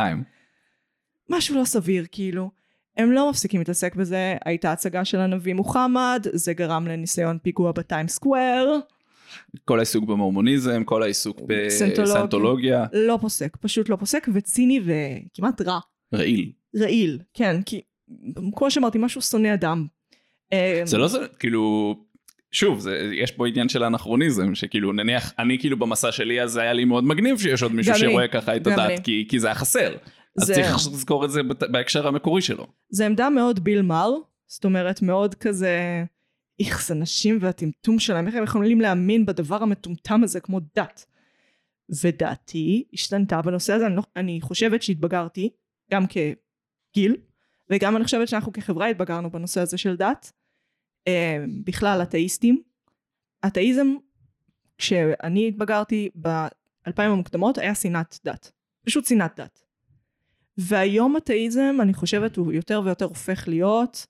משהו 1.30 1.56
לא 1.56 1.64
סביר 1.64 2.04
כאילו 2.12 2.50
הם 2.96 3.12
לא 3.12 3.30
מפסיקים 3.30 3.60
להתעסק 3.60 3.94
בזה 3.94 4.36
הייתה 4.44 4.72
הצגה 4.72 5.04
של 5.04 5.18
הנביא 5.18 5.54
מוחמד 5.54 6.26
זה 6.32 6.52
גרם 6.52 6.86
לניסיון 6.86 7.38
פיגוע 7.42 7.72
בטיים 7.72 8.08
סקוואר 8.08 8.78
כל 9.64 9.78
העיסוק 9.78 10.04
במורמוניזם, 10.04 10.84
כל 10.84 11.02
העיסוק 11.02 11.40
סנטולוגיה. 11.68 12.14
בסנטולוגיה. 12.14 12.84
לא 12.92 13.18
פוסק 13.20 13.56
פשוט 13.56 13.88
לא 13.88 13.96
פוסק 13.96 14.28
וציני 14.34 14.80
וכמעט 14.84 15.60
רע 15.60 15.78
רעיל. 16.14 16.52
רעיל 16.76 17.18
כן 17.34 17.62
כי 17.62 17.80
כמו 18.56 18.70
שאמרתי 18.70 18.98
משהו 18.98 19.22
שונא 19.22 19.54
אדם 19.54 19.86
אה, 20.52 20.82
זה 20.84 20.98
לא 20.98 21.08
זה, 21.08 21.18
כאילו, 21.38 21.94
שוב, 22.52 22.80
זה, 22.80 23.10
יש 23.12 23.30
פה 23.30 23.46
עניין 23.48 23.68
של 23.68 23.84
אנכרוניזם, 23.84 24.54
שכאילו 24.54 24.92
נניח, 24.92 25.32
אני 25.38 25.58
כאילו 25.58 25.78
במסע 25.78 26.12
שלי 26.12 26.42
אז 26.42 26.56
היה 26.56 26.72
לי 26.72 26.84
מאוד 26.84 27.04
מגניב 27.04 27.38
שיש 27.38 27.62
עוד 27.62 27.72
מישהו 27.72 27.94
גם 27.94 28.00
לי, 28.00 28.06
שרואה 28.06 28.28
ככה 28.28 28.56
את. 28.56 28.66
הדת, 28.66 29.04
כי, 29.04 29.26
כי 29.28 29.38
זה 29.38 29.46
היה 29.46 29.54
חסר. 29.54 29.94
אז 30.40 30.46
זה- 30.46 30.54
צריך 30.54 30.74
לזכור 30.74 31.24
את 31.24 31.30
זה 31.30 31.40
בהקשר 31.72 32.06
המקורי 32.06 32.42
שלו. 32.42 32.66
זה 32.90 33.06
עמדה 33.06 33.30
מאוד 33.30 33.64
ביל 33.64 33.82
מר, 33.82 34.10
זאת 34.46 34.64
אומרת 34.64 35.02
מאוד 35.02 35.34
כזה, 35.34 36.04
איכס 36.60 36.90
אנשים 36.90 37.38
והטמטום 37.40 37.98
שלהם, 37.98 38.26
איך 38.26 38.34
הם 38.34 38.42
יכולים 38.44 38.80
להאמין 38.80 39.26
בדבר 39.26 39.62
המטומטם 39.62 40.20
הזה 40.24 40.40
כמו 40.40 40.60
דת. 40.76 41.06
ודעתי 42.04 42.84
השתנתה 42.92 43.42
בנושא 43.42 43.72
הזה, 43.72 43.86
אני, 43.86 43.96
לא, 43.96 44.02
אני 44.16 44.40
חושבת 44.40 44.82
שהתבגרתי, 44.82 45.50
גם 45.90 46.04
כגיל, 46.06 47.16
וגם 47.70 47.96
אני 47.96 48.04
חושבת 48.04 48.28
שאנחנו 48.28 48.52
כחברה 48.52 48.86
התבגרנו 48.86 49.30
בנושא 49.30 49.60
הזה 49.60 49.78
של 49.78 49.96
דת. 49.96 50.32
אה, 51.08 51.44
בכלל 51.64 52.02
אתאיסטים. 52.02 52.62
אתאיזם, 53.46 53.86
כשאני 54.78 55.48
התבגרתי 55.48 56.10
באלפיים 56.14 57.10
המוקדמות 57.10 57.58
היה 57.58 57.74
שנאת 57.74 58.18
דת. 58.24 58.52
פשוט 58.86 59.04
שנאת 59.06 59.40
דת. 59.40 59.63
והיום 60.58 61.16
אתאיזם 61.16 61.76
אני 61.80 61.94
חושבת 61.94 62.36
הוא 62.36 62.52
יותר 62.52 62.82
ויותר 62.84 63.04
הופך 63.04 63.48
להיות 63.48 64.06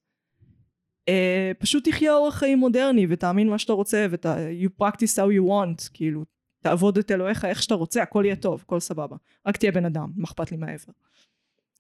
אה, 1.09 1.53
פשוט 1.59 1.89
תחיה 1.89 2.15
אורח 2.15 2.35
חיים 2.35 2.59
מודרני 2.59 3.07
ותאמין 3.09 3.49
מה 3.49 3.59
שאתה 3.59 3.73
רוצה 3.73 4.07
ואתה 4.11 4.37
you 4.63 4.83
practice 4.83 5.17
how 5.17 5.39
you 5.39 5.49
want 5.49 5.91
כאילו 5.95 6.25
תעבוד 6.61 6.99
את 6.99 7.11
אלוהיך 7.11 7.45
איך 7.45 7.63
שאתה 7.63 7.75
רוצה 7.75 8.03
הכל 8.03 8.23
יהיה 8.25 8.37
טוב 8.37 8.63
הכל 8.63 8.81
סבבה 8.81 9.17
רק 9.47 9.57
תהיה 9.57 9.73
בן 9.73 9.85
אדם 9.85 10.11
מה 10.17 10.25
אכפת 10.25 10.51
לי 10.51 10.57
מהעבר 10.57 10.93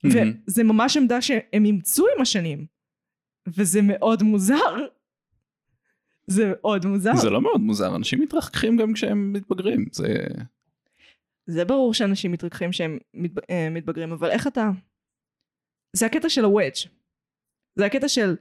מהמם. 0.04 0.32
וזה 0.48 0.64
ממש 0.64 0.96
עמדה 0.96 1.22
שהם 1.22 1.64
אימצו 1.64 2.04
עם 2.16 2.22
השנים 2.22 2.66
וזה 3.46 3.80
מאוד 3.82 4.22
מוזר 4.22 4.76
זה 6.26 6.52
מאוד 6.52 6.86
מוזר 6.86 7.16
זה 7.16 7.30
לא 7.30 7.40
מאוד 7.40 7.60
מוזר, 7.60 7.96
אנשים 7.96 8.20
מתרחקים 8.20 8.76
גם 8.76 8.92
כשהם 8.92 9.32
מתבגרים. 9.32 9.86
זה... 9.92 10.26
זה 11.46 11.64
ברור 11.64 11.94
שאנשים 11.94 12.32
מתרככים 12.32 12.72
שהם 12.72 12.98
אה, 13.50 13.68
מתבגרים, 13.70 14.12
אבל 14.12 14.30
איך 14.30 14.46
אתה... 14.46 14.70
זה 15.96 16.06
הקטע 16.06 16.28
של 16.28 16.44
הוודג'. 16.44 16.88
זה 17.78 17.86
הקטע 17.86 18.08
של 18.08 18.36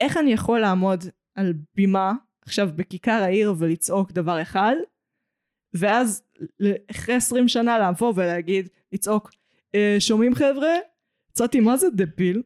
איך 0.00 0.16
אני 0.16 0.32
יכול 0.32 0.60
לעמוד 0.60 1.04
על 1.34 1.54
בימה 1.74 2.12
עכשיו 2.42 2.68
בכיכר 2.76 3.22
העיר 3.22 3.54
ולצעוק 3.58 4.12
דבר 4.12 4.42
אחד, 4.42 4.74
ואז 5.74 6.22
אחרי 6.90 7.14
20 7.14 7.48
שנה 7.48 7.90
לבוא 7.90 8.12
ולהגיד, 8.16 8.68
לצעוק, 8.92 9.30
אה, 9.74 9.96
שומעים 9.98 10.34
חבר'ה? 10.34 10.74
יצאתי 11.30 11.60
מה 11.60 11.76
זה 11.76 11.86
דביל? 11.90 12.42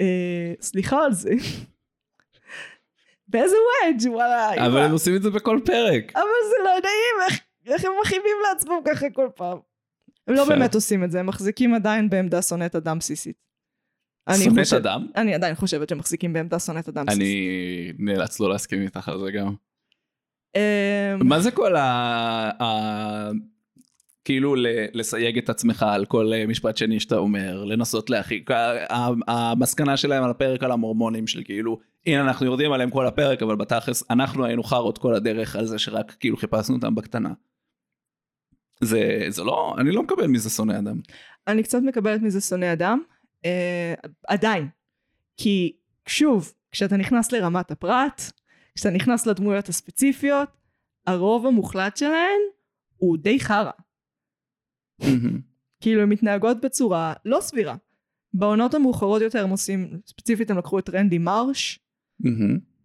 אה, 0.00 0.52
סליחה 0.60 1.04
על 1.04 1.12
זה. 1.12 1.30
באיזה 3.28 3.56
וודג' 3.56 4.10
וואלה. 4.10 4.66
אבל. 4.66 4.80
הם 4.80 4.92
עושים 4.92 5.16
את 5.16 5.22
זה 5.22 5.30
בכל 5.30 5.60
פרק. 5.64 6.12
אבל 6.14 6.22
זה 6.50 6.64
לא 6.64 6.70
נעים, 6.70 7.30
איך, 7.30 7.40
איך 7.68 7.84
הם 7.84 7.92
מכאיבים 8.02 8.36
לעצמם 8.48 8.76
ככה 8.84 9.10
כל 9.10 9.28
פעם. 9.36 9.58
הם 10.28 10.34
לא. 10.34 10.48
באמת 10.48 10.74
עושים 10.74 11.04
את 11.04 11.10
זה, 11.10 11.20
הם 11.20 11.26
מחזיקים 11.26 11.74
עדיין 11.74 12.10
בעמדה 12.10 12.42
שונאת 12.42 12.76
אדם 12.76 12.98
בסיסית. 12.98 13.36
שונאת 14.36 14.72
אדם? 14.72 15.06
אני 15.16 15.34
עדיין 15.34 15.54
חושבת 15.54 15.88
שהם 15.88 15.98
מחזיקים 15.98 16.32
בעמדה 16.32 16.58
שונאת 16.58 16.88
אדם 16.88 17.06
בסיסית. 17.06 17.22
אני 17.22 17.92
נאלץ 17.98 18.40
לא 18.40 18.48
להסכים 18.50 18.82
איתך 18.82 19.08
על 19.08 19.18
זה 19.20 19.30
גם. 19.30 19.54
אמ, 20.56 21.28
מה 21.28 21.40
זה 21.40 21.50
כל 21.50 21.76
ה... 21.76 23.30
כאילו 24.24 24.54
לסייג 24.92 25.38
את 25.38 25.50
עצמך 25.50 25.82
על 25.82 26.04
כל 26.06 26.32
אה, 26.32 26.46
משפט 26.46 26.76
שני 26.76 27.00
שאתה 27.00 27.16
אומר, 27.16 27.64
לנסות 27.64 28.10
ה- 28.50 29.08
המסקנה 29.28 29.96
שלהם 29.96 30.24
על 30.24 30.30
הפרק 30.30 30.62
על 30.62 30.72
המורמונים 30.72 31.26
של 31.26 31.42
כאילו, 31.44 31.78
הנה 32.06 32.20
אנחנו 32.20 32.46
יורדים 32.46 32.72
עליהם 32.72 32.90
כל 32.90 33.06
הפרק, 33.06 33.42
אבל 33.42 33.56
בתכלס 33.56 34.04
אנחנו 34.10 34.44
היינו 34.44 34.62
חארות 34.62 34.98
כל 34.98 35.14
הדרך 35.14 35.56
על 35.56 35.66
זה 35.66 35.78
שרק 35.78 36.16
כאילו 36.20 36.36
חיפשנו 36.36 36.76
אותם 36.76 36.94
בקטנה. 36.94 37.32
זה, 38.80 39.26
זה 39.28 39.44
לא, 39.44 39.74
אני 39.78 39.90
לא 39.90 40.02
מקבל 40.02 40.26
מזה 40.26 40.50
שונא 40.50 40.78
אדם. 40.78 41.00
אני 41.46 41.62
קצת 41.62 41.78
מקבלת 41.82 42.22
מזה 42.22 42.40
שונא 42.40 42.72
אדם, 42.72 43.00
אה, 43.44 43.94
עדיין. 44.28 44.68
כי 45.36 45.76
שוב, 46.06 46.52
כשאתה 46.70 46.96
נכנס 46.96 47.32
לרמת 47.32 47.70
הפרט, 47.70 48.22
כשאתה 48.74 48.90
נכנס 48.90 49.26
לדמויות 49.26 49.68
הספציפיות, 49.68 50.48
הרוב 51.06 51.46
המוחלט 51.46 51.96
שלהן 51.96 52.40
הוא 52.96 53.16
די 53.16 53.40
חרא. 53.40 53.70
כאילו 55.80 56.02
הן 56.02 56.08
מתנהגות 56.08 56.60
בצורה 56.60 57.12
לא 57.24 57.38
סבירה. 57.40 57.76
בעונות 58.34 58.74
המאוחרות 58.74 59.22
יותר 59.22 59.44
הם 59.44 59.50
עושים, 59.50 60.00
ספציפית 60.06 60.50
הם 60.50 60.58
לקחו 60.58 60.78
את 60.78 60.90
רנדי 60.90 61.18
מרש. 61.18 61.80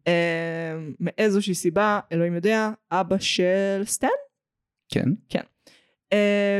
אה, 0.07 0.73
מאיזושהי 0.99 1.55
סיבה, 1.55 1.99
אלוהים 2.11 2.33
יודע, 2.33 2.69
אבא 2.91 3.17
של 3.19 3.81
סטן, 3.85 4.07
כן. 5.29 5.39
אה, 5.39 5.52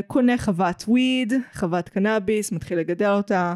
קונה 0.08 0.38
חוות 0.38 0.84
וויד, 0.88 1.34
חוות 1.54 1.90
קנאביס, 1.90 2.52
מתחיל 2.52 2.80
לגדל 2.80 3.10
אותה, 3.10 3.54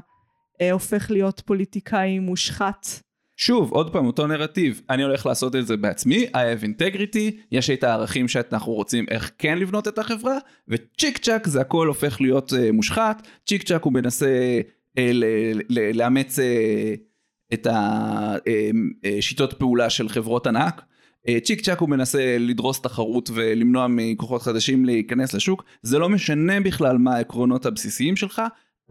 אה, 0.61 0.71
הופך 0.71 1.11
להיות 1.11 1.41
פוליטיקאי 1.45 2.19
מושחת. 2.19 2.87
שוב, 3.37 3.71
עוד 3.71 3.93
פעם, 3.93 4.05
אותו 4.05 4.27
נרטיב, 4.27 4.81
אני 4.89 5.03
הולך 5.03 5.25
לעשות 5.25 5.55
את 5.55 5.67
זה 5.67 5.77
בעצמי, 5.77 6.25
I 6.25 6.35
have 6.35 6.63
integrity, 6.63 7.35
יש 7.51 7.69
את 7.69 7.83
הערכים 7.83 8.27
שאנחנו 8.27 8.73
רוצים 8.73 9.05
איך 9.09 9.31
כן 9.37 9.57
לבנות 9.57 9.87
את 9.87 9.99
החברה, 9.99 10.37
וצ'יק 10.67 11.17
צ'אק 11.17 11.47
זה 11.47 11.61
הכל 11.61 11.87
הופך 11.87 12.21
להיות 12.21 12.51
uh, 12.51 12.71
מושחת, 12.73 13.27
צ'יק 13.47 13.63
צ'אק 13.63 13.83
הוא 13.83 13.93
מנסה 13.93 14.59
uh, 14.97 15.01
לאמץ 15.69 16.39
uh, 16.39 16.41
את 17.53 17.67
השיטות 17.69 19.53
פעולה 19.53 19.89
של 19.89 20.09
חברות 20.09 20.47
ענק, 20.47 20.81
צ'יק 21.43 21.61
צ'אק 21.61 21.79
הוא 21.79 21.89
מנסה 21.89 22.37
לדרוס 22.39 22.81
תחרות 22.81 23.29
ולמנוע 23.33 23.87
מכוחות 23.89 24.41
חדשים 24.41 24.85
להיכנס 24.85 25.33
לשוק, 25.33 25.63
זה 25.81 25.99
לא 25.99 26.09
משנה 26.09 26.59
בכלל 26.59 26.97
מה 26.97 27.15
העקרונות 27.15 27.65
הבסיסיים 27.65 28.15
שלך, 28.15 28.41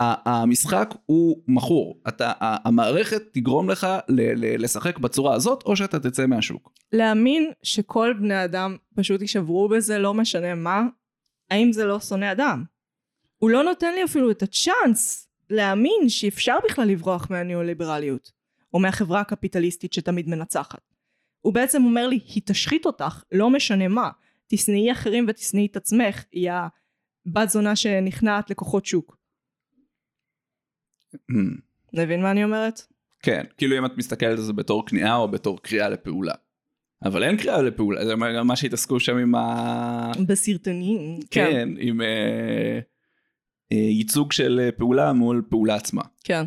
המשחק 0.00 0.94
הוא 1.06 1.42
מכור, 1.48 2.00
המערכת 2.40 3.22
תגרום 3.32 3.70
לך 3.70 3.86
לשחק 4.58 4.98
בצורה 4.98 5.34
הזאת 5.34 5.62
או 5.66 5.76
שאתה 5.76 5.98
תצא 5.98 6.26
מהשוק. 6.26 6.72
להאמין 6.92 7.50
שכל 7.62 8.14
בני 8.18 8.44
אדם 8.44 8.76
פשוט 8.96 9.20
יישברו 9.20 9.68
בזה, 9.68 9.98
לא 9.98 10.14
משנה 10.14 10.54
מה, 10.54 10.82
האם 11.50 11.72
זה 11.72 11.84
לא 11.84 12.00
שונא 12.00 12.32
אדם? 12.32 12.64
הוא 13.38 13.50
לא 13.50 13.64
נותן 13.64 13.94
לי 13.94 14.04
אפילו 14.04 14.30
את 14.30 14.42
הצ'אנס 14.42 15.28
להאמין 15.50 16.08
שאפשר 16.08 16.56
בכלל 16.64 16.88
לברוח 16.88 17.30
מהניאו-ליברליות, 17.30 18.32
או 18.74 18.78
מהחברה 18.78 19.20
הקפיטליסטית 19.20 19.92
שתמיד 19.92 20.28
מנצחת. 20.28 20.95
הוא 21.40 21.54
בעצם 21.54 21.84
אומר 21.84 22.08
לי, 22.08 22.20
היא 22.34 22.42
תשחית 22.46 22.86
אותך, 22.86 23.22
לא 23.32 23.50
משנה 23.50 23.88
מה. 23.88 24.10
תשנאי 24.48 24.92
אחרים 24.92 25.26
ותשנאי 25.28 25.66
את 25.66 25.76
עצמך, 25.76 26.24
היא 26.32 26.50
הבת 26.50 27.48
זונה 27.48 27.76
שנכנעת 27.76 28.50
לכוחות 28.50 28.86
שוק. 28.86 29.16
Hmm. 31.14 31.60
מבין 31.92 32.22
מה 32.22 32.30
אני 32.30 32.44
אומרת? 32.44 32.80
כן, 33.22 33.44
כאילו 33.58 33.78
אם 33.78 33.86
את 33.86 33.96
מסתכלת 33.96 34.38
על 34.38 34.44
זה 34.44 34.52
בתור 34.52 34.86
כניעה 34.86 35.16
או 35.16 35.28
בתור 35.28 35.62
קריאה 35.62 35.88
לפעולה. 35.88 36.34
אבל 37.04 37.22
אין 37.22 37.36
קריאה 37.36 37.62
לפעולה, 37.62 38.06
זה 38.06 38.12
גם 38.38 38.46
מה 38.46 38.56
שהתעסקו 38.56 39.00
שם 39.00 39.16
עם 39.16 39.34
ה... 39.34 40.12
בסרטונים. 40.26 41.20
כן, 41.30 41.68
עם 41.78 42.00
אה, 42.00 42.78
אה, 43.72 43.76
ייצוג 43.76 44.32
של 44.32 44.60
אה, 44.62 44.72
פעולה 44.72 45.12
מול 45.12 45.42
פעולה 45.50 45.74
עצמה. 45.74 46.02
כן. 46.24 46.44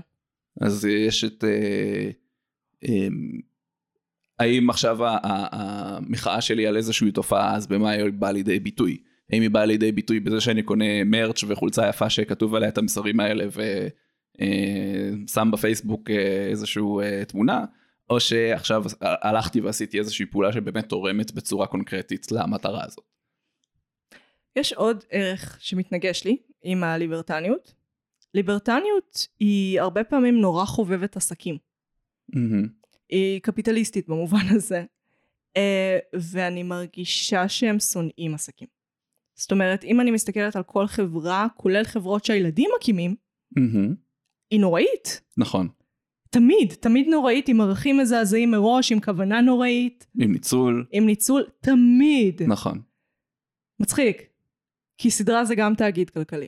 אז 0.62 0.86
יש 0.86 1.24
את... 1.24 1.44
אה, 1.44 2.10
אה, 2.84 3.08
האם 4.40 4.70
עכשיו 4.70 4.98
המחאה 5.52 6.42
שלי 6.42 6.68
על 6.68 6.78
איזושהי 6.78 7.12
תופעה, 7.12 7.56
אז 7.56 7.68
במה 7.68 7.90
היא 7.90 8.06
באה 8.14 8.32
לידי 8.32 8.60
ביטוי? 8.60 8.98
האם 9.32 9.42
היא 9.42 9.50
באה 9.50 9.66
לידי 9.66 9.92
ביטוי 9.92 10.20
בזה 10.20 10.42
שאני 10.42 10.64
קונה 10.64 11.04
מרץ' 11.06 11.44
וחולצה 11.48 11.90
יפה 11.90 12.10
שכתוב 12.10 12.56
עליה 12.56 12.70
את 12.70 12.78
המסרים 12.78 13.20
האלה 13.20 13.46
ושם 14.38 15.52
בפייסבוק 15.52 16.10
אה, 16.10 16.48
איזושהי 16.50 16.84
אה, 17.04 17.26
תמונה, 17.26 17.66
או 18.10 18.20
שעכשיו 18.20 18.84
הלכתי 19.02 19.62
ועשיתי 19.62 20.00
איזושהי 20.00 20.26
פעולה 20.26 20.54
שבאמת 20.54 20.90
תורמת 20.90 21.32
בצורה 21.32 21.68
קונקרטית 21.68 22.32
למטרה 22.32 22.84
הזאת. 22.86 23.06
יש 24.56 24.74
עוד 24.74 25.04
ערך 25.10 25.58
שמתנגש 25.62 26.24
לי 26.24 26.38
עם 26.64 26.84
הליברטניות. 26.84 27.74
ליברטניות 28.34 29.28
היא 29.40 29.82
הרבה 29.82 30.04
פעמים 30.04 30.42
נורא 30.42 30.66
חובבת 30.66 31.18
עסקים. 31.18 31.58
היא 33.10 33.41
קפיטליסטית 33.41 34.07
במובן 34.07 34.47
הזה. 34.55 34.84
Uh, 35.49 36.18
ואני 36.20 36.64
מרגישה 36.64 37.49
שהם 37.49 37.80
שונאים 37.80 38.34
עסקים. 38.34 38.68
זאת 39.36 39.51
אומרת, 39.51 39.84
אם 39.84 40.01
אני 40.01 40.12
מסתכלת 40.12 40.55
על 40.55 40.64
כל 40.64 40.88
חברה, 40.88 41.47
כולל 41.57 41.84
חברות 41.84 42.26
שהילדים 42.26 42.70
מקימים, 42.78 43.16
היא 44.51 44.60
נוראית. 44.60 45.22
נכון, 45.38 45.68
תמיד, 46.30 46.74
תמיד 46.74 47.07
נוראית, 47.07 47.47
עם 47.49 47.62
ערכים 47.62 47.97
מזעזעים 47.97 48.51
מראש, 48.51 48.91
עם 48.91 48.99
כוונה 48.99 49.41
נוראית, 49.41 50.07
עם 50.20 50.32
ניצול, 50.32 50.86
עם 50.91 51.05
ניצול, 51.05 51.43
תמיד. 51.60 52.41
נכון. 52.47 52.82
מצחיק. 53.80 54.30
כי 54.97 55.12
סדרה 55.12 55.45
זה 55.45 55.55
גם 55.55 55.76
תאגיד 55.76 56.10
כלכלי. 56.10 56.47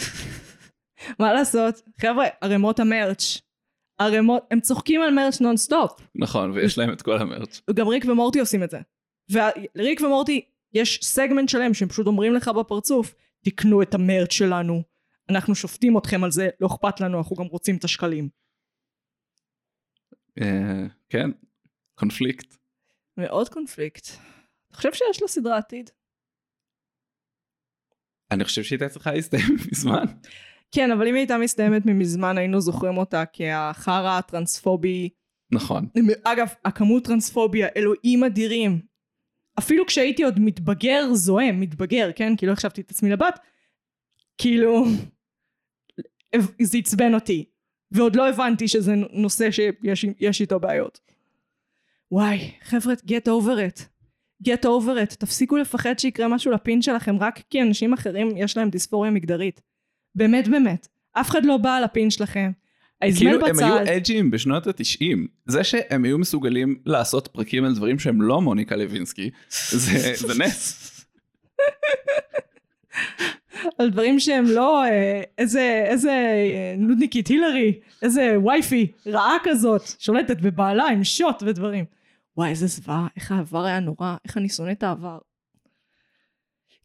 מה 1.20 1.32
לעשות? 1.32 1.82
חבר'ה, 2.00 2.26
ערימות 2.40 2.80
ה 2.80 2.89
merch. 2.89 3.40
ערימות, 3.98 4.46
הם 4.50 4.60
צוחקים 4.60 5.02
על 5.02 5.14
merch 5.14 5.40
nonstop. 5.40 6.00
נכון, 6.14 6.50
ויש 6.50 6.78
להם 6.78 6.92
את 6.92 7.02
כל 7.02 7.18
המרץ. 7.18 7.62
גם 7.74 7.88
ריק 7.88 8.04
ומורטי 8.04 8.40
עושים 8.40 8.62
את 8.62 8.70
זה. 8.70 8.78
וריק 9.32 10.00
ומורטי, 10.00 10.44
יש 10.72 11.00
סגמנט 11.02 11.48
שלם 11.48 11.74
שהם 11.74 11.88
פשוט 11.88 12.06
אומרים 12.06 12.34
לך 12.34 12.48
בפרצוף, 12.48 13.14
תקנו 13.44 13.82
את 13.82 13.94
המרץ' 13.94 14.32
שלנו. 14.32 14.82
אנחנו 15.28 15.54
שופטים 15.54 15.98
אתכם 15.98 16.24
על 16.24 16.30
זה, 16.30 16.48
לא 16.60 16.66
אכפת 16.66 17.00
לנו, 17.00 17.18
אנחנו 17.18 17.36
גם 17.36 17.44
רוצים 17.44 17.76
את 17.76 17.84
השקלים. 17.84 18.28
אה, 20.40 20.86
כן, 21.08 21.30
קונפליקט. 21.94 22.56
מאוד 23.16 23.48
קונפליקט. 23.48 24.06
אתה 24.68 24.76
חושב 24.76 24.92
שיש 24.92 25.22
לו 25.22 25.28
סדרה 25.28 25.56
עתיד? 25.58 25.90
אני 28.30 28.44
חושב 28.44 28.62
שהיא 28.62 28.78
הייתה 28.80 28.94
צריכה 28.94 29.12
להסתיים 29.12 29.56
מזמן. 29.72 30.04
כן, 30.76 30.90
אבל 30.90 31.08
אם 31.08 31.14
היא 31.14 31.20
הייתה 31.20 31.38
מסתיימת 31.38 31.86
ממזמן, 31.86 32.38
היינו 32.38 32.60
זוכרים 32.60 32.98
אותה 32.98 33.24
כהחרא 33.32 34.18
הטרנספובי. 34.18 35.08
נכון. 35.52 35.86
אגב, 36.24 36.48
הכמות 36.64 37.04
טרנספוביה, 37.04 37.68
אלוהים 37.76 38.24
אדירים. 38.24 38.80
אפילו 39.58 39.86
כשהייתי 39.86 40.22
עוד 40.22 40.40
מתבגר 40.40 41.14
זועם, 41.14 41.60
מתבגר, 41.60 42.10
כן? 42.16 42.36
כאילו 42.36 42.52
החשבתי 42.52 42.80
את 42.80 42.90
עצמי 42.90 43.10
לבת, 43.10 43.38
כאילו, 44.38 44.84
זה 46.62 46.78
עצבן 46.78 47.14
אותי. 47.14 47.44
ועוד 47.90 48.16
לא 48.16 48.28
הבנתי 48.28 48.68
שזה 48.68 48.94
נושא 49.12 49.50
שיש 49.50 50.04
יש 50.20 50.40
איתו 50.40 50.60
בעיות. 50.60 51.00
וואי, 52.10 52.50
חבר'ה, 52.62 52.94
get 52.94 53.28
over 53.28 53.78
it. 53.78 53.82
get 54.48 54.64
over 54.64 55.12
it. 55.12 55.16
תפסיקו 55.18 55.56
לפחד 55.56 55.98
שיקרה 55.98 56.28
משהו 56.28 56.52
לפין 56.52 56.82
שלכם 56.82 57.16
רק 57.20 57.40
כי 57.50 57.62
אנשים 57.62 57.92
אחרים 57.92 58.36
יש 58.36 58.56
להם 58.56 58.70
דיספוריה 58.70 59.10
מגדרית. 59.10 59.75
באמת 60.16 60.48
באמת. 60.48 60.88
אף 61.12 61.30
אחד 61.30 61.44
לא 61.44 61.56
בא 61.56 61.76
על 61.76 61.84
הפין 61.84 62.10
שלכם. 62.10 62.50
כאילו 63.16 63.30
הם 63.30 63.50
בצד. 63.50 63.62
היו 63.62 63.96
אג'ים 63.96 64.30
בשנות 64.30 64.66
התשעים. 64.66 65.26
זה 65.46 65.64
שהם 65.64 66.04
היו 66.04 66.18
מסוגלים 66.18 66.78
לעשות 66.86 67.28
פרקים 67.32 67.64
על 67.64 67.74
דברים 67.74 67.98
שהם 67.98 68.22
לא 68.22 68.40
מוניקה 68.40 68.76
לוינסקי, 68.76 69.30
זה 69.70 70.14
זה 70.14 70.44
נס. 70.44 70.92
על 73.78 73.90
דברים 73.90 74.20
שהם 74.20 74.44
לא 74.44 74.84
אה, 74.84 75.22
איזה, 75.38 75.84
איזה 75.86 76.10
אה, 76.10 76.74
נודניקית 76.78 77.28
הילרי, 77.28 77.80
איזה 78.02 78.36
wifey 78.44 78.92
רעה 79.06 79.36
כזאת, 79.44 79.82
שולטת 79.98 80.40
בבעלה 80.40 80.86
עם 80.86 81.04
שוט 81.04 81.42
ודברים. 81.46 81.84
וואי, 82.36 82.50
איזה 82.50 82.66
זוועה, 82.66 83.06
איך 83.16 83.32
העבר 83.32 83.64
היה 83.64 83.80
נורא, 83.80 84.16
איך 84.24 84.36
אני 84.36 84.48
שונא 84.48 84.72
את 84.72 84.82
העבר. 84.82 85.18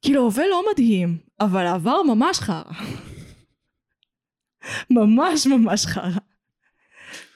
כאילו, 0.01 0.23
ההווה 0.23 0.43
לא 0.49 0.63
מדהים, 0.71 1.17
אבל 1.39 1.65
העבר 1.65 2.03
ממש 2.03 2.39
חרא. 2.39 2.63
ממש 4.89 5.47
ממש 5.47 5.85
חרא. 5.85 6.09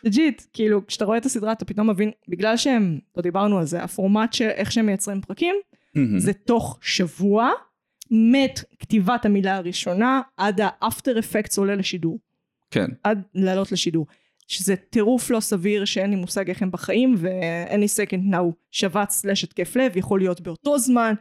legit, 0.04 0.42
כאילו, 0.54 0.88
כשאתה 0.88 1.06
רואה 1.06 1.18
את 1.18 1.26
הסדרה 1.26 1.52
אתה 1.52 1.66
פתאום 1.66 1.90
מבין, 1.90 2.12
בגלל 2.28 2.58
שהם, 2.58 3.00
לא 3.18 3.22
דיברנו 3.22 3.58
על 3.58 3.66
זה, 3.66 3.84
הפורמט 3.84 4.34
של 4.34 4.48
איך 4.48 4.72
שהם 4.72 4.86
מייצרים 4.86 5.22
פרקים. 5.22 5.56
זה 6.20 6.34
תוך 6.34 6.80
שבוע, 6.82 7.50
מת 8.12 8.64
כתיבת 8.80 9.26
המילה 9.26 9.56
הראשונה, 9.56 10.22
עד 10.38 10.62
האפטר 10.64 11.20
אפקטס 11.20 11.58
עולה 11.58 11.76
לשידור. 11.76 12.20
כן. 12.72 12.86
עד 13.04 13.22
לעלות 13.36 13.72
לשידור. 13.72 14.06
שזה 14.48 14.76
טירוף 14.76 15.30
לא 15.30 15.40
סביר 15.40 15.86
שאין 15.86 16.10
לי 16.10 16.16
מושג 16.16 16.50
איך 16.50 16.62
הם 16.62 16.72
בחיים 16.72 17.16
ואני 17.18 17.86
second 17.86 18.34
now 18.34 18.54
שבץ 18.72 19.12
סלש 19.12 19.44
התקף 19.44 19.76
לב 19.76 19.98
יכול 19.98 20.20
להיות 20.20 20.42
באותו 20.42 20.80
זמן. 20.80 21.14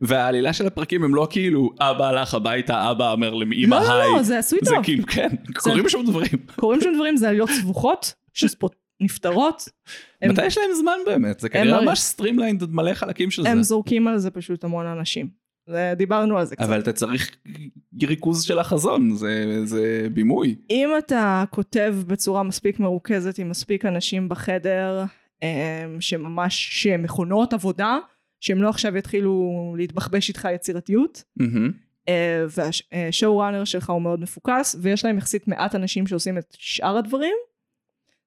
והעלילה 0.00 0.52
של 0.52 0.66
הפרקים 0.66 1.04
הם 1.04 1.14
לא 1.14 1.26
כאילו 1.30 1.70
אבא 1.80 2.06
הלך 2.08 2.34
הביתה 2.34 2.90
אבא 2.90 3.12
אומר 3.12 3.34
לאמא 3.34 3.74
לא, 3.74 3.92
היי. 3.92 4.08
לא, 4.10 4.16
לא, 4.16 4.22
זה 4.22 4.38
עשוי 4.38 4.58
זה 4.62 4.70
טוב. 4.74 4.84
כאילו 4.84 5.06
כן 5.06 5.28
קורים 5.54 5.88
שם 5.88 5.98
דברים. 6.06 6.30
קורים 6.56 6.80
שם 6.80 6.90
דברים 6.94 7.16
זה 7.16 7.28
עלילות 7.28 7.50
סבוכות 7.50 8.14
שספוט 8.34 8.74
נפתרות. 9.00 9.68
הם, 10.22 10.30
מתי 10.32 10.46
יש 10.46 10.58
להם 10.58 10.70
זמן 10.80 10.98
באמת 11.06 11.40
זה 11.40 11.48
כנראה 11.48 11.76
הרי- 11.76 11.86
ממש 11.86 11.98
streamlined 12.00 12.60
עוד 12.60 12.74
מלא 12.74 12.94
חלקים 12.94 13.30
של 13.30 13.42
זה. 13.42 13.50
הם 13.50 13.62
זורקים 13.62 14.08
על 14.08 14.18
זה 14.18 14.30
פשוט 14.30 14.64
המון 14.64 14.86
אנשים. 14.86 15.28
זה- 15.66 15.92
דיברנו 15.96 16.38
על 16.38 16.44
זה 16.44 16.56
קצת. 16.56 16.64
אבל 16.64 16.80
אתה 16.80 16.92
צריך 16.92 17.30
ריכוז 18.02 18.42
של 18.42 18.58
החזון 18.58 19.10
זה 19.16 19.60
זה 19.64 20.06
בימוי. 20.12 20.54
אם 20.70 20.88
אתה 20.98 21.44
כותב 21.50 21.94
בצורה 22.06 22.42
מספיק 22.42 22.80
מרוכזת 22.80 23.38
עם 23.38 23.48
מספיק 23.50 23.84
אנשים 23.84 24.28
בחדר 24.28 25.04
אמ, 25.42 25.48
שממש 26.00 26.68
שהם 26.72 27.02
מכונות 27.02 27.52
עבודה 27.52 27.98
שהם 28.40 28.62
לא 28.62 28.68
עכשיו 28.68 28.96
יתחילו 28.96 29.74
להתבחבש 29.78 30.28
איתך 30.28 30.48
יצירתיות 30.54 31.24
מהמם. 31.36 31.70
וה 32.48 33.38
showrunner 33.38 33.64
שלך 33.64 33.90
הוא 33.90 34.02
מאוד 34.02 34.20
מפוקס 34.20 34.76
ויש 34.82 35.04
להם 35.04 35.18
יחסית 35.18 35.48
מעט 35.48 35.74
אנשים 35.74 36.06
שעושים 36.06 36.38
את 36.38 36.56
שאר 36.58 36.96
הדברים 36.96 37.34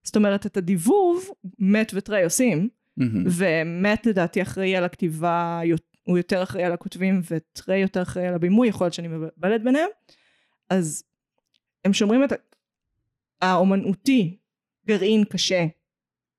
זאת 0.03 0.16
אומרת 0.16 0.45
את 0.45 0.57
הדיבוב 0.57 1.30
מת 1.59 1.91
וטריי 1.95 2.24
עושים 2.24 2.70
מהמם. 2.97 3.24
ומט 3.28 4.05
לדעתי 4.05 4.41
אחראי 4.41 4.76
על 4.76 4.84
הכתיבה 4.84 5.61
הוא 6.03 6.18
יותר 6.18 6.43
אחראי 6.43 6.64
על 6.64 6.72
הכותבים 6.72 7.22
וטריי 7.32 7.82
יותר 7.82 8.01
אחראי 8.01 8.28
על 8.28 8.34
הבימוי 8.34 8.68
יכול 8.68 8.86
להיות 8.86 8.93
שאני 8.93 9.07
מבלבלת 9.07 9.64
ביניהם 9.64 9.89
אז 10.70 11.03
הם 11.86 11.93
שומרים 11.93 12.24
את 12.24 12.34
האומנותי 13.41 14.38
גרעין 14.88 15.24
קשה 15.24 15.66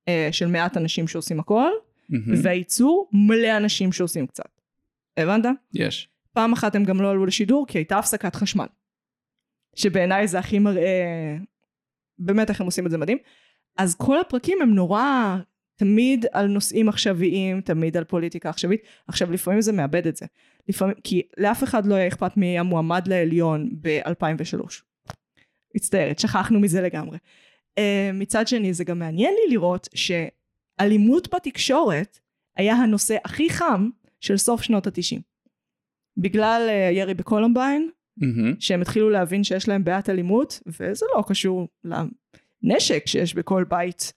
אה, 0.09 0.29
של 0.33 0.47
מעט 0.47 0.77
אנשים 0.77 1.09
שעושים 1.09 1.41
הכל 1.41 1.70
מהמם. 2.09 2.35
והייצור 2.43 3.09
מלא 3.13 3.57
אנשים 3.57 3.93
שעושים 3.93 4.27
קצת 4.27 4.61
הבנת? 5.17 5.45
יש. 5.73 6.09
פעם 6.33 6.53
אחת 6.53 6.75
הם 6.75 6.85
גם 6.85 7.01
לא 7.01 7.11
עלו 7.11 7.27
לשידור 7.27 7.67
כי 7.67 7.79
הייתה 7.79 7.99
הפסקת 7.99 8.35
חשמל. 8.35 8.67
שבעיניי 9.75 10.29
זה 10.29 10.39
הכי 10.39 10.59
מראה 10.59 11.37
באמת 12.19 12.51
איך 12.51 12.61
הם 12.61 12.67
עושים 12.67 12.87
את 12.87 12.91
זה 12.91 12.99
מדהים. 12.99 13.19
אז 13.77 13.95
כל 13.95 14.21
הפרקים 14.21 14.59
הם 14.63 14.75
נורא 14.75 15.37
תמיד 15.77 16.27
על 16.33 16.47
נושאים 16.47 16.89
עכשוויים, 16.89 17.61
תמיד 17.61 17.97
על 17.97 18.05
פוליטיקה 18.05 18.49
עכשווית. 18.49 18.81
עכשיו 19.09 19.33
לפעמים 19.33 19.61
זה 19.61 19.73
מאבד 19.73 20.07
את 20.07 20.17
זה. 20.17 20.27
לפעמים, 20.69 20.95
כי 21.05 21.23
לאף 21.39 21.65
אחד 21.65 21.87
לא 21.87 21.95
היה 21.95 22.09
אכפת 22.09 22.37
מי 22.37 22.47
היה 22.47 22.63
מועמד 22.63 23.09
לעליון 23.09 23.71
ב-2003. 23.81 24.67
מצטערת, 25.75 26.19
שכחנו 26.19 26.61
מזה 26.61 26.83
לגמרי. 26.83 27.19
Uh, 27.81 27.83
מצד 28.15 28.49
שני 28.49 28.75
זה 28.75 28.85
גם 28.85 28.99
מעניין 28.99 29.35
לי 29.35 29.55
לראות 29.55 29.89
שאלימות 30.81 31.35
בתקשורת 31.35 32.18
היה 32.57 32.75
הנושא 32.75 33.16
הכי 33.25 33.51
חם 33.51 33.89
של 34.20 34.37
סוף 34.37 34.62
שנות 34.62 34.87
התשעים. 34.87 35.20
בגלל 36.16 36.68
uh, 36.68 36.95
ירי 36.95 37.14
בקולומביין, 37.14 37.91
מהמם. 38.16 38.55
שהם 38.61 38.83
התחילו 38.83 39.11
להבין 39.11 39.45
שיש 39.45 39.68
להם 39.68 39.85
בעיית 39.85 40.11
אלימות, 40.11 40.61
וזה 40.66 41.07
לא 41.16 41.25
קשור 41.29 41.68
לנשק 41.85 43.07
שיש 43.07 43.35
בכל 43.35 43.64
בית, 43.68 44.12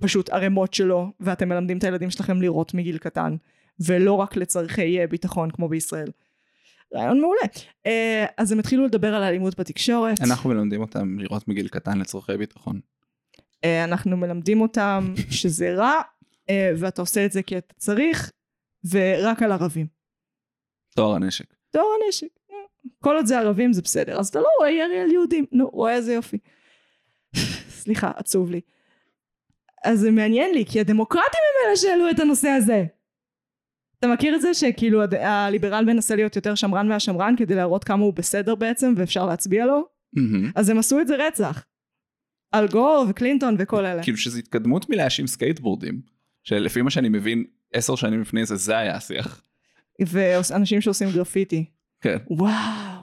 פשוט 0.00 0.30
ערימות 0.30 0.74
שלו, 0.74 1.12
ואתם 1.20 1.48
מלמדים 1.48 1.78
את 1.78 1.84
הילדים 1.84 2.10
שלכם 2.10 2.40
לירות 2.40 2.74
מגיל 2.74 2.98
קטן, 2.98 3.36
ולא 3.80 4.12
רק 4.12 4.36
לצורכי 4.36 5.00
אה, 5.00 5.06
ביטחון 5.06 5.50
כמו 5.50 5.68
בישראל. 5.68 6.08
רעיון 6.94 7.20
מעולה. 7.20 7.40
אה, 7.86 8.26
אז 8.36 8.52
הם 8.52 8.58
התחילו 8.58 8.84
לדבר 8.84 9.14
על 9.14 9.22
אלימות 9.22 9.60
בתקשורת. 9.60 10.20
אנחנו 10.20 10.50
מלמדים 10.50 10.80
אותם 10.80 11.18
לראות 11.18 11.48
מגיל 11.48 11.68
קטן 11.68 11.98
לצורכי 11.98 12.36
ביטחון. 12.36 12.80
אה, 13.64 13.84
אנחנו 13.84 14.16
מלמדים 14.16 14.60
אותם 14.60 15.14
שזה 15.30 15.74
רע, 15.74 15.92
אה, 16.50 16.72
ואתה 16.78 17.02
עושה 17.02 17.24
את 17.26 17.32
זה 17.32 17.42
כי 17.42 17.58
אתה 17.58 17.74
צריך, 17.74 18.32
ורק 18.90 19.42
על 19.42 19.52
ערבים. 19.52 19.86
טוהר 20.96 21.14
הנשק. 21.14 21.54
טוהר 21.70 21.86
הנשק. 22.04 22.26
אה, 22.50 22.56
כל 22.98 23.16
עוד 23.16 23.26
זה 23.26 23.38
ערבים 23.38 23.72
זה 23.72 23.82
בסדר. 23.82 24.20
אז 24.20 24.28
אתה 24.28 24.40
לא 24.40 24.48
רואה 24.58 24.70
ירי 24.70 24.98
על 25.00 25.10
יהודים. 25.10 25.46
נו, 25.52 25.68
רואה 25.68 25.94
איזה 25.94 26.12
יופי. 26.14 26.38
סליחה, 27.68 28.10
עצוב 28.16 28.50
לי. 28.50 28.60
אז 29.84 30.00
זה 30.00 30.10
מעניין 30.10 30.54
לי, 30.54 30.64
כי 30.66 30.80
הדמוקרטים 30.80 31.22
הם 31.62 31.68
אלה 31.68 31.76
שהעלו 31.76 32.10
את 32.10 32.20
הנושא 32.20 32.48
הזה. 32.48 32.84
אתה 33.98 34.06
מכיר 34.06 34.36
את 34.36 34.40
זה 34.40 34.54
שכאילו 34.54 35.02
הד- 35.02 35.14
הליברל 35.14 35.84
מנסה 35.84 36.16
להיות 36.16 36.36
יותר 36.36 36.54
שמרן 36.54 36.88
מהשמרן 36.88 37.34
כדי 37.38 37.54
להראות 37.54 37.84
כמה 37.84 38.02
הוא 38.04 38.14
בסדר 38.14 38.54
בעצם 38.54 38.94
ואפשר 38.96 39.26
להצביע 39.26 39.66
לו? 39.66 39.86
מהמם. 40.12 40.50
אז 40.54 40.68
הם 40.68 40.78
עשו 40.78 41.00
את 41.00 41.06
זה 41.08 41.16
רצח. 41.26 41.64
אל 42.54 42.68
גור 42.68 43.06
וקלינטון 43.08 43.56
וכל 43.58 43.86
אלה. 43.86 44.02
כאילו 44.02 44.18
שזה 44.18 44.38
התקדמות 44.38 44.90
מלהאשים 44.90 45.26
סקייטבורדים. 45.26 46.00
שלפי 46.44 46.82
מה 46.82 46.90
שאני 46.90 47.08
מבין 47.08 47.44
עשר 47.72 47.94
שנים 47.94 48.20
לפני 48.20 48.46
זה 48.46 48.56
זה 48.56 48.78
היה 48.78 48.96
השיח. 48.96 49.42
ואנשים 50.06 50.80
שעושים 50.80 51.08
גרפיטי. 51.10 51.64
כן. 52.00 52.16
וואו. 52.30 53.02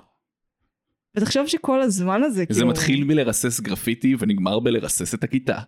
ותחשוב 1.16 1.48
שכל 1.48 1.82
הזמן 1.82 2.24
הזה 2.24 2.36
זה 2.36 2.46
כאילו... 2.46 2.68
מתחיל 2.68 3.04
מלרסס 3.04 3.60
גרפיטי 3.60 4.16
ונגמר 4.20 4.60
בלרסס 4.60 5.14
את 5.14 5.24
הכיתה. 5.24 5.60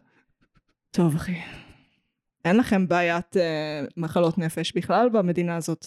טוב 0.92 1.16
אחי. 1.16 1.36
אין 2.46 2.58
לכם 2.58 2.88
בעיית 2.88 3.38
אה, 3.38 3.86
מחלות 3.98 4.38
נפש 4.38 4.72
בכלל 4.72 5.10
במדינה 5.10 5.56
הזאת. 5.56 5.86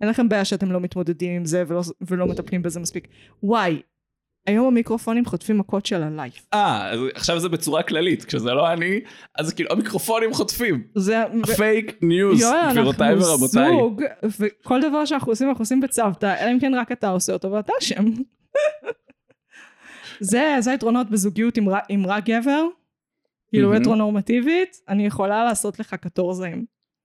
אין 0.00 0.08
לכם 0.08 0.28
בעיה 0.28 0.44
שאתם 0.44 0.72
לא 0.72 0.80
מתמודדים 0.80 1.36
עם 1.36 1.44
זה 1.44 1.64
ולא, 1.66 1.82
ולא 2.00 2.26
מטפלים 2.26 2.62
בזה 2.62 2.80
מספיק. 2.80 3.08
וואי, 3.42 3.82
היום 4.46 4.66
המיקרופונים 4.66 5.24
חוטפים 5.24 5.58
מכות 5.58 5.86
של 5.86 6.02
ה 6.02 6.09
life. 6.09 6.46
אה, 6.54 6.90
אז 6.90 7.00
עכשיו 7.14 7.40
זה 7.40 7.48
בצורה 7.48 7.82
כללית, 7.82 8.24
כשזה 8.24 8.50
לא 8.50 8.72
אני, 8.72 9.00
אז 9.34 9.52
כאילו 9.52 9.70
המיקרופונים 9.72 10.34
חוטפים. 10.34 10.82
זה... 10.94 11.24
fake 11.56 11.98
news, 12.02 12.40
יואל, 12.40 12.70
גבירותיי 12.70 13.12
אנחנו 13.12 13.26
ורבותיי. 13.26 13.70
זוג, 13.70 14.02
וכל 14.40 14.80
דבר 14.80 15.04
שאנחנו 15.04 15.32
עושים 15.32 15.48
אנחנו 15.48 15.62
עושים 15.62 15.80
בצוותא, 15.80 16.34
אלא 16.40 16.52
אם 16.52 16.60
כן 16.60 16.74
רק 16.74 16.92
אתה 16.92 17.08
עושה 17.08 17.32
אותו 17.32 17.52
ואתה 17.52 17.72
אשם. 17.80 18.04
זה, 20.20 20.56
זה 20.60 20.70
היתרונות 20.70 21.10
בזוגיות 21.10 21.56
עם, 21.56 21.68
עם 21.88 22.06
רק 22.06 22.24
גבר, 22.24 22.64
כאילו. 23.48 23.74
הטרונורמטיבית, 23.74 24.76
אני 24.88 25.06
יכולה 25.06 25.44
לעשות 25.44 25.80
לך 25.80 25.94
קטורזים. 25.94 26.64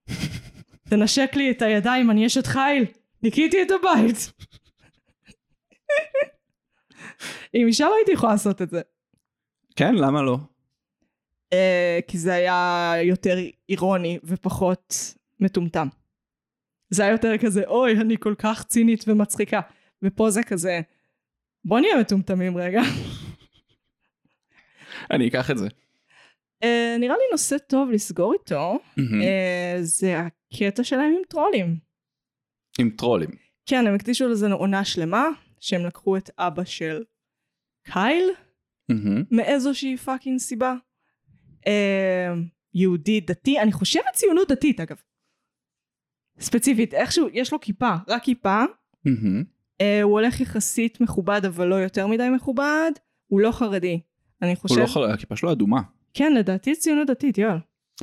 תנשק 0.89 1.35
לי 1.35 1.51
את 1.51 1.61
הידיים, 1.61 2.11
אני 2.11 2.27
אשת 2.27 2.47
חיל, 2.47 2.85
ניקיתי 3.23 3.61
את 3.61 3.71
הבית. 3.71 4.31
עם 7.53 7.67
אישה 7.67 7.85
לא 7.85 7.95
הייתי 7.95 8.11
יכולה 8.11 8.31
לעשות 8.31 8.61
את 8.61 8.69
זה. 8.69 8.81
כן, 9.75 9.95
למה 9.95 10.21
לא? 10.21 10.37
אה, 11.53 11.99
כי 12.07 12.17
זה 12.17 12.33
היה 12.33 12.93
יותר 13.03 13.37
אירוני 13.69 14.19
ופחות 14.23 15.13
מטומטם. 15.39 15.87
זה 16.89 17.03
היה 17.03 17.11
יותר 17.11 17.37
כזה, 17.37 17.63
אוי, 17.67 17.91
אני 17.91 18.17
כל 18.19 18.35
כך 18.37 18.63
צינית 18.67 19.03
ומצחיקה. 19.07 19.61
ופה 20.03 20.29
זה 20.29 20.43
כזה, 20.43 20.81
בוא 21.65 21.79
נהיה 21.79 21.99
מטומטמים 21.99 22.57
רגע. 22.57 22.81
אני 25.11 25.27
אקח 25.27 25.51
את 25.51 25.57
זה. 25.57 25.67
אה, 26.63 26.95
נראה 26.99 27.15
לי 27.15 27.23
נושא 27.31 27.57
טוב 27.57 27.89
לסגור 27.91 28.33
איתו, 28.33 28.79
מהמם. 28.97 29.21
אה, 29.21 29.77
זה 29.81 30.19
הקטע 30.19 30.83
שלהם 30.83 31.13
עם 31.17 31.23
טרולים. 31.29 31.77
עם 32.79 32.89
טרולים. 32.89 33.29
כן, 33.65 33.87
הם 33.87 33.95
הקדישו 33.95 34.27
לזה 34.27 34.51
עונה 34.53 34.85
שלמה, 34.85 35.27
שהם 35.59 35.85
לקחו 35.85 36.17
את 36.17 36.29
אבא 36.37 36.63
של 36.63 37.03
קייל. 37.83 38.29
מאיזושהי 39.31 39.97
fucking 39.97 40.39
סיבה. 40.39 40.73
אה, 41.67 42.33
יהודי 42.73 43.19
דתי, 43.19 43.59
אני 43.59 43.71
חושבת 43.71 44.13
ציונות 44.13 44.51
דתית 44.51 44.79
אגב. 44.79 44.95
ספציפית, 46.39 46.93
איכשהו, 46.93 47.27
יש 47.33 47.53
לו 47.53 47.59
כיפה, 47.59 47.95
רק 48.07 48.23
כיפה. 48.23 48.63
אה, 49.81 50.01
הוא 50.01 50.11
הולך 50.11 50.41
יחסית 50.41 51.01
מכובד, 51.01 51.41
אבל 51.45 51.67
לא 51.67 51.75
יותר 51.75 52.07
מדי 52.07 52.29
מכובד. 52.35 52.91
הוא 53.27 53.41
לא 53.41 53.51
חרדי. 53.51 53.99
אני 54.41 54.51
הוא 54.51 54.57
חושבת... 54.57 54.77
לא 54.77 54.85
חר... 54.85 55.11
הכיפה 55.11 55.35
שלו 55.35 55.51
אדומה. 55.51 55.81
כן, 56.13 56.33
לדעתי 56.33 56.75
ציונות 56.75 57.07
דתית, 57.07 57.37
יואל. 57.37 57.57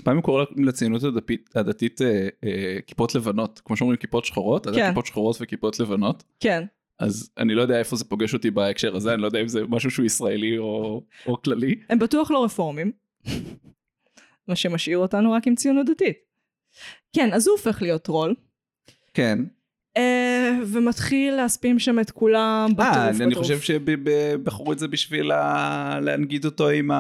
פעם 0.05 0.16
הוא 0.16 0.24
קורא 0.24 0.45
לציונות 0.57 1.03
הדתית, 1.03 1.51
הדתית 1.55 2.03
אה, 2.03 2.29
אה, 2.45 2.79
כיפות 2.87 3.14
לבנות. 3.14 3.61
כמו 3.64 3.76
שאומרים 3.76 3.97
כיפות 3.97 4.24
שחורות, 4.24 4.66
אז 4.66 4.74
כן. 4.74 4.89
כיפות 4.89 5.07
שחורות 5.07 5.37
וכיפות 5.41 5.81
לבנות. 5.81 6.24
כן. 6.41 6.64
אז 6.99 7.30
אני 7.38 7.55
לא 7.55 7.62
יודע 7.62 7.78
איפה 7.78 7.96
זה 7.96 8.05
פוגש 8.05 8.34
אותי 8.34 8.51
בהקשר 8.51 8.96
הזה, 8.96 9.14
אני 9.14 9.22
לא 9.22 9.26
יודע 9.26 9.40
אם 9.40 9.49
זה 9.49 9.62
משהו 9.68 9.90
שהוא 9.90 10.07
ישראלי 10.07 10.59
או, 10.59 11.03
או 11.26 11.42
כללי. 11.42 11.74
הם 11.88 11.99
בטוח 11.99 12.30
לא 12.30 12.44
רפורמים. 12.44 12.92
מה 14.49 14.57
שמשאיר 14.57 14.99
אותנו 14.99 15.32
רק 15.32 15.46
עם 15.46 15.55
ציונות 15.55 15.86
דתית. 15.86 16.16
כן, 17.12 17.30
אז 17.32 17.46
הוא 17.49 17.53
הופך 17.57 17.82
להיות 17.82 18.03
טרול, 18.03 18.34
כן. 19.14 19.38
אה, 19.96 20.59
ומתחיל 20.66 21.34
להספים 21.34 21.78
שם 21.78 21.99
את 22.01 22.11
כולם 22.11 22.68
אה, 22.80 22.90
בטירוף 22.90 23.20
אני 23.20 23.26
בטירוף. 23.26 23.46
חושב 23.46 23.61
שבחרו 23.61 24.72
את 24.72 24.78
זה 24.78 24.88
בשביל 24.88 25.30
ה- 25.32 25.99
להנגיד 26.03 26.44
אותו 26.44 26.68
עם 26.68 26.90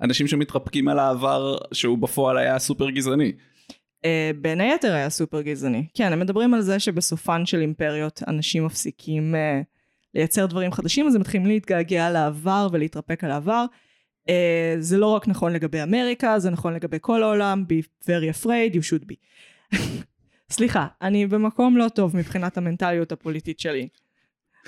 האנשים 0.00 0.26
שמתרפקים 0.28 0.88
על 0.88 0.98
העבר 0.98 1.56
שהוא 1.72 1.98
בפועל 1.98 2.38
היה 2.38 2.58
סופר 2.58 2.90
גזעני. 2.90 3.32
אה, 4.04 4.30
בין 4.40 4.60
היתר 4.60 4.94
היה 4.94 5.10
סופר 5.10 5.42
גזעני. 5.42 5.86
כן, 5.94 6.12
הם 6.12 6.20
מדברים 6.20 6.54
על 6.54 6.60
זה 6.60 6.78
שבסופן 6.78 7.46
של 7.46 7.60
אימפריות 7.60 8.22
אנשים 8.28 8.66
מפסיקים 8.66 9.34
אה, 9.34 9.60
לייצר 10.14 10.46
דברים 10.46 10.72
חדשים, 10.72 11.06
אז 11.06 11.14
הם 11.14 11.20
מתחילים 11.20 11.46
להתגעגע 11.46 12.10
לעבר 12.10 12.68
ולהתרפק 12.72 13.24
על 13.24 13.30
העבר. 13.30 13.64
אה, 14.28 14.74
זה 14.78 14.96
לא 14.96 15.06
רק 15.06 15.28
נכון 15.28 15.52
לגבי 15.52 15.82
אמריקה, 15.82 16.38
זה 16.38 16.50
נכון 16.50 16.74
לגבי 16.74 16.96
כל 17.00 17.22
העולם, 17.22 17.64
be 17.68 18.04
very 18.04 18.42
afraid, 18.42 18.74
you 18.74 18.80
should 18.80 19.04
be. 19.04 19.14
סליחה, 20.50 20.86
אני 21.02 21.26
במקום 21.26 21.76
לא 21.76 21.88
טוב 21.88 22.16
מבחינת 22.16 22.58
המנטליות 22.58 23.12
הפוליטית 23.12 23.60
שלי. 23.60 23.88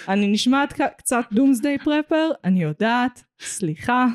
אני 0.08 0.26
נשמעת 0.26 0.80
קצת 0.96 1.24
דומסדיי 1.32 1.78
פרפר, 1.78 2.30
אני 2.44 2.62
יודעת, 2.62 3.24
סליחה. 3.40 4.06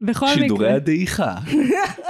בכל 0.00 0.26
מקרה... 0.26 0.38
שידורי 0.38 0.72
הדעיכה. 0.72 1.34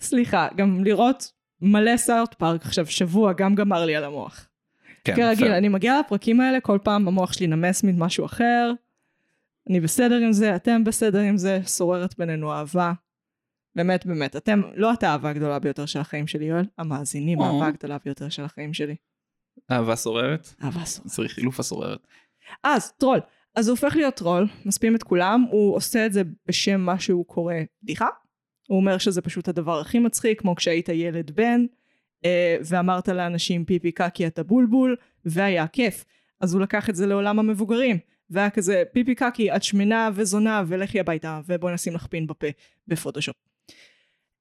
סליחה, 0.00 0.48
גם 0.56 0.84
לראות 0.84 1.32
מלא 1.60 1.96
סאוט 1.96 2.34
פארק 2.34 2.64
עכשיו 2.64 2.86
שבוע 2.86 3.32
גם 3.32 3.54
גמר 3.54 3.84
לי 3.84 3.96
על 3.96 4.04
המוח. 4.04 4.48
כן, 5.04 5.16
כרגיל, 5.16 5.52
fair. 5.52 5.56
אני 5.56 5.68
מגיעה 5.68 6.00
לפרקים 6.00 6.40
האלה, 6.40 6.60
כל 6.60 6.78
פעם 6.84 7.08
המוח 7.08 7.32
שלי 7.32 7.46
נמס 7.46 7.84
ממשהו 7.84 8.24
אחר. 8.24 8.72
אני 9.70 9.80
בסדר 9.80 10.16
עם 10.16 10.32
זה, 10.32 10.56
אתם 10.56 10.84
בסדר 10.84 11.20
עם 11.20 11.36
זה, 11.36 11.60
שוררת 11.66 12.18
בינינו 12.18 12.52
אהבה. 12.52 12.92
באמת, 13.76 14.06
באמת, 14.06 14.36
אתם, 14.36 14.60
לא 14.74 14.92
את 14.92 15.02
האהבה 15.02 15.30
הגדולה 15.30 15.58
ביותר 15.58 15.86
של 15.86 15.98
החיים 16.00 16.26
שלי, 16.26 16.44
יואל, 16.44 16.64
המאזינים. 16.78 17.40
האהבה 17.40 17.66
הגדולה 17.66 17.98
ביותר 18.04 18.28
של 18.28 18.44
החיים 18.44 18.74
שלי. 18.74 18.96
אהבה 19.70 19.96
שוררת? 19.96 20.54
אהבה 20.64 20.84
סוף. 20.84 21.06
צריך 21.06 21.32
חילוף 21.32 21.60
השוררת. 21.60 22.06
אז, 22.64 22.92
טרול. 22.92 23.20
אז 23.56 23.68
הוא 23.68 23.76
הופך 23.76 23.96
להיות 23.96 24.14
טרול, 24.14 24.48
מספים 24.64 24.96
את 24.96 25.02
כולם, 25.02 25.46
הוא 25.50 25.76
עושה 25.76 26.06
את 26.06 26.12
זה 26.12 26.22
בשם 26.46 26.80
מה 26.80 27.00
שהוא 27.00 27.26
קורא 27.26 27.54
בדיחה. 27.82 28.06
הוא 28.72 28.80
אומר 28.80 28.98
שזה 28.98 29.22
פשוט 29.22 29.48
הדבר 29.48 29.80
הכי 29.80 29.98
מצחיק, 29.98 30.40
כמו 30.40 30.56
כשהיית 30.56 30.88
ילד 30.88 31.30
בן, 31.30 31.64
אה, 32.24 32.56
ואמרת 32.64 33.08
לאנשים 33.08 33.64
פיפי 33.64 33.92
קקי 33.92 34.26
אתה 34.26 34.42
בולבול, 34.42 34.96
והיה 35.24 35.66
כיף. 35.66 36.04
אז 36.40 36.54
הוא 36.54 36.62
לקח 36.62 36.90
את 36.90 36.96
זה 36.96 37.06
לעולם 37.06 37.38
המבוגרים, 37.38 37.98
והיה 38.30 38.50
כזה 38.50 38.82
פיפי 38.92 39.14
קקי 39.14 39.52
את 39.56 39.62
שמנה 39.62 40.10
וזונה 40.14 40.62
ולכי 40.66 41.00
הביתה, 41.00 41.40
ובואי 41.46 41.74
נשים 41.74 41.94
לך 41.94 42.06
פין 42.06 42.26
בפה 42.26 42.46
בפוטושופ. 42.88 43.36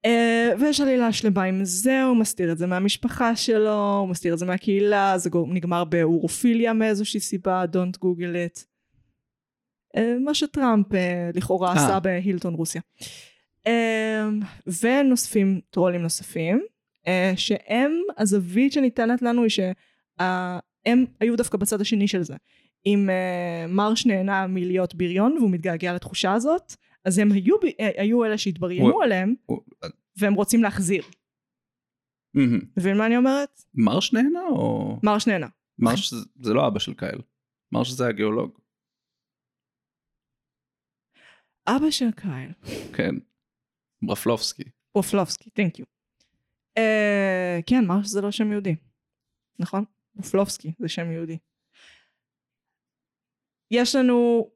אה, 0.06 0.50
ויש 0.60 0.82
עלילה 0.82 1.14
שלמה 1.14 1.44
עם 1.44 1.60
זה, 1.64 2.04
הוא 2.04 2.18
מסתיר 2.18 2.52
את 2.52 2.58
זה 2.58 2.68
מהמשפחה 2.68 3.36
שלו, 3.36 3.98
הוא 4.00 4.10
מסתיר 4.10 4.34
את 4.34 4.40
זה 4.40 4.46
מהקהילה, 4.46 5.18
זה 5.18 5.30
נגמר 5.48 5.84
באורופיליה 5.84 6.74
מאיזושהי 6.74 7.20
סיבה, 7.20 7.64
Don't 7.74 7.98
Google 7.98 8.58
it. 8.58 8.64
אה, 9.98 10.16
מה 10.20 10.34
שטראמפ 10.34 10.94
אה, 10.94 11.30
לכאורה 11.34 11.70
אה. 11.70 11.74
עשה 11.74 12.00
בהילטון 12.00 12.54
רוסיה. 12.54 12.82
אה, 13.68 14.24
ונוספים 14.82 15.62
טרולים 15.70 16.02
נוספים, 16.02 16.62
אה, 17.08 17.34
שהם, 17.36 17.92
הזווית 18.18 18.74
שניתנת 18.74 19.22
לנו 19.22 19.42
היא 19.44 19.50
שהם 19.50 21.06
היו 21.20 21.36
דווקא 21.38 21.58
בצד 21.58 21.82
השני 21.82 22.08
של 22.08 22.24
זה. 22.24 22.36
אם 22.86 23.10
אה, 23.10 23.66
מרש 23.70 24.06
נהנה 24.06 24.48
מלהיות 24.48 24.96
בריון 24.96 25.38
והוא 25.38 25.52
מתגעגע 25.52 25.94
לתחושה 25.94 26.34
הזאת, 26.34 26.74
אז 27.06 27.18
הם 27.18 27.32
היו, 27.32 27.56
אה, 27.80 27.90
היו 27.98 28.26
אלה 28.26 28.38
שהתבריינו 28.38 28.90
הוא- 28.92 29.04
עליהם, 29.04 29.36
הוא- 29.46 29.62
והם 30.18 30.34
רוצים 30.34 30.64
להחזיר. 30.64 31.04
מבין 32.78 32.98
מה 32.98 33.06
אני 33.06 33.18
אומרת? 33.18 33.62
מרש 33.74 34.14
נהנה 34.14 34.40
או... 34.50 34.98
מרש 35.04 35.28
נהנה. 35.28 35.48
מרש 35.80 36.14
זה- 36.14 36.26
זה 36.42 36.54
לא 36.54 36.68
אבא 36.68 36.80
של 36.80 36.94
קייל. 36.94 37.22
מרש 37.72 37.90
זה 37.92 38.08
הגיאולוג. 38.08 38.58
אבא 41.68 41.90
של 41.92 42.12
קייל. 42.12 42.52
כן. 42.94 43.16
ברופלובסקי. 44.02 44.64
ברופלובסקי, 44.92 45.50
thank 45.50 45.80
you. 45.80 45.86
אה, 46.78 47.60
כן, 47.66 47.86
מרש 47.86 48.08
זה 48.08 48.22
לא 48.22 48.32
שם 48.32 48.52
יהודי. 48.52 48.76
נכון? 49.60 49.84
ברופלובסקי 50.18 50.74
זה 50.80 50.90
שם 50.90 51.12
יהודי. 51.12 51.38
יש 53.72 53.96
לנו... 53.96 54.50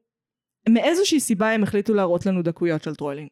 מאיזושהי 0.68 1.20
סיבה 1.20 1.50
הם 1.50 1.62
החליטו 1.62 1.94
להראות 1.94 2.26
לנו 2.26 2.42
דקויות 2.42 2.82
של 2.82 2.94
trolling. 2.94 3.28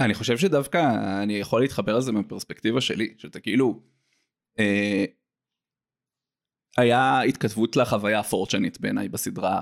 אני 0.00 0.14
חושב 0.14 0.38
שדווקא 0.38 0.78
אני 1.22 1.32
יכול 1.32 1.62
להתחבר 1.62 1.98
לזה 1.98 2.12
מהפרספקטיבה 2.12 2.80
שלי, 2.80 3.14
שאתה 3.18 3.40
כאילו... 3.40 3.82
אה, 4.58 5.04
היה 6.76 7.20
התכתבות 7.20 7.76
לחוויה 7.76 8.20
הפורצ'נית 8.20 8.80
בעיניי 8.80 9.08
בסדרה 9.08 9.60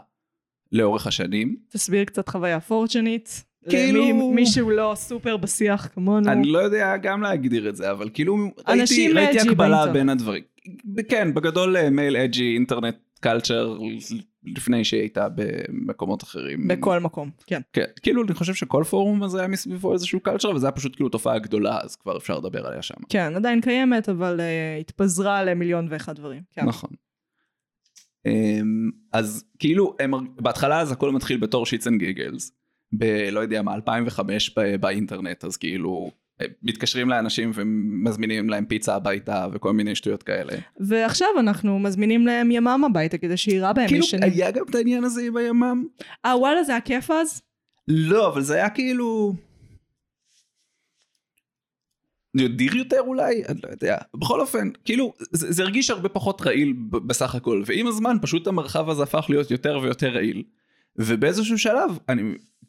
לאורך 0.73 1.07
השנים. 1.07 1.57
תסביר 1.69 2.05
קצת 2.05 2.29
חוויה 2.29 2.61
פורצ'נית. 2.61 3.45
כאילו- 3.71 4.33
מישהו 4.33 4.71
לא 4.71 4.93
סופר 4.97 5.37
בשיח 5.37 5.89
כמונו. 5.95 6.33
אני 6.33 6.49
לא 6.49 6.59
יודע 6.59 6.97
גם 6.97 7.23
להגדיר 7.23 7.69
את 7.69 7.77
זה, 7.77 7.91
אבל 7.91 8.09
כאילו 8.15 8.37
ראיתי, 8.37 8.81
אנשים 8.83 9.19
ראיתי 9.19 9.39
edgy 9.39 9.49
הקבלה. 9.49 9.87
בין 9.87 10.09
הדברים. 10.09 10.43
כן, 11.09 11.35
בגדול 11.35 11.77
אה, 11.77 11.91
מייל 11.91 12.17
אג'י, 12.17 12.55
אינטרנט 12.55 12.97
קלצ'ר, 13.21 13.79
לפני 14.45 14.85
שהיא 14.85 15.01
הייתה 15.01 15.29
במקומות 15.35 16.23
אחרים. 16.23 16.69
בכל 16.69 17.01
מקום, 17.01 17.31
כן. 17.47 17.61
כן, 17.73 17.85
כאילו 18.03 18.23
אני 18.23 18.35
חושב 18.35 18.55
שכל 18.55 18.85
פורום 18.85 19.23
הזה 19.23 19.39
היה 19.39 19.49
מסביבו 19.49 19.93
איזשהו 19.93 20.21
קלצ'ר, 20.21 20.51
וזה 20.51 20.67
היה 20.67 20.73
פשוט 20.73 20.97
כאילו 20.97 21.09
תופעה 21.09 21.39
גדולה, 21.39 21.79
אז 21.83 21.97
כבר 21.97 22.17
אפשר 22.17 22.39
לדבר 22.39 22.67
עליה 22.67 22.83
שם. 22.83 22.95
כן, 23.09 23.33
עדיין 23.37 23.61
קיימת, 23.61 24.09
אבל 24.09 24.41
uh, 24.41 24.81
התפזרה 24.81 25.45
למיליון 25.45 25.87
ואחד 25.91 26.17
דברים. 26.17 26.43
כן. 26.53 26.65
נכון. 26.65 26.91
אמ, 28.27 28.91
אז 29.13 29.45
כאילו 29.59 29.97
הם 30.01 30.13
בהתחלה 30.37 30.81
אז 30.81 30.93
הכל 30.93 31.13
מתחיל 31.13 31.37
בתור 31.37 31.67
shits 31.67 31.87
and 31.87 32.01
giggles 32.01 32.53
בלא 32.93 33.41
יודע 33.41 33.63
מה 33.63 33.75
2005 33.75 34.59
ב- 34.59 34.77
באינטרנט 34.77 35.45
אז 35.45 35.57
כאילו 35.57 36.11
אה, 36.41 36.47
מתקשרים 36.63 37.09
לאנשים 37.09 37.51
ומזמינים 37.55 38.51
להם 38.51 38.65
פיצה 38.65 38.95
הביתה 38.95 39.47
וכל 39.53 39.73
מיני 39.73 39.95
שטויות 39.95 40.23
כאלה. 40.23 40.53
ועכשיו 40.81 41.29
אנחנו 41.39 41.79
מזמינים 41.79 42.27
להם 42.27 42.51
ימ"מ 42.51 42.85
הביתה 42.85 43.19
כדי 43.19 43.37
שיירה 43.37 43.73
בהם 43.73 43.89
כאילו 43.89 44.05
ישנים. 44.05 44.33
היה 44.33 44.51
גם 44.51 44.65
את 44.71 44.75
העניין 44.75 45.05
הזה 45.05 45.23
עם 45.23 45.37
הימ"מ? 45.37 45.85
אה 46.25 46.39
וואלה 46.39 46.65
זה 46.65 46.73
היה 46.73 46.81
כיף 46.81 47.11
אז? 47.11 47.43
לא 47.89 48.29
אבל 48.29 48.43
זה 48.43 48.55
היה 48.55 48.71
כאילו. 48.71 49.35
דיר 52.37 52.77
יותר 52.77 53.01
אולי? 53.01 53.43
אני 53.49 53.59
לא 53.65 53.69
יודע. 53.71 53.97
בכל 54.15 54.41
אופן, 54.41 54.71
כאילו, 54.85 55.13
זה, 55.31 55.53
זה 55.53 55.63
הרגיש 55.63 55.91
הרבה 55.91 56.09
פחות 56.09 56.43
רעיל 56.43 56.73
בסך 57.07 57.35
הכל, 57.35 57.63
ועם 57.67 57.87
הזמן 57.87 58.17
פשוט 58.23 58.47
המרחב 58.47 58.91
הזה 58.91 59.03
הפך 59.03 59.27
להיות 59.29 59.51
יותר 59.51 59.79
ויותר 59.83 60.09
רעיל. 60.09 60.43
ובאיזשהו 60.97 61.59
שלב, 61.59 61.99
אני, 62.09 62.23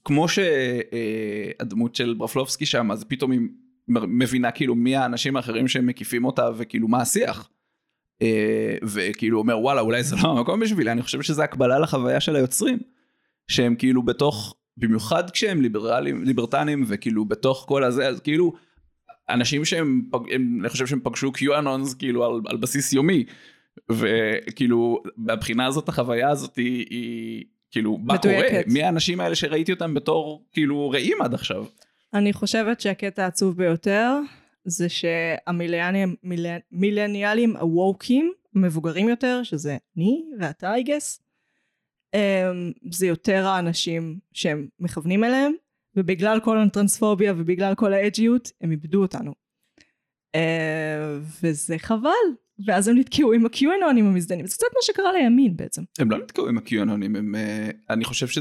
כמו 0.06 0.26
שהדמות 0.28 1.96
של 1.96 2.14
ברפלובסקי 2.14 2.66
שם, 2.66 2.92
אז 2.92 3.04
פתאום 3.04 3.32
היא 3.32 3.42
מבינה 3.88 4.52
כאילו 4.52 4.76
מי 4.76 4.96
האנשים 4.96 5.36
האחרים 5.36 5.68
שמקיפים 5.68 6.26
אותה, 6.26 6.50
וכאילו 6.58 6.88
מה 6.88 7.02
השיח. 7.02 7.50
אה, 8.22 8.78
וכאילו 8.84 9.40
אומר 9.40 9.60
וואלה 9.60 9.82
אולי 9.82 10.04
זה 10.04 10.16
לא 10.24 10.30
המקום 10.30 10.60
בשבילי, 10.60 10.92
אני 10.92 11.02
חושב 11.02 11.22
שזה 11.22 11.44
הקבלה 11.44 11.80
לחוויה 11.80 12.20
של 12.20 12.36
היוצרים. 12.36 12.80
שהם 13.48 13.76
כאילו 13.76 14.04
בתוך, 14.04 14.56
במיוחד 14.78 15.30
כשהם 15.30 15.62
ליברלים, 15.62 16.24
ליברטנים 16.24 16.84
וכאילו 16.88 17.26
בתוך 17.26 17.66
כל 17.68 17.84
הזה, 17.84 18.08
אז 18.08 18.20
כאילו 18.20 18.54
אנשים 19.30 19.66
שהם, 19.66 20.02
פג- 20.12 20.34
הם, 20.34 20.58
אני 20.62 20.70
חושב 20.70 20.88
שהם 20.88 21.00
פגשו 21.04 21.32
קיואנונס 21.32 21.94
כאילו 21.94 22.26
על, 22.26 22.42
על 22.46 22.58
בסיס 22.58 22.94
יומי, 22.94 23.24
וכאילו 23.92 25.04
מהבחינה 25.18 25.66
הזאת 25.66 25.90
החוויה 25.90 26.30
הזאת 26.30 26.56
היא, 26.56 26.86
היא 26.90 27.46
כאילו 27.74 27.98
מה 27.98 28.18
קורה. 28.18 28.48
מי 28.68 28.84
האנשים 28.84 29.20
האלה 29.20 29.36
שראיתי 29.36 29.72
אותם 29.72 29.94
בתור 29.94 30.46
כאילו 30.52 30.90
רעים 30.90 31.22
עד 31.22 31.34
עכשיו. 31.34 31.66
אני 32.14 32.34
חושבת 32.34 32.82
שהקטע 32.82 33.24
העצוב 33.24 33.58
ביותר 33.58 34.20
זה 34.66 34.90
שהמילניאלים 34.90 37.58
הווקים, 37.58 38.34
המבוגרים 38.56 39.10
יותר, 39.10 39.44
שזה 39.44 39.78
אני 39.98 40.24
ואתה, 40.40 40.76
I 40.76 40.80
guess, 40.88 41.20
אמ, 42.14 42.72
זה 42.92 43.08
יותר 43.08 43.48
האנשים 43.48 44.20
שהם 44.34 44.68
מכוונים 44.80 45.24
אליהם, 45.24 45.54
ובגלל 45.96 46.40
כל 46.40 46.60
הטרנספוביה 46.60 47.34
ובגלל 47.38 47.76
כל 47.76 47.94
האג'יות, 47.94 48.52
הם 48.62 48.72
איבדו 48.72 49.02
אותנו. 49.02 49.34
אה, 50.36 51.18
וזה 51.44 51.78
חבל. 51.78 52.43
ואז 52.68 52.88
הם 52.88 52.98
נתקעו 52.98 53.34
עם 53.34 53.46
הקיואנונים 53.46 54.06
המזדיינים. 54.06 54.48
זה 54.48 54.56
קצת 54.56 54.68
מה 54.74 54.80
שקרה 54.82 55.14
לימין 55.14 55.58
בעצם. 55.58 55.84
הם 56.00 56.12
לא 56.12 56.18
נתקעו 56.18 56.48
עם 56.48 56.58
הקיואנונים, 56.58 57.16
הם, 57.16 57.36
אה, 57.36 57.70
אני 57.90 58.06
חושב 58.06 58.28
ש... 58.28 58.38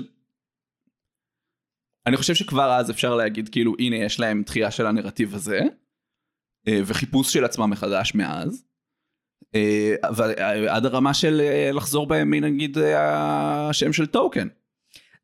אני 2.06 2.16
חושב 2.16 2.34
שכבר 2.34 2.72
אז 2.72 2.90
אפשר 2.90 3.16
להגיד 3.16 3.48
כאילו 3.48 3.74
הנה 3.78 3.96
יש 3.96 4.20
להם 4.20 4.42
דחייה 4.42 4.70
של 4.70 4.86
הנרטיב 4.86 5.34
הזה, 5.34 5.60
אה, 6.68 6.80
וחיפוש 6.86 7.32
של 7.32 7.44
עצמם 7.44 7.70
מחדש 7.70 8.14
מאז. 8.14 8.64
אה, 9.54 9.94
אבל 10.02 10.34
עד 10.68 10.86
הרמה 10.86 11.14
של 11.14 11.40
לחזור 11.74 12.06
בהם 12.06 12.30
מנגיד 12.30 12.78
השם 12.78 13.92
של 13.92 14.06
טוקן. 14.06 14.48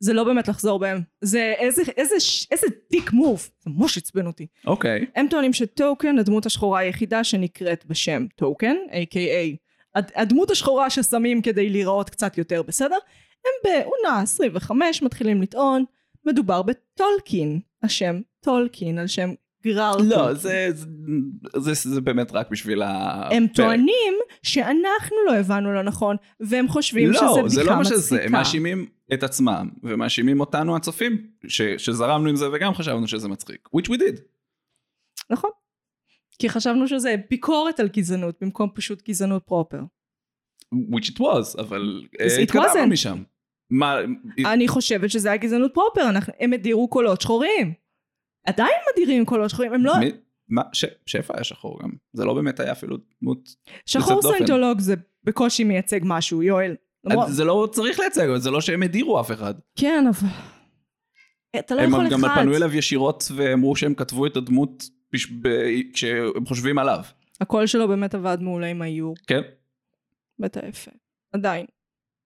זה 0.01 0.13
לא 0.13 0.25
באמת 0.25 0.49
לחזור 0.49 0.79
בהם. 0.79 1.01
זה 1.21 1.55
איזה, 1.59 1.83
איזה, 1.97 2.15
איזה 2.51 2.67
dick 2.91 3.13
move. 3.13 3.49
זה 3.61 3.71
ממש 3.71 3.99
עצבן 3.99 4.27
אותי. 4.27 4.47
אוקיי. 4.67 5.07
הם 5.17 5.27
טוענים 5.31 5.53
שטוקן, 5.53 6.19
הדמות 6.19 6.47
השחורה 6.47 6.79
היחידה 6.81 7.25
שנקראת 7.25 7.85
בשם 7.87 8.27
טוקן, 8.37 8.75
a.k.a. 8.91 9.57
הד- 9.95 10.11
הדמות 10.17 10.51
השחורה 10.51 10.91
ששמים 10.91 11.43
כדי 11.43 11.71
להיראות 11.71 12.11
קצת 12.11 12.39
יותר 12.39 12.63
בסדר, 12.63 12.97
הם 13.45 13.51
בעונה 13.73 14.21
25 14.23 15.03
מתחילים 15.03 15.43
לטעון, 15.43 15.85
מדובר 16.27 16.63
בטולקין, 16.63 17.61
השם 17.83 18.21
טולקין, 18.45 18.99
על 18.99 19.07
שם 19.07 19.31
גרר 19.65 19.97
לא, 19.97 20.17
טולקין. 20.17 20.35
זה, 20.35 20.69
זה, 20.75 21.75
זה, 21.75 21.91
זה 21.91 22.01
באמת 22.01 22.33
רק 22.33 22.51
בשביל 22.51 22.83
ה... 22.83 22.89
הם. 23.31 23.47
טוענים 23.47 24.15
שאנחנו 24.43 25.17
לא 25.27 25.35
הבנו 25.37 25.73
לא 25.75 25.83
נכון, 25.83 26.17
והם 26.41 26.69
חושבים 26.69 27.13
שזה 27.13 27.23
לא, 27.25 27.35
בדיחה 27.37 27.49
זה 27.49 27.65
לא 27.65 27.73
מה 27.75 27.81
מצחיקה. 27.81 28.01
שזה, 28.01 28.25
הם 28.25 28.33
מאשימים 28.33 28.87
את 29.15 29.23
עצמם, 29.23 29.69
ומאשימים 29.83 30.41
אותנו 30.41 30.77
הצופים, 30.77 31.31
ש, 31.49 31.63
שזרמנו 31.63 32.29
עם 32.29 32.37
זה 32.37 32.45
וגם 32.53 32.75
חשבנו 32.75 33.09
שזה 33.09 33.29
מצחיק. 33.29 33.69
which 33.77 33.89
we 33.89 33.95
did. 33.99 34.21
נכון. 35.31 35.51
כי 36.39 36.49
חשבנו 36.49 36.89
שזה 36.89 37.15
ביקורת 37.31 37.81
על 37.81 37.89
גזענות, 37.89 38.37
במקום 38.41 38.71
פשוט 38.75 39.09
גזענות 39.09 39.43
פרופר. 39.47 39.81
which 40.75 41.09
it 41.11 41.19
was, 41.21 41.61
אבל 41.61 42.03
It 42.15 42.21
אה, 42.21 42.43
התקדמנו. 42.43 42.87
משם. 42.91 43.23
מה, 43.71 43.97
אני 44.53 44.69
חושבת 44.69 45.11
שזה 45.11 45.29
היה 45.29 45.37
גזענות 45.37 45.75
פרופר, 45.75 46.09
אנחנו, 46.11 46.33
הם 46.41 46.53
הדירו 46.53 46.89
קולות 46.89 47.21
שחורים. 47.21 47.73
עדיין 48.47 48.73
מדירים 48.93 49.25
קולות 49.25 49.51
שחורים, 49.51 49.73
הם 49.73 49.85
לא... 49.85 49.99
מי- 50.01 50.13
מה, 50.49 50.63
ש, 50.73 50.85
שפע 51.07 51.35
היה 51.37 51.45
שחור 51.45 51.79
גם, 51.83 51.91
זה 52.13 52.25
לא 52.25 52.35
באמת 52.35 52.61
היה 52.61 52.73
אפילו 52.73 52.97
דמות, 53.23 53.49
שחור. 53.87 54.23
סיינטולוג 54.23 54.81
זה 54.81 54.95
בקושי 55.25 55.65
מייצג 55.65 56.01
משהו, 56.05 56.43
יואל. 56.43 56.75
זה 57.29 57.45
לא 57.45 57.69
צריך 57.73 58.01
לייצג, 58.01 58.37
זה 58.37 58.51
לא 58.51 58.61
שהם 58.61 58.83
הדירו 58.83 59.21
אף 59.21 59.31
אחד. 59.33 59.55
כן, 59.79 60.05
אבל... 60.09 60.29
אתה 61.59 61.75
לא 61.75 61.81
הם 61.81 61.89
יכול 61.91 62.09
גם 62.11 62.25
אחד. 62.25 62.35
פנו 62.43 62.57
אליו 62.57 62.75
ישירות 62.75 63.25
ואמרו 63.37 63.77
שהם 63.77 63.95
כתבו 63.95 64.27
את 64.27 64.37
הדמות 64.37 64.85
בש- 65.13 65.31
ב- 65.43 65.93
כשהם 65.93 66.47
חושבים 66.47 66.79
עליו, 66.79 67.01
הקול 67.41 67.67
שלו 67.67 67.89
באמת 67.89 68.15
עבד 68.15 68.39
מעולה 68.41 68.67
עם 68.67 68.83
האיור. 68.83 69.15
כן? 69.27 69.41
בטח 70.39 70.61
יפה. 70.69 70.91
עדיין. 71.33 71.67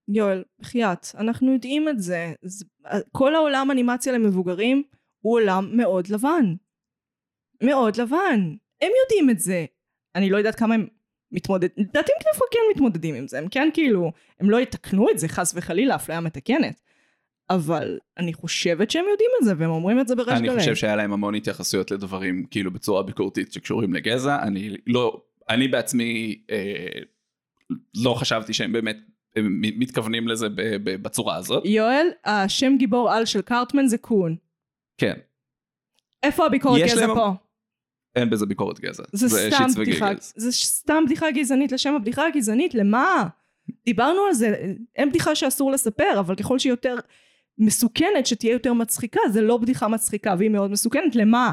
יואל, 0.07 0.43
בחייאת, 0.59 1.07
אנחנו 1.17 1.53
יודעים 1.53 1.89
את 1.89 1.99
זה. 1.99 2.33
זה. 2.41 2.65
כל 3.11 3.35
העולם 3.35 3.71
אנימציה 3.71 4.13
למבוגרים 4.13 4.83
הוא 5.19 5.33
עולם 5.35 5.69
מאוד 5.77 6.07
לבן. 6.07 6.55
מאוד 7.63 7.95
לבן. 7.95 8.55
הם 8.81 8.91
יודעים 9.03 9.29
את 9.29 9.39
זה. 9.39 9.65
אני 10.15 10.29
לא 10.29 10.37
יודעת 10.37 10.55
כמה 10.55 10.75
הם 10.75 10.87
מתמודדים, 11.33 11.69
לדעתי 11.77 12.11
הם 12.11 12.23
דווקא 12.33 12.45
כן 12.51 12.59
מתמודדים 12.75 13.15
עם 13.15 13.27
זה. 13.27 13.37
הם 13.39 13.47
כן 13.51 13.69
כאילו, 13.73 14.11
הם 14.39 14.49
לא 14.49 14.59
יתקנו 14.61 15.09
את 15.09 15.19
זה 15.19 15.27
חס 15.27 15.53
וחלילה, 15.55 15.95
אפליה 15.95 16.19
מתקנת. 16.21 16.81
אבל 17.49 17.99
אני 18.17 18.33
חושבת 18.33 18.91
שהם 18.91 19.05
יודעים 19.11 19.29
את 19.41 19.45
זה, 19.45 19.53
והם 19.57 19.69
אומרים 19.69 19.99
את 19.99 20.07
זה 20.07 20.15
בריש 20.15 20.39
גלי. 20.39 20.49
אני 20.49 20.59
חושב 20.59 20.75
שהיה 20.75 20.95
להם 20.95 21.13
המון 21.13 21.35
התייחסויות 21.35 21.91
לדברים 21.91 22.45
כאילו 22.51 22.71
בצורה 22.71 23.03
ביקורתית 23.03 23.53
שקשורים 23.53 23.93
לגזע, 23.93 24.43
אני 24.43 24.75
לא, 24.87 25.21
אני 25.49 25.67
בעצמי 25.67 26.41
אה, 26.51 26.87
לא 28.03 28.13
חשבתי 28.13 28.53
שהם 28.53 28.71
באמת 28.73 28.97
הם 29.35 29.61
מתכוונים 29.61 30.27
לזה 30.27 30.47
בצורה 30.83 31.35
הזאת, 31.35 31.63
יואל, 31.65 32.07
השם 32.25 32.73
גיבור 32.77 33.11
על 33.11 33.25
של 33.25 33.41
קארטמן 33.41 33.87
זה 33.87 33.97
קון. 33.97 34.35
כן, 34.97 35.13
איפה 36.23 36.45
הביקורת 36.45 36.81
גזע 36.81 37.01
להם- 37.07 37.15
פה? 37.15 37.31
אין 38.15 38.29
בזה 38.29 38.45
ביקורת 38.45 38.79
גזע, 38.79 39.03
זה 39.11 39.29
סתם 39.29 39.67
שיט 39.67 39.77
בדיחה. 39.77 40.09
זה 40.35 40.51
סתם 40.51 41.03
בדיחה 41.05 41.31
גזענית 41.31 41.71
לשם 41.71 41.95
הבדיחה 41.95 42.27
הגזענית, 42.27 42.75
למה? 42.75 43.27
דיברנו 43.85 44.21
על 44.27 44.33
זה, 44.33 44.73
אין 44.95 45.09
בדיחה 45.09 45.35
שאסור 45.35 45.71
לספר, 45.71 46.19
אבל 46.19 46.35
ככל 46.35 46.59
שהיא 46.59 46.71
יותר 46.71 46.95
מסוכנת, 47.57 48.25
שתהיה 48.25 48.53
יותר 48.53 48.73
מצחיקה, 48.73 49.19
זה 49.31 49.41
לא 49.41 49.57
בדיחה 49.57 49.87
מצחיקה, 49.87 50.35
והיא 50.37 50.49
מאוד 50.49 50.71
מסוכנת, 50.71 51.15
למה? 51.15 51.51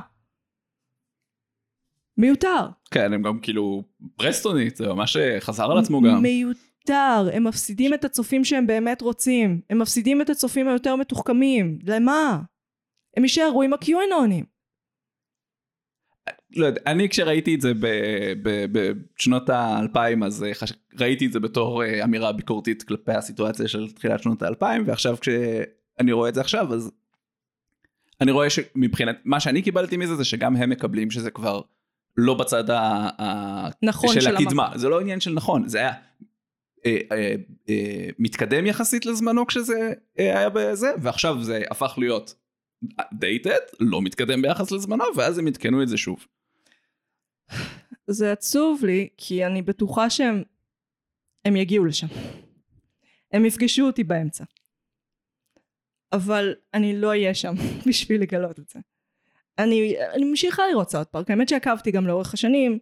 מיותר. 2.16 2.66
כן, 2.90 3.12
הם 3.12 3.22
גם 3.22 3.38
כאילו 3.40 3.84
ברסטונית, 4.00 4.76
זה 4.76 4.86
ממש 4.86 5.16
אה, 5.16 5.40
חזר 5.40 5.70
על 5.70 5.78
עצמו 5.78 6.00
גם. 6.00 6.22
מיותר, 6.22 7.28
הם 7.32 7.44
מפסידים 7.44 7.94
את 7.94 8.04
הצופים 8.04 8.44
שהם 8.44 8.66
באמת 8.66 9.02
רוצים, 9.02 9.60
הם 9.70 9.78
מפסידים 9.78 10.22
את 10.22 10.30
הצופים 10.30 10.68
היותר 10.68 10.96
מתוחכמים, 10.96 11.78
למה? 11.86 12.40
הם 13.16 13.22
יישארו 13.22 13.62
עם 13.62 13.72
ה-QAnונים. 13.72 14.44
לא 16.56 16.66
יודע, 16.66 16.80
אני 16.86 17.08
כשראיתי 17.08 17.54
את 17.54 17.60
זה 17.60 17.72
בשנות 18.72 19.50
האלפיים 19.50 20.22
אז 20.22 20.44
אה, 20.44 20.54
חש... 20.54 20.72
ראיתי 20.98 21.26
את 21.26 21.32
זה 21.32 21.40
בתור 21.40 21.84
אה, 21.84 22.04
אמירה 22.04 22.32
ביקורתית 22.32 22.82
כלפי 22.82 23.12
הסיטואציה 23.12 23.68
של 23.68 23.90
תחילת 23.92 24.22
שנות 24.22 24.42
האלפיים 24.42 24.82
ועכשיו 24.86 25.16
כשאני 25.20 26.12
רואה 26.12 26.28
את 26.28 26.34
זה 26.34 26.40
עכשיו 26.40 26.74
אז 26.74 26.92
אני 28.20 28.30
רואה 28.30 28.50
שמבחינת 28.50 29.16
מה 29.24 29.40
שאני 29.40 29.62
קיבלתי 29.62 29.96
מזה 29.96 30.16
זה 30.16 30.24
שגם 30.24 30.56
הם 30.56 30.70
מקבלים 30.70 31.10
שזה 31.10 31.30
כבר 31.30 31.60
לא 32.16 32.34
בצד 32.34 32.70
ה... 32.70 33.68
נכון 33.82 34.14
של 34.14 34.20
של 34.20 34.36
הקדמה. 34.36 34.70
זה 34.74 34.88
לא 34.88 35.00
עניין 35.00 35.20
של 35.20 35.32
נכון 35.32 35.68
זה 35.68 35.78
היה 35.78 35.92
אה, 36.86 36.98
אה, 37.12 37.34
אה, 37.68 38.08
מתקדם 38.18 38.66
יחסית 38.66 39.06
לזמנו 39.06 39.46
כשזה 39.46 39.92
היה 40.16 40.48
בזה 40.48 40.92
ועכשיו 41.02 41.42
זה 41.42 41.62
הפך 41.70 41.94
להיות 41.98 42.34
דייטד 43.12 43.58
לא 43.80 44.02
מתקדם 44.02 44.42
ביחס 44.42 44.70
לזמנו 44.70 45.04
ואז 45.16 45.38
הם 45.38 45.46
עדכנו 45.46 45.82
את 45.82 45.88
זה 45.88 45.96
שוב. 45.96 46.26
זה 48.06 48.32
עצוב 48.32 48.84
לי, 48.84 49.08
כי 49.16 49.46
אני 49.46 49.62
בטוחה 49.62 50.10
שהם 50.10 50.42
הם 51.44 51.56
יגיעו 51.56 51.84
לשם. 51.84 52.06
הם 53.32 53.44
יפגשו 53.44 53.86
אותי 53.86 54.04
באמצע. 54.04 54.44
אבל 56.12 56.54
אני 56.74 56.96
לא 56.96 57.08
אהיה 57.08 57.34
שם 57.34 57.54
בשביל 57.88 58.22
לגלות 58.22 58.58
את 58.58 58.68
זה. 58.68 58.78
אני, 59.58 59.94
אני 60.14 60.24
ממשיכה 60.24 60.62
לראות 60.70 60.90
סאוט 60.90 61.08
פארק, 61.08 61.30
האמת 61.30 61.48
שעקבתי 61.48 61.90
גם 61.90 62.06
לאורך 62.06 62.34
השנים, 62.34 62.78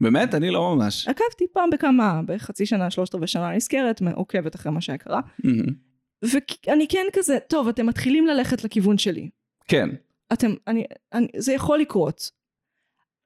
באמת? 0.00 0.34
אני 0.34 0.50
לא 0.50 0.74
ממש. 0.74 1.08
עקבתי 1.08 1.44
פעם 1.52 1.70
בכמה, 1.70 2.20
בחצי 2.26 2.66
שנה, 2.66 2.90
שלושת 2.90 3.14
רבעי 3.14 3.26
שנה 3.26 3.56
נזכרת, 3.56 4.02
עוקבת 4.14 4.54
אחרי 4.54 4.72
מה 4.72 4.80
שקרה, 4.80 5.20
מהמם. 5.44 5.74
ואני 6.22 6.88
כן 6.88 7.06
כזה, 7.12 7.38
טוב, 7.48 7.68
אתם 7.68 7.86
מתחילים 7.86 8.26
ללכת 8.26 8.64
לכיוון 8.64 8.98
שלי. 8.98 9.30
כן. 9.68 9.88
אתם, 10.32 10.54
אני, 10.66 10.84
אני, 11.12 11.26
זה 11.36 11.52
יכול 11.52 11.78
לקרות. 11.78 12.30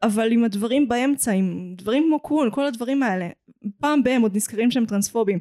אבל 0.03 0.33
עם 0.33 0.45
הדברים 0.45 0.89
באמצע, 0.89 1.33
עם 1.33 1.75
דברים 1.77 2.05
כמו 2.09 2.21
קון, 2.21 2.51
כל 2.51 2.67
הדברים 2.67 3.03
האלה, 3.03 3.29
פעם 3.81 4.05
בהם 4.05 4.23
עוד 4.23 4.37
נזכרים 4.37 4.71
שהם 4.71 4.87
טרנספובים. 4.87 5.39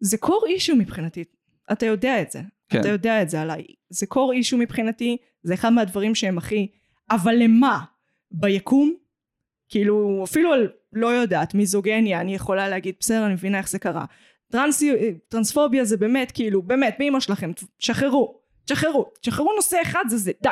זה 0.00 0.18
קור 0.18 0.44
אישו 0.46 0.76
מבחינתי. 0.76 1.24
אתה 1.72 1.86
יודע 1.86 2.22
את 2.22 2.30
זה. 2.30 2.40
כן. 2.68 2.80
אתה 2.80 2.88
יודע 2.88 3.22
את 3.22 3.30
זה 3.30 3.40
עליי. 3.40 3.64
זה 3.88 4.06
קור 4.06 4.32
אישו 4.32 4.58
מבחינתי, 4.58 5.16
זה 5.42 5.54
אחד 5.54 5.68
מהדברים 5.72 6.14
שהם 6.14 6.38
הכי... 6.38 6.68
אבל 7.10 7.34
למה? 7.34 7.80
ביקום? 8.30 8.94
כאילו, 9.68 10.24
אפילו 10.24 10.52
על, 10.52 10.68
לא 10.92 11.06
יודעת, 11.06 11.54
מיזוגניה, 11.54 12.20
אני 12.20 12.34
יכולה 12.34 12.68
להגיד, 12.68 12.94
בסדר, 13.00 13.26
אני 13.26 13.32
מבינה 13.32 13.58
איך 13.58 13.68
זה 13.68 13.78
קרה. 13.78 14.04
טרנסי, 14.52 14.92
טרנספוביה 15.28 15.84
זה 15.84 15.96
באמת, 15.96 16.30
כאילו, 16.30 16.62
באמת, 16.62 16.96
באמא 16.98 17.20
שלכם, 17.20 17.50
תשחררו, 17.78 18.39
תשחררו, 18.70 19.10
תשחררו 19.20 19.52
נושא 19.56 19.78
אחד 19.82 20.04
זה 20.08 20.16
זה, 20.16 20.32
די, 20.42 20.48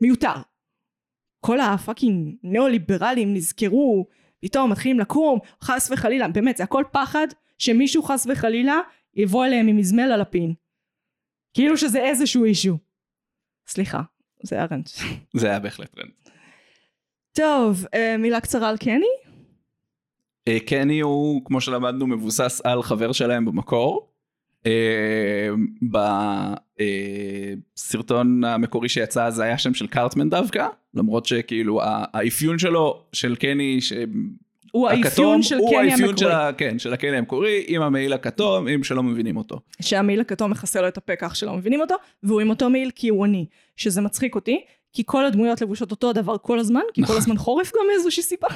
מיותר. 0.00 0.34
כל 1.40 1.60
ה 1.60 1.69
fucking 1.69 2.36
ניאו-ליברלים 2.42 3.34
נזכרו, 3.34 4.06
פתאום 4.40 4.72
מתחילים 4.72 5.00
לקום, 5.00 5.38
חס 5.62 5.90
וחלילה, 5.90 6.28
באמת, 6.28 6.56
זה 6.56 6.64
הכל 6.64 6.84
פחד 6.92 7.26
שמישהו 7.58 8.02
חס 8.02 8.26
וחלילה 8.30 8.80
יבוא 9.14 9.46
אליהם 9.46 9.68
עם 9.68 9.76
איזמל 9.76 10.12
על 10.12 10.20
הפין. 10.20 10.54
כאילו 11.54 11.76
שזה 11.76 12.00
איזשהו 12.00 12.44
אישו. 12.44 12.78
סליחה, 13.66 14.00
זה 14.42 14.56
היה 14.56 14.66
rant. 14.70 14.88
זה 15.40 15.48
היה 15.48 15.58
בהחלט 15.58 15.94
rant. 15.94 16.10
טוב, 17.32 17.86
אה, 17.94 18.16
מילה 18.18 18.40
קצרה 18.40 18.68
על 18.68 18.76
קני? 18.76 19.06
אה, 20.48 20.60
קני 20.66 21.00
הוא, 21.00 21.44
כמו 21.44 21.60
שלמדנו, 21.60 22.06
מבוסס 22.06 22.60
על 22.64 22.82
חבר 22.82 23.12
שלהם 23.12 23.44
במקור. 23.44 24.09
אה, 24.66 25.48
בסרטון 27.76 28.44
המקורי 28.44 28.88
שיצא 28.88 29.30
זה 29.30 29.44
היה 29.44 29.58
שם 29.58 29.74
של 29.74 29.86
קארטמן 29.86 30.30
דווקא, 30.30 30.66
למרות 30.94 31.26
שכאילו 31.26 31.80
האפיון 31.84 32.58
שלו, 32.58 33.02
של 33.12 33.36
קני, 33.36 33.80
ש... 33.80 33.92
הוא 34.72 34.88
האפיון 34.88 35.42
של 35.42 35.56
הוא 35.56 35.70
קני 35.70 35.92
האפיון 35.92 36.16
של, 36.16 36.26
המקורי. 36.26 36.48
ה... 36.48 36.52
כן, 36.52 36.78
של 36.78 36.92
הקני 36.92 37.16
המקורי 37.16 37.64
עם 37.66 37.82
המעיל 37.82 38.12
הכתום, 38.12 38.68
עם 38.68 38.84
שלא 38.84 39.02
מבינים 39.02 39.36
אותו. 39.36 39.60
שהמעיל 39.82 40.20
הכתום 40.20 40.50
מכסה 40.50 40.80
לו 40.80 40.88
את 40.88 40.96
הפה 40.96 41.16
כך 41.16 41.36
שלא 41.36 41.56
מבינים 41.56 41.80
אותו, 41.80 41.94
והוא 42.22 42.40
עם 42.40 42.50
אותו 42.50 42.70
מעיל 42.70 42.90
כי 42.94 43.08
הוא 43.08 43.24
עני, 43.24 43.46
שזה 43.76 44.00
מצחיק 44.00 44.34
אותי, 44.34 44.60
כי 44.92 45.02
כל 45.06 45.26
הדמויות 45.26 45.60
לבושות 45.60 45.90
אותו 45.90 46.10
הדבר 46.10 46.36
כל 46.42 46.58
הזמן, 46.58 46.80
כי 46.94 47.02
כל 47.06 47.16
הזמן 47.16 47.36
חורף 47.36 47.72
גם 47.74 47.86
מאיזושהי 47.90 48.22
סיבה. 48.22 48.48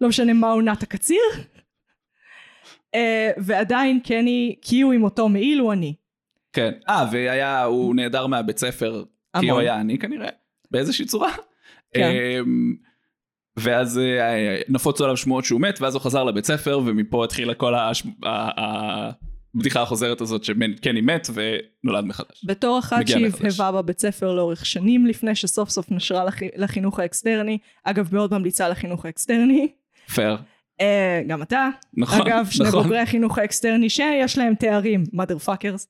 לא 0.00 0.08
משנה 0.08 0.32
מה 0.32 0.50
עונת 0.50 0.82
הקציר. 0.82 1.20
אה, 2.94 3.30
ועדיין 3.36 4.00
קני, 4.00 4.56
כי 4.62 4.80
הוא 4.80 4.92
עם 4.92 5.04
אותו 5.04 5.28
מעיל, 5.28 5.58
הוא 5.58 5.72
עני. 5.72 5.94
כן. 6.52 6.70
אה, 6.88 7.06
והיה, 7.12 7.64
הוא 7.64 7.94
נעדר 7.94 8.26
מהבית 8.26 8.58
ספר, 8.58 9.02
כי 9.02 9.38
המון. 9.38 9.50
הוא 9.50 9.60
היה 9.60 9.76
עני 9.76 9.98
כנראה, 9.98 10.28
באיזושהי 10.70 11.04
צורה. 11.04 11.30
כן. 11.94 12.10
אמ, 12.10 12.74
ואז 13.56 13.98
אה, 13.98 14.60
נפוצו 14.68 15.04
עליו 15.04 15.16
שמועות 15.16 15.44
שהוא 15.44 15.60
מת, 15.60 15.80
ואז 15.80 15.94
הוא 15.94 16.02
חזר 16.02 16.24
לבית 16.24 16.44
ספר, 16.44 16.80
ומפה 16.84 17.24
התחילה 17.24 17.54
כל 17.54 17.74
הש... 17.74 18.02
הבדיחה 19.54 19.82
החוזרת 19.82 20.20
הזאת 20.20 20.44
שקני 20.44 21.00
מת 21.00 21.28
ונולד 21.34 22.04
מחדש. 22.04 22.44
בתור 22.44 22.78
אחת. 22.78 23.06
שהבהבה 23.06 23.82
בבית 23.82 24.00
ספר 24.00 24.32
לאורך 24.32 24.66
שנים 24.66 25.06
לפני 25.06 25.34
שסוף 25.34 25.70
סוף 25.70 25.90
נשרה 25.90 26.24
לח... 26.24 26.36
לחינוך 26.56 26.98
האקסטרני, 26.98 27.58
אגב 27.84 28.08
מאוד 28.12 28.34
ממליצה 28.34 28.68
לחינוך 28.68 29.04
האקסטרני, 29.04 29.68
פייר. 30.14 30.36
אה, 30.80 31.22
גם 31.26 31.42
אתה, 31.42 31.68
נכון, 31.94 32.20
אגב 32.20 32.46
שני 32.50 32.68
נכון. 32.68 32.82
בוגרי 32.82 32.98
החינוך 32.98 33.38
האקסטרני 33.38 33.90
שיש 33.90 34.38
להם 34.38 34.54
תארים, 34.54 35.02
mother 35.14 35.46
fuckers. 35.46 35.86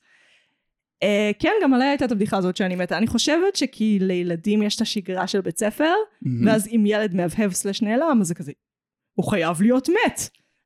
אה, 1.03 1.30
כן 1.38 1.53
גם 1.62 1.74
עליה 1.74 1.88
הייתה 1.88 2.05
את 2.05 2.12
הבדיחה 2.12 2.36
הזאת 2.36 2.57
שאני 2.57 2.76
מתה, 2.76 2.99
אני 2.99 3.07
חושבת 3.07 3.57
שכי 3.57 3.99
לילדים 4.01 4.62
יש 4.62 4.76
את 4.76 4.80
השגרה 4.80 5.26
של 5.26 5.41
בית 5.41 5.59
ספר, 5.59 5.93
מהמם. 6.22 6.47
ואז 6.47 6.68
אם 6.68 6.84
ילד 6.86 7.14
מהבהב 7.14 7.53
slash 7.53 7.82
נעלם 7.82 8.18
אז 8.20 8.26
זה 8.26 8.34
כזה, 8.34 8.53
הוא 9.14 9.30
חייב 9.30 9.62
להיות 9.62 9.88
מת, 9.88 10.20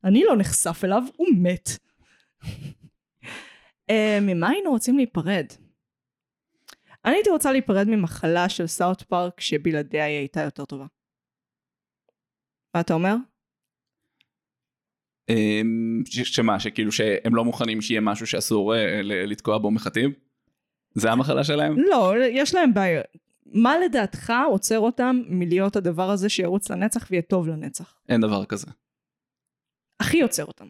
אני 0.04 0.24
לא 0.24 0.36
נחשף 0.36 0.80
אליו, 0.84 1.02
הוא 1.16 1.28
מת. 1.38 1.70
אה, 3.90 4.18
ממה 4.22 4.48
היינו 4.50 4.70
רוצים 4.70 4.96
להיפרד? 4.96 5.46
אני 7.04 7.14
הייתי 7.14 7.30
רוצה 7.30 7.52
להיפרד 7.52 7.88
ממחלה 7.88 8.48
של 8.48 8.66
סאוט 8.66 9.02
פארק 9.02 9.40
שבלעדיה 9.40 10.04
היא 10.04 10.18
הייתה 10.18 10.42
יותר 10.42 10.64
טובה. 10.64 10.86
מה 12.74 12.80
אתה 12.80 12.94
אומר? 12.94 13.14
אמ, 15.28 16.02
שמה, 16.06 16.60
שכאילו 16.60 16.92
שהם 16.92 17.34
לא 17.34 17.44
מוכנים 17.44 17.80
שיהיה 17.80 18.00
משהו 18.00 18.26
שאסור 18.26 18.74
אה, 18.74 19.00
לתקוע 19.02 19.58
בו 19.58 19.70
מחטים? 19.70 20.12
זה 20.94 21.12
המחלה 21.12 21.44
שלהם? 21.44 21.78
לא, 21.78 22.12
יש 22.30 22.54
להם 22.54 22.74
בעיה. 22.74 23.02
מה 23.46 23.78
לדעתך 23.78 24.32
עוצר 24.50 24.78
אותם 24.78 25.22
מלהיות 25.28 25.76
הדבר 25.76 26.10
הזה 26.10 26.28
שירוץ 26.28 26.70
לנצח 26.70 27.06
ויהיה 27.10 27.22
טוב 27.22 27.48
לנצח? 27.48 27.94
אין 28.08 28.20
דבר 28.20 28.44
כזה. 28.44 28.66
הכי 30.00 30.22
עוצר 30.22 30.44
אותם. 30.44 30.66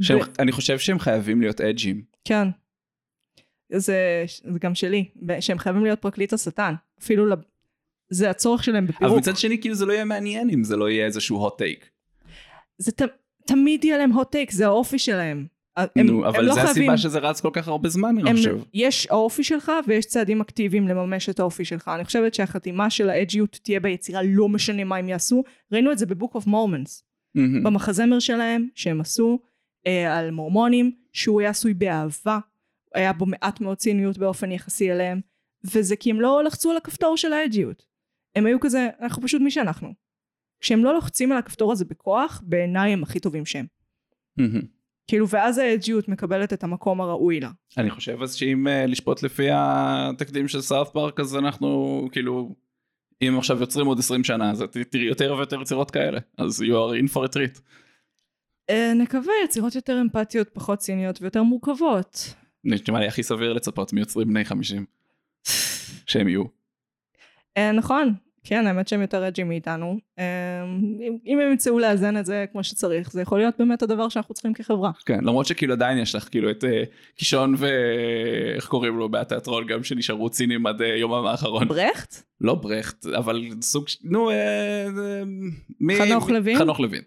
שהם, 0.00 0.18
ב- 0.18 0.40
אני 0.40 0.52
חושב 0.52 0.78
שהם 0.78 0.98
חייבים 0.98 1.40
להיות 1.40 1.60
אג'ים. 1.60 2.04
כן. 2.24 2.48
זה, 3.72 4.24
זה 4.44 4.58
גם 4.58 4.74
שלי, 4.74 5.10
שהם 5.40 5.58
חייבים 5.58 5.84
להיות 5.84 6.00
פרקליט 6.02 6.32
השטן. 6.32 6.74
אפילו. 6.98 7.34
זה 8.10 8.30
הצורך 8.30 8.64
שלהם 8.64 8.84
אבל 8.84 8.92
בפירוק. 8.92 9.18
מצד 9.18 9.36
שני 9.36 9.60
כאילו 9.60 9.74
זה 9.74 9.86
לא 9.86 9.92
יהיה 9.92 10.04
מעניין 10.04 10.50
אם 10.50 10.64
זה 10.64 10.76
לא 10.76 10.90
יהיה 10.90 11.06
איזשהו 11.06 11.48
hot 11.48 11.52
take. 11.52 11.84
זה 12.78 12.92
ת... 12.92 13.02
תמיד 13.46 13.84
יהיה 13.84 13.98
להם 13.98 14.12
hot 14.12 14.24
take, 14.34 14.52
זה 14.52 14.66
האופי 14.66 14.98
שלהם. 14.98 15.46
הם, 15.76 16.06
נו, 16.06 16.28
אבל 16.28 16.38
הם 16.38 16.44
לא 16.44 16.54
זה 16.54 16.60
חייבים... 16.60 16.90
הסיבה 16.90 16.96
שזה 16.96 17.18
רץ 17.18 17.40
כל 17.40 17.50
כך 17.52 17.68
הרבה 17.68 17.88
זמן 17.88 18.18
אני 18.18 18.36
חושב. 18.36 18.58
יש 18.74 19.06
האופי 19.10 19.44
שלך 19.44 19.72
ויש 19.86 20.06
צעדים 20.06 20.40
אקטיביים 20.40 20.88
לממש 20.88 21.28
את 21.28 21.40
האופי 21.40 21.64
שלך. 21.64 21.90
אני 21.94 22.04
חושבת 22.04 22.34
שהחתימה 22.34 22.90
של 22.90 23.10
ה 23.10 23.17
edgy 23.17 23.44
ות 23.44 23.58
תהיה 23.62 23.80
ביצירה 23.80 24.20
לא 24.24 24.48
משנה 24.48 24.84
מה 24.84 24.96
הם 24.96 25.08
יעשו. 25.08 25.44
ראינו 25.72 25.92
את 25.92 25.98
זה 25.98 26.06
ב 26.06 26.12
Book 26.12 26.34
of 26.34 26.46
Mormons. 26.46 27.04
מהמם. 27.34 27.62
במחזמר 27.62 28.18
שלהם 28.18 28.68
שהם 28.74 29.00
עשו 29.00 29.38
אה, 29.86 30.18
על 30.18 30.30
מורמונים 30.30 30.92
שהוא 31.12 31.40
היה 31.40 31.50
עשוי 31.50 31.74
באהבה 31.74 32.38
היה 32.94 33.12
בו 33.12 33.26
מעט 33.26 33.60
מאוד 33.60 33.76
ציניות 33.76 34.18
באופן 34.18 34.52
יחסי 34.52 34.92
אליהם 34.92 35.20
וזה 35.64 35.96
כי 35.96 36.10
הם 36.10 36.20
לא 36.20 36.44
לחצו 36.44 36.70
על 36.70 36.76
הכפתור 36.76 37.16
של 37.16 37.32
האג'יות 37.32 37.84
הם 38.34 38.46
היו 38.46 38.60
כזה 38.60 38.88
אנחנו 39.00 39.22
פשוט 39.22 39.42
מי 39.42 39.50
שאנחנו 39.50 39.94
כשהם 40.60 40.84
לא 40.84 40.94
לוחצים 40.94 41.32
על 41.32 41.38
הכפתור 41.38 41.72
הזה 41.72 41.84
בכוח 41.84 42.42
בעיניי 42.44 42.92
הם 42.92 43.02
הכי 43.02 43.20
טובים 43.20 43.46
שהם. 43.46 43.66
כאילו 45.06 45.28
ואז 45.28 45.58
האג'יות 45.58 46.08
מקבלת 46.08 46.52
את 46.52 46.64
המקום 46.64 47.00
הראוי 47.00 47.40
לה 47.40 47.50
אני 47.78 47.90
חושב 47.90 48.22
אז 48.22 48.34
שאם 48.34 48.68
אה, 48.68 48.86
לשפוט 48.86 49.22
לפי 49.22 49.48
התקדים 49.52 50.48
של 50.48 50.60
סארט 50.60 50.88
פארק 50.92 51.20
אז 51.20 51.36
אנחנו 51.36 52.08
כאילו 52.12 52.54
אם 53.22 53.34
עכשיו 53.38 53.60
יוצרים 53.60 53.86
עוד 53.86 53.98
20 53.98 54.24
שנה 54.24 54.50
אז 54.50 54.64
תראי 54.90 55.04
יותר 55.04 55.34
ויותר 55.34 55.62
יצירות 55.62 55.90
כאלה 55.90 56.20
אז 56.38 56.62
you 56.62 56.72
are 56.72 57.04
in 57.04 57.14
for 57.14 57.28
a 57.28 57.34
treat. 57.34 57.60
אה, 58.70 58.92
נקווה 58.94 59.32
יצירות 59.44 59.74
יותר 59.74 60.00
אמפתיות 60.00 60.48
פחות 60.52 60.78
ציניות 60.78 61.22
ויותר 61.22 61.42
מורכבות 61.42 62.34
נשמע 62.64 63.00
לי 63.00 63.06
הכי 63.06 63.22
סביר 63.22 63.52
לצפות 63.52 63.92
מיוצרים 63.92 64.28
בני 64.28 64.44
50 64.44 64.86
שהם 66.06 66.28
יהיו. 66.28 66.63
אה, 67.56 67.72
נכון, 67.72 68.14
כן, 68.44 68.66
האמת 68.66 68.88
שהם 68.88 69.00
יותר 69.00 69.28
אג'י 69.28 69.42
מאיתנו. 69.42 69.98
אה, 70.18 70.24
אם, 71.00 71.16
אם 71.26 71.40
הם 71.40 71.50
ימצאו 71.50 71.78
לאזן 71.78 72.16
את 72.16 72.26
זה 72.26 72.44
כמו 72.52 72.64
שצריך, 72.64 73.12
זה 73.12 73.22
יכול 73.22 73.38
להיות 73.38 73.54
באמת 73.58 73.82
הדבר 73.82 74.08
שאנחנו 74.08 74.34
צריכים 74.34 74.54
כחברה. 74.54 74.90
כן 75.06 75.18
למרות 75.24 75.46
שכאילו 75.46 75.72
עדיין 75.72 75.98
יש 75.98 76.14
לך 76.14 76.28
כאילו 76.30 76.50
את 76.50 76.64
אה, 76.64 76.82
קישון 77.16 77.54
ואיך 77.58 78.66
קוראים 78.66 78.96
לו 78.98 79.08
בתיאטרון 79.08 79.66
גם 79.66 79.84
שנשארו 79.84 80.30
ציניים 80.30 80.66
עד 80.66 80.80
יומם 80.80 81.26
האחרון. 81.26 81.68
ברכט? 81.68 82.14
לא 82.40 82.54
ברכט 82.54 83.06
אבל 83.06 83.42
סוג 83.62 83.88
ש- 83.88 83.98
נו 84.04 84.30
אה, 84.30 84.86
מי- 85.80 85.96
חנוך 85.98 86.30
לוין? 86.30 86.58
חנוך 86.58 86.80
לוין. 86.80 87.02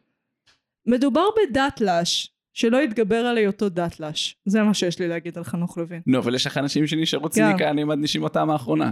מדובר 0.85 1.25
בדתל"ש, 1.37 2.27
שלא 2.53 2.77
יתגבר 2.77 3.15
על 3.25 3.37
היותו 3.37 3.69
דתל"ש. 3.69 4.35
זה 4.45 4.63
מה 4.63 4.73
שיש 4.73 4.99
לי 4.99 5.07
להגיד 5.07 5.37
על 5.37 5.43
חנוך 5.43 5.77
לוין. 5.77 6.01
נו 6.07 6.17
אבל 6.19 6.35
יש 6.35 6.47
לך 6.47 6.57
אנשים 6.57 6.87
שנשארו 6.87 7.23
כן. 7.23 7.29
ציניקנים 7.29 7.91
עד 7.91 7.97
נשימתם 8.01 8.49
האחרונה. 8.49 8.91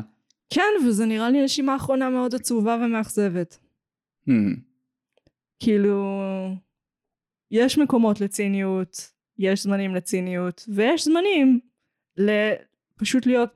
כן, 0.49 0.61
וזה 0.87 1.05
נראה 1.05 1.29
לי 1.29 1.43
נשימה 1.43 1.75
אחרונה 1.75 2.09
מאוד 2.09 2.35
עצובה 2.35 2.77
ומאכזבת. 2.85 3.57
Hmm. 4.29 4.31
כאילו, 5.59 6.19
יש 7.51 7.77
מקומות 7.77 8.21
לציניות, 8.21 9.11
יש 9.37 9.63
זמנים 9.63 9.95
לציניות, 9.95 10.65
ויש 10.67 11.05
זמנים 11.05 11.59
לפשוט 12.17 13.25
להיות 13.25 13.49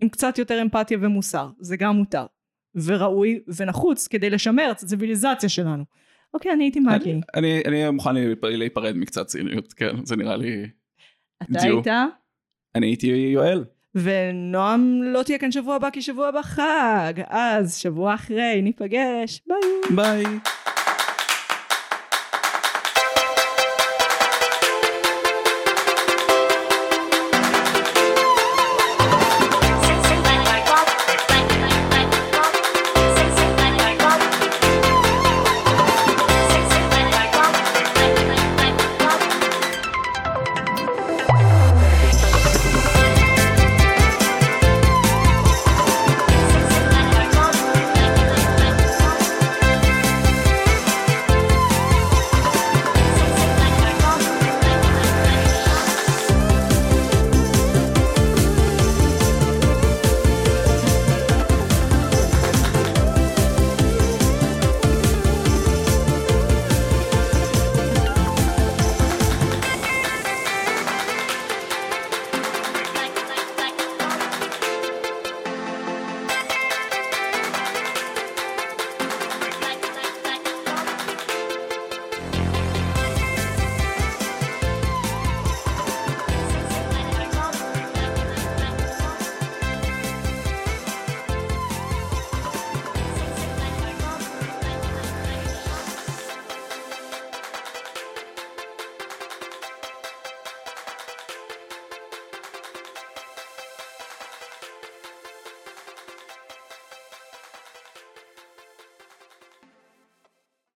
עם 0.00 0.08
קצת 0.08 0.38
יותר 0.38 0.62
אמפתיה 0.62 0.98
ומוסר. 1.00 1.50
זה 1.60 1.76
גם 1.76 1.96
מותר. 1.96 2.26
וראוי 2.74 3.40
ונחוץ 3.56 4.08
כדי 4.08 4.30
לשמר 4.30 4.68
את 4.70 4.82
הציוויליזציה 4.82 5.48
שלנו. 5.48 5.84
אוקיי, 6.34 6.52
אני 6.52 6.64
הייתי 6.64 6.80
מגי. 6.80 7.12
אני- 7.12 7.20
אני 7.34 7.62
אני 7.66 7.90
מוכן 7.90 8.10
להיפ- 8.14 8.46
להיפרד 8.46 8.96
מקצת 8.96 9.26
ציניות 9.26 9.72
כן 9.72 10.04
זה 10.04 10.16
נראה 10.16 10.36
לי 10.36 10.66
אתה 11.42 11.52
דיו. 11.52 11.74
היית, 11.76 11.86
אני 12.74 12.86
הייתי 12.86 13.06
יואל. 13.06 13.64
ונועם 13.94 15.02
לא 15.02 15.22
תהיה 15.22 15.38
כאן 15.38 15.52
שבוע 15.52 15.76
הבא 15.76 15.90
כי 15.90 16.02
שבוע 16.02 16.28
הבא 16.28 16.42
חג. 16.42 17.12
אז 17.28 17.76
שבוע 17.76 18.14
אחרי 18.14 18.60
ניפגש. 18.62 19.42
ביי. 19.46 19.96
ביי. 19.96 20.24